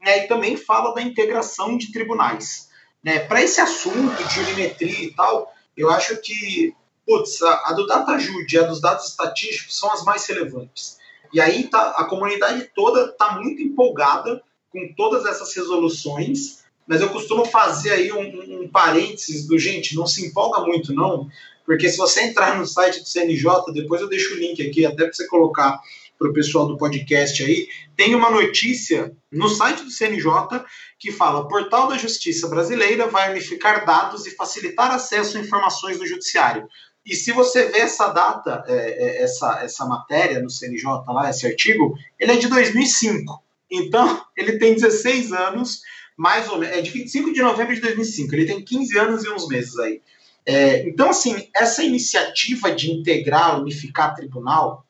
[0.00, 0.24] né?
[0.24, 2.68] e também fala da integração de tribunais.
[3.02, 3.18] Né?
[3.20, 6.74] Para esse assunto de unimetria e tal, eu acho que
[7.06, 10.98] putz, a, a do DataJude e a dos dados estatísticos são as mais relevantes.
[11.32, 17.08] E aí tá, a comunidade toda está muito empolgada com todas essas resoluções, mas eu
[17.10, 21.28] costumo fazer aí um, um, parênteses do gente, não se empolga muito não,
[21.64, 25.04] porque se você entrar no site do CNJ, depois eu deixo o link aqui até
[25.04, 25.80] para você colocar
[26.20, 27.66] para o pessoal do podcast aí,
[27.96, 30.64] tem uma notícia no site do CNJ
[30.98, 36.06] que fala: Portal da Justiça Brasileira vai unificar dados e facilitar acesso a informações do
[36.06, 36.68] Judiciário.
[37.04, 41.46] E se você vê essa data, é, é, essa, essa matéria no CNJ lá, esse
[41.46, 43.42] artigo, ele é de 2005.
[43.70, 45.82] Então, ele tem 16 anos,
[46.16, 49.30] mais ou menos, é de 25 de novembro de 2005, ele tem 15 anos e
[49.30, 50.02] uns meses aí.
[50.44, 54.86] É, então, assim, essa iniciativa de integrar, unificar tribunal,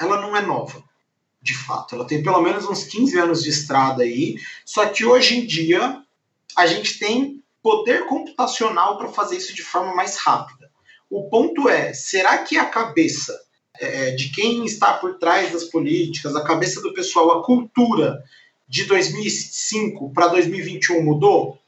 [0.00, 0.82] ela não é nova,
[1.42, 1.94] de fato.
[1.94, 6.02] Ela tem pelo menos uns 15 anos de estrada aí, só que hoje em dia
[6.56, 10.59] a gente tem poder computacional para fazer isso de forma mais rápida.
[11.10, 13.36] O ponto é, será que a cabeça
[13.80, 18.22] é, de quem está por trás das políticas, a cabeça do pessoal, a cultura
[18.68, 21.58] de 2005 para 2021 mudou?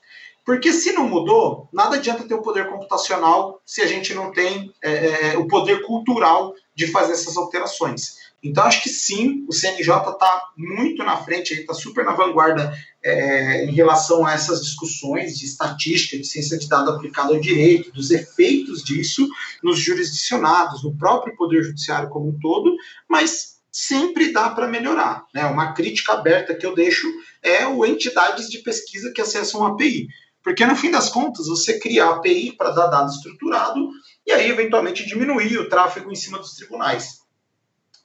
[0.44, 4.72] Porque se não mudou, nada adianta ter o poder computacional se a gente não tem
[4.82, 8.31] é, é, é o poder cultural de fazer essas alterações.
[8.42, 13.64] Então, acho que sim, o CNJ está muito na frente, está super na vanguarda é,
[13.64, 18.10] em relação a essas discussões de estatística, de ciência de dados aplicada ao direito, dos
[18.10, 19.28] efeitos disso
[19.62, 22.74] nos jurisdicionados, no próprio Poder Judiciário como um todo,
[23.08, 25.24] mas sempre dá para melhorar.
[25.32, 25.46] Né?
[25.46, 27.06] Uma crítica aberta que eu deixo
[27.42, 30.08] é o entidades de pesquisa que acessam a API.
[30.42, 33.88] Porque, no fim das contas, você cria a API para dar dado estruturado
[34.26, 37.21] e aí, eventualmente, diminuir o tráfego em cima dos tribunais.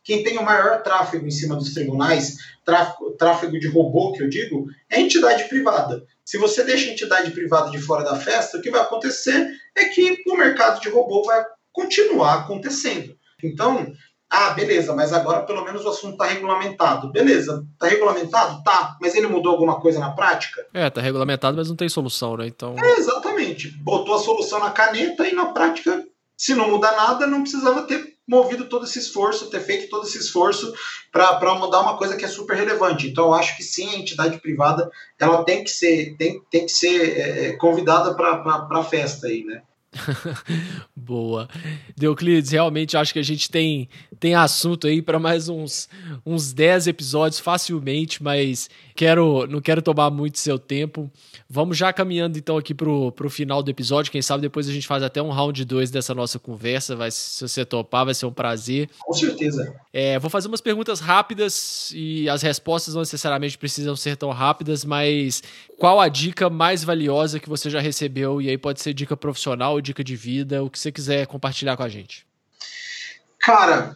[0.07, 4.29] Quem tem o maior tráfego em cima dos tribunais, tráfego, tráfego de robô, que eu
[4.29, 6.01] digo, é a entidade privada.
[6.23, 9.83] Se você deixa a entidade privada de fora da festa, o que vai acontecer é
[9.89, 11.43] que o mercado de robô vai
[11.73, 13.17] continuar acontecendo.
[13.43, 13.91] Então,
[14.29, 17.11] ah, beleza, mas agora pelo menos o assunto está regulamentado.
[17.11, 18.63] Beleza, está regulamentado?
[18.63, 20.65] Tá, mas ele mudou alguma coisa na prática?
[20.73, 22.47] É, está regulamentado, mas não tem solução, né?
[22.47, 22.77] Então...
[22.81, 23.71] É, exatamente.
[23.79, 26.01] Botou a solução na caneta e na prática,
[26.37, 30.17] se não mudar nada, não precisava ter movido todo esse esforço, ter feito todo esse
[30.17, 30.73] esforço
[31.11, 33.07] para mudar uma coisa que é super relevante.
[33.07, 36.71] Então, eu acho que sim, a entidade privada ela tem que ser, tem, tem que
[36.71, 39.61] ser é, convidada para a festa aí, né?
[40.95, 41.47] Boa.
[41.95, 43.89] Deuclides, realmente acho que a gente tem,
[44.19, 45.87] tem assunto aí para mais uns,
[46.25, 51.09] uns 10 episódios facilmente, mas quero não quero tomar muito seu tempo.
[51.47, 54.11] Vamos já caminhando então aqui pro, pro final do episódio.
[54.11, 56.95] Quem sabe depois a gente faz até um round 2 dessa nossa conversa.
[56.95, 58.89] Vai, se você topar, vai ser um prazer.
[58.99, 59.75] Com certeza.
[59.93, 64.83] É, vou fazer umas perguntas rápidas e as respostas não necessariamente precisam ser tão rápidas,
[64.83, 65.43] mas
[65.77, 68.41] qual a dica mais valiosa que você já recebeu?
[68.41, 71.83] E aí pode ser dica profissional, dica de vida, o que você quiser compartilhar com
[71.83, 72.25] a gente.
[73.39, 73.95] Cara,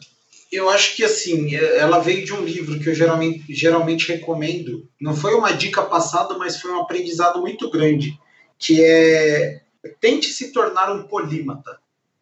[0.52, 4.88] eu acho que assim, ela veio de um livro que eu geralmente, geralmente recomendo.
[5.00, 8.20] Não foi uma dica passada, mas foi um aprendizado muito grande,
[8.60, 9.62] que é
[10.00, 11.80] tente se tornar um polímata,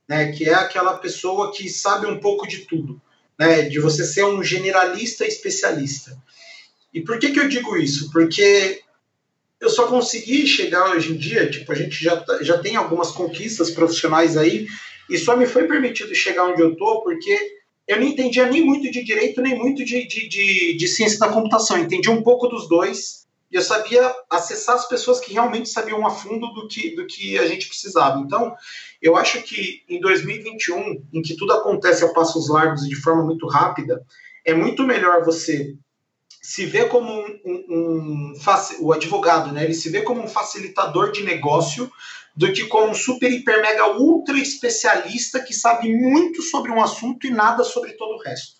[0.07, 0.31] né?
[0.31, 3.01] Que é aquela pessoa que sabe um pouco de tudo,
[3.37, 3.63] né?
[3.63, 6.15] De você ser um generalista especialista.
[6.93, 8.11] E por que que eu digo isso?
[8.11, 8.81] Porque
[9.59, 13.71] eu só consegui chegar hoje em dia, tipo, a gente já, já tem algumas conquistas
[13.71, 14.67] profissionais aí,
[15.09, 17.58] e só me foi permitido chegar onde eu tô porque
[17.89, 21.29] eu não entendia nem muito de direito, nem muito de, de, de, de ciência da
[21.29, 21.75] computação.
[21.75, 26.05] Eu entendi um pouco dos dois e eu sabia acessar as pessoas que realmente sabiam
[26.05, 28.19] a fundo do que, do que a gente precisava.
[28.19, 28.53] Então,
[29.01, 33.23] eu acho que em 2021, em que tudo acontece a passos largos e de forma
[33.25, 34.05] muito rápida,
[34.45, 35.75] é muito melhor você
[36.43, 38.33] se ver como um, um, um
[38.81, 39.63] o advogado, né?
[39.63, 41.91] Ele se vê como um facilitador de negócio
[42.35, 47.27] do que como um super, hiper, mega, ultra especialista que sabe muito sobre um assunto
[47.27, 48.59] e nada sobre todo o resto.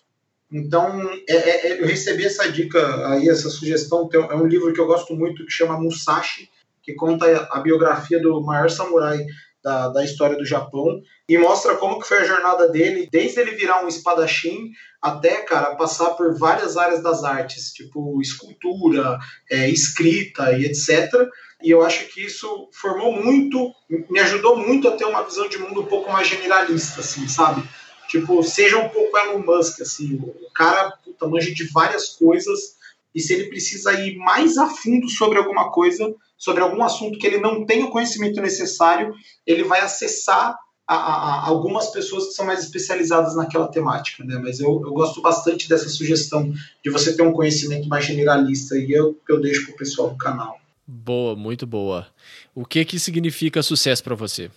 [0.52, 4.08] Então, é, é, é eu recebi essa dica aí, essa sugestão.
[4.12, 6.50] É um livro que eu gosto muito que chama Musashi,
[6.82, 9.24] que conta a biografia do maior samurai
[9.62, 13.52] da, da história do Japão e mostra como que foi a jornada dele, desde ele
[13.52, 19.18] virar um espadachim até, cara, passar por várias áreas das artes, tipo escultura,
[19.50, 21.30] é, escrita e etc
[21.62, 23.72] e eu acho que isso formou muito,
[24.08, 27.62] me ajudou muito a ter uma visão de mundo um pouco mais generalista, assim, sabe?
[28.08, 32.76] Tipo, seja um pouco Elon Musk, assim, o cara, puta, manja de várias coisas,
[33.14, 37.26] e se ele precisa ir mais a fundo sobre alguma coisa, sobre algum assunto que
[37.26, 39.12] ele não tem o conhecimento necessário,
[39.46, 40.56] ele vai acessar
[40.90, 44.40] a, a, a algumas pessoas que são mais especializadas naquela temática, né?
[44.42, 46.52] Mas eu, eu gosto bastante dessa sugestão
[46.82, 50.58] de você ter um conhecimento mais generalista, e eu, eu deixo pro pessoal do canal.
[50.84, 52.08] Boa, muito boa.
[52.52, 54.50] O que que significa sucesso para você?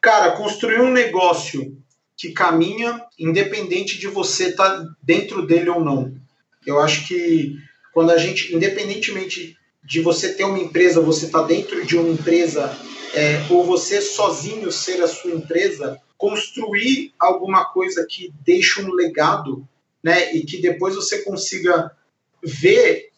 [0.00, 1.76] Cara, construir um negócio
[2.16, 6.14] que caminha independente de você estar tá dentro dele ou não.
[6.64, 7.56] Eu acho que
[7.92, 12.72] quando a gente, independentemente de você ter uma empresa, você está dentro de uma empresa,
[13.14, 19.66] é, ou você sozinho ser a sua empresa, construir alguma coisa que deixe um legado,
[20.02, 21.90] né, e que depois você consiga
[22.42, 23.10] ver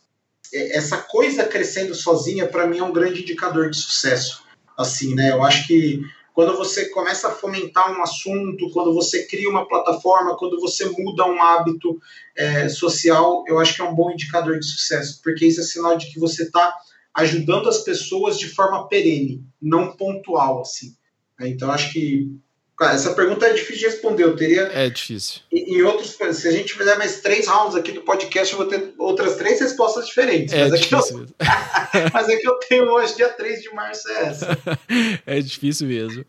[0.52, 4.42] é, essa coisa crescendo sozinha, para mim, é um grande indicador de sucesso.
[4.76, 5.32] Assim, né?
[5.32, 6.00] Eu acho que
[6.32, 11.24] quando você começa a fomentar um assunto, quando você cria uma plataforma, quando você muda
[11.24, 12.00] um hábito
[12.36, 15.96] é, social, eu acho que é um bom indicador de sucesso, porque isso é sinal
[15.96, 16.72] de que você está
[17.18, 20.94] ajudando as pessoas de forma perene, não pontual, assim.
[21.40, 22.30] Então, acho que
[22.78, 24.22] Cara, essa pergunta é difícil de responder.
[24.22, 24.70] Eu teria.
[24.72, 25.40] É difícil.
[25.52, 26.16] Em outros.
[26.36, 29.58] Se a gente fizer mais três rounds aqui do podcast, eu vou ter outras três
[29.60, 30.54] respostas diferentes.
[30.54, 32.10] É mas, difícil é eu...
[32.14, 34.58] mas é que eu tenho hoje, dia 3 de março, é essa.
[35.26, 36.24] é difícil mesmo.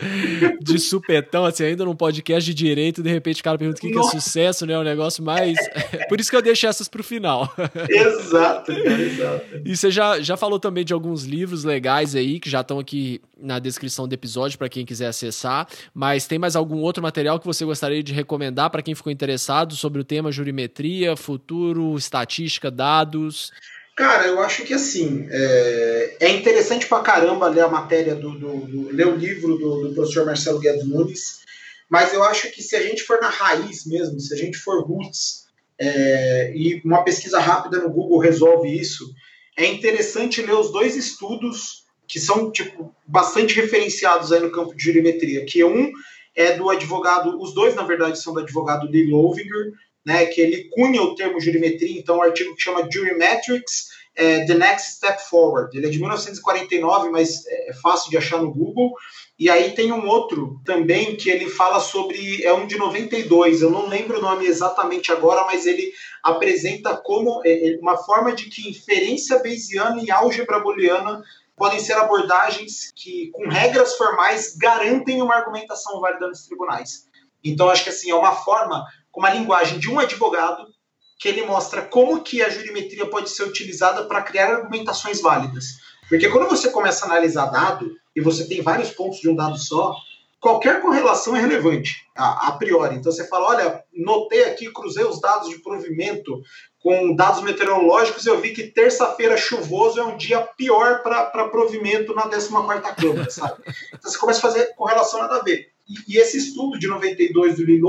[0.60, 3.92] De supetão, assim, ainda num podcast de direito, de repente o cara pergunta o que,
[3.92, 4.74] que é sucesso, né?
[4.74, 5.56] É um negócio mais.
[6.10, 7.54] Por isso que eu deixo essas pro final.
[7.88, 9.62] exato, cara, exato.
[9.64, 13.22] E você já, já falou também de alguns livros legais aí, que já estão aqui
[13.40, 15.68] na descrição do episódio para quem quiser acessar.
[15.94, 19.76] Mas tem mais algum outro material que você gostaria de recomendar para quem ficou interessado
[19.76, 23.52] sobre o tema jurimetria, futuro, estatística, dados?
[23.96, 28.60] Cara, eu acho que assim, é, é interessante pra caramba ler a matéria do, do,
[28.62, 31.42] do ler o livro do, do, professor Marcelo Guedes Nunes,
[31.90, 34.86] mas eu acho que se a gente for na raiz mesmo, se a gente for
[34.86, 35.48] roots,
[35.78, 39.14] é, e uma pesquisa rápida no Google resolve isso,
[39.58, 44.84] é interessante ler os dois estudos que são tipo bastante referenciados aí no campo de
[44.84, 45.92] jurimetria, que um
[46.36, 49.72] é do advogado, os dois na verdade são do advogado Lee Lovinger,
[50.06, 54.46] né, que ele cunha o termo jurimetria, então o um artigo que chama Jurimetrics, é,
[54.46, 55.76] The Next Step Forward.
[55.76, 58.92] Ele é de 1949, mas é, é fácil de achar no Google.
[59.38, 63.70] E aí tem um outro também que ele fala sobre, é um de 92, eu
[63.70, 68.50] não lembro o nome exatamente agora, mas ele apresenta como é, é uma forma de
[68.50, 71.22] que inferência bayesiana e álgebra booleana
[71.60, 77.08] podem ser abordagens que, com regras formais, garantem uma argumentação válida nos tribunais.
[77.44, 80.66] Então, acho que assim, é uma forma, com uma linguagem de um advogado,
[81.20, 85.66] que ele mostra como que a jurimetria pode ser utilizada para criar argumentações válidas.
[86.08, 89.58] Porque quando você começa a analisar dado, e você tem vários pontos de um dado
[89.58, 89.94] só,
[90.40, 92.96] qualquer correlação é relevante, a, a, priori.
[92.96, 96.42] Então você fala, olha, notei aqui, cruzei os dados de provimento
[96.82, 102.30] com dados meteorológicos eu vi que terça-feira chuvoso é um dia pior para provimento na
[102.30, 103.62] 14ª Câmara, sabe?
[103.94, 105.70] Então você começa a fazer correlação nada a ver.
[105.88, 107.82] E, e esse estudo de 92 do Lee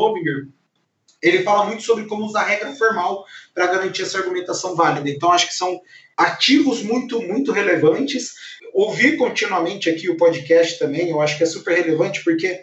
[1.22, 5.08] ele fala muito sobre como usar regra formal para garantir essa argumentação válida.
[5.08, 5.80] Então acho que são
[6.16, 8.34] ativos muito, muito relevantes.
[8.72, 12.60] Ouvir continuamente aqui o podcast também, eu acho que é super relevante, porque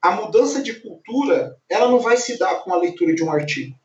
[0.00, 3.76] a mudança de cultura, ela não vai se dar com a leitura de um artigo.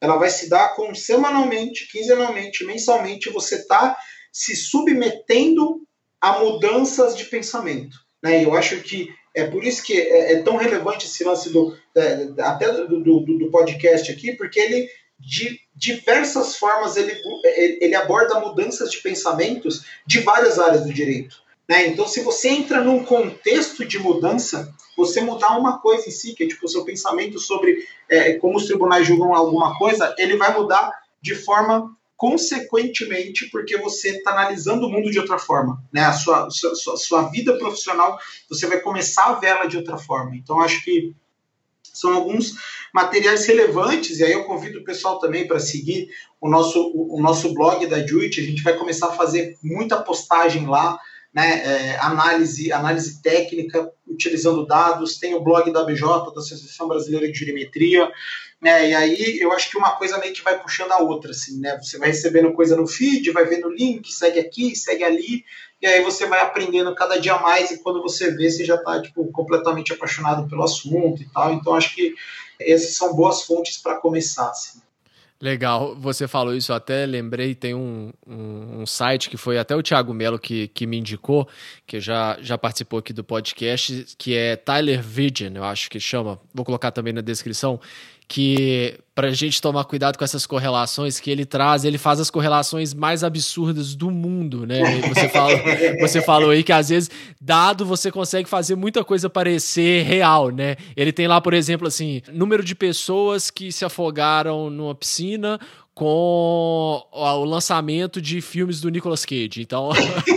[0.00, 3.96] Ela vai se dar com semanalmente, quinzenalmente, mensalmente, você está
[4.32, 5.82] se submetendo
[6.20, 7.96] a mudanças de pensamento.
[8.22, 8.44] Né?
[8.44, 12.28] Eu acho que é por isso que é, é tão relevante esse lance do, é,
[12.40, 17.20] até do, do, do, podcast aqui, porque ele, de diversas formas, ele,
[17.80, 21.36] ele aborda mudanças de pensamentos de várias áreas do direito.
[21.70, 21.86] Né?
[21.86, 26.42] Então, se você entra num contexto de mudança, você mudar uma coisa em si, que
[26.42, 30.52] é tipo o seu pensamento sobre é, como os tribunais julgam alguma coisa, ele vai
[30.52, 30.90] mudar
[31.22, 36.00] de forma consequentemente porque você está analisando o mundo de outra forma, né?
[36.00, 38.18] A sua, sua, sua vida profissional,
[38.48, 40.34] você vai começar a vê-la de outra forma.
[40.34, 41.14] Então, acho que
[41.84, 42.54] são alguns
[42.92, 46.08] materiais relevantes, e aí eu convido o pessoal também para seguir
[46.40, 50.02] o nosso, o, o, nosso blog da Juit, a gente vai começar a fazer muita
[50.02, 50.98] postagem lá,
[51.32, 56.02] né, é, análise, análise técnica, utilizando dados, tem o blog da BJ,
[56.34, 58.10] da Associação Brasileira de Jurimetria,
[58.60, 61.60] né, e aí eu acho que uma coisa meio que vai puxando a outra, assim,
[61.60, 65.44] né, você vai recebendo coisa no feed, vai vendo link, segue aqui, segue ali,
[65.80, 69.00] e aí você vai aprendendo cada dia mais, e quando você vê, você já está,
[69.00, 72.14] tipo, completamente apaixonado pelo assunto e tal, então acho que
[72.60, 74.80] essas são boas fontes para começar, assim.
[75.42, 79.74] Legal, você falou isso, eu até lembrei, tem um, um, um, site que foi até
[79.74, 81.48] o Thiago Melo que, que me indicou,
[81.86, 86.38] que já, já participou aqui do podcast, que é Tyler Vision, eu acho que chama,
[86.52, 87.80] vou colocar também na descrição,
[88.30, 92.30] que para a gente tomar cuidado com essas correlações que ele traz, ele faz as
[92.30, 95.00] correlações mais absurdas do mundo, né?
[95.08, 95.50] Você, fala,
[96.00, 100.76] você falou aí que às vezes, dado, você consegue fazer muita coisa parecer real, né?
[100.96, 105.58] Ele tem lá, por exemplo, assim, número de pessoas que se afogaram numa piscina
[106.00, 109.60] com o lançamento de filmes do Nicolas Cage.
[109.60, 109.90] Então,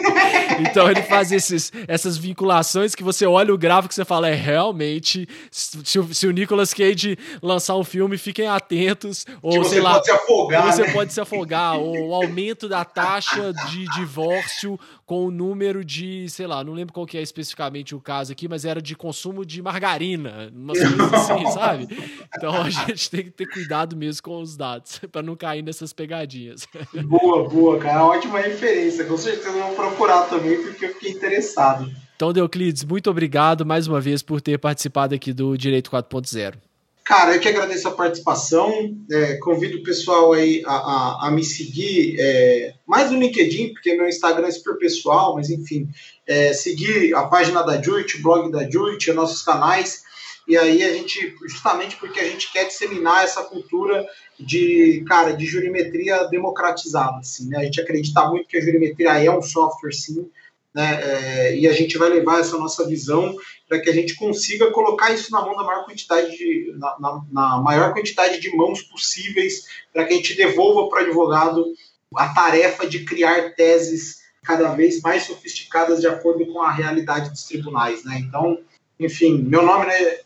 [0.60, 4.36] então ele faz esses, essas vinculações que você olha o gráfico e você fala, é
[4.36, 9.26] realmente, se, o, se o Nicolas Cage lançar um filme, fiquem atentos.
[9.42, 10.66] Ou, sei lá, pode se afogar.
[10.66, 10.92] Você né?
[10.92, 11.78] pode se afogar.
[11.78, 16.92] ou o aumento da taxa de divórcio com o número de, sei lá, não lembro
[16.92, 21.14] qual que é especificamente o caso aqui, mas era de consumo de margarina, umas coisas
[21.14, 21.88] assim, sabe?
[22.36, 25.94] Então a gente tem que ter cuidado mesmo com os dados, para não cair nessas
[25.94, 26.68] pegadinhas.
[27.06, 29.06] Boa, boa, cara, ótima referência.
[29.06, 31.92] Com certeza eu vou procurar também, porque eu fiquei interessado.
[32.16, 36.56] Então, Deuclides, muito obrigado mais uma vez por ter participado aqui do Direito 4.0.
[37.04, 38.96] Cara, eu que agradeço a participação.
[39.12, 43.94] É, convido o pessoal aí a, a, a me seguir é, mais no LinkedIn, porque
[43.94, 45.90] meu Instagram é super pessoal, mas enfim,
[46.26, 50.04] é, seguir a página da Juit, o blog da Juit, nossos canais.
[50.48, 54.06] E aí a gente, justamente porque a gente quer disseminar essa cultura
[54.46, 57.60] de, cara, de jurimetria democratizada, assim, né?
[57.60, 60.30] A gente acredita muito que a jurimetria é um software, sim,
[60.74, 61.00] né?
[61.02, 63.36] É, e a gente vai levar essa nossa visão
[63.68, 67.22] para que a gente consiga colocar isso na mão da maior quantidade de, na, na,
[67.32, 71.74] na maior quantidade de mãos possíveis, para que a gente devolva para o advogado
[72.16, 77.46] a tarefa de criar teses cada vez mais sofisticadas de acordo com a realidade dos
[77.46, 78.20] tribunais, né?
[78.20, 78.60] Então,
[79.00, 80.18] enfim, meu nome, né,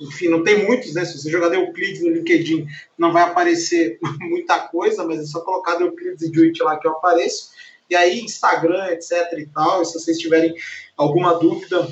[0.00, 1.04] enfim, não tem muitos, né?
[1.04, 2.66] Se você jogar Euclides no LinkedIn,
[2.98, 6.92] não vai aparecer muita coisa, mas é só colocar Euclides e Juit lá que eu
[6.92, 7.50] apareço.
[7.88, 10.54] E aí, Instagram, etc e tal, e se vocês tiverem
[10.96, 11.88] alguma dúvida,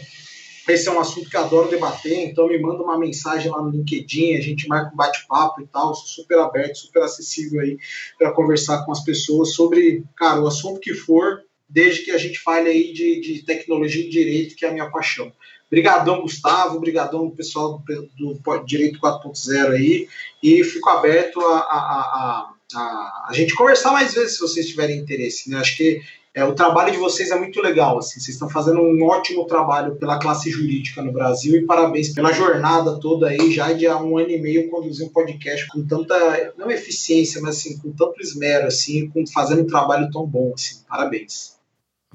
[0.68, 3.70] esse é um assunto que eu adoro debater, então me manda uma mensagem lá no
[3.70, 7.78] LinkedIn, a gente marca um bate-papo e tal, sou super aberto, super acessível aí
[8.18, 12.38] para conversar com as pessoas sobre, cara, o assunto que for, desde que a gente
[12.38, 15.30] fale aí de, de tecnologia e direito, que é a minha paixão.
[15.74, 17.82] Obrigadão, Gustavo, obrigadão pessoal
[18.16, 20.06] do, do Direito 4.0 aí,
[20.40, 24.98] e fico aberto a, a, a, a, a gente conversar mais vezes se vocês tiverem
[25.00, 25.58] interesse, né?
[25.58, 26.00] Acho que
[26.32, 29.96] é, o trabalho de vocês é muito legal, assim, vocês estão fazendo um ótimo trabalho
[29.96, 34.16] pela classe jurídica no Brasil e parabéns pela jornada toda aí, já de há um
[34.16, 38.68] ano e meio conduzir um podcast com tanta, não eficiência, mas assim, com tanto esmero,
[38.68, 41.53] assim, com, fazendo um trabalho tão bom, assim, parabéns.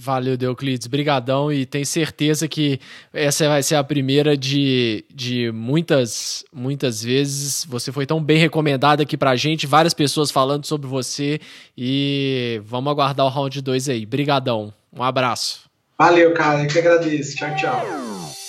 [0.02, 0.88] Valeu, Deuclides.
[0.88, 2.80] Brigadão e tenho certeza que
[3.12, 7.66] essa vai ser a primeira de, de muitas, muitas vezes.
[7.66, 11.42] Você foi tão bem recomendado aqui pra gente, várias pessoas falando sobre você
[11.78, 14.06] e vamos aguardar o round 2 aí.
[14.06, 14.74] Brigadão.
[14.96, 15.70] Um abraço.
[15.98, 16.64] Valeu, cara.
[16.64, 17.36] Eu que agradeço.
[17.36, 18.49] Tchau, tchau.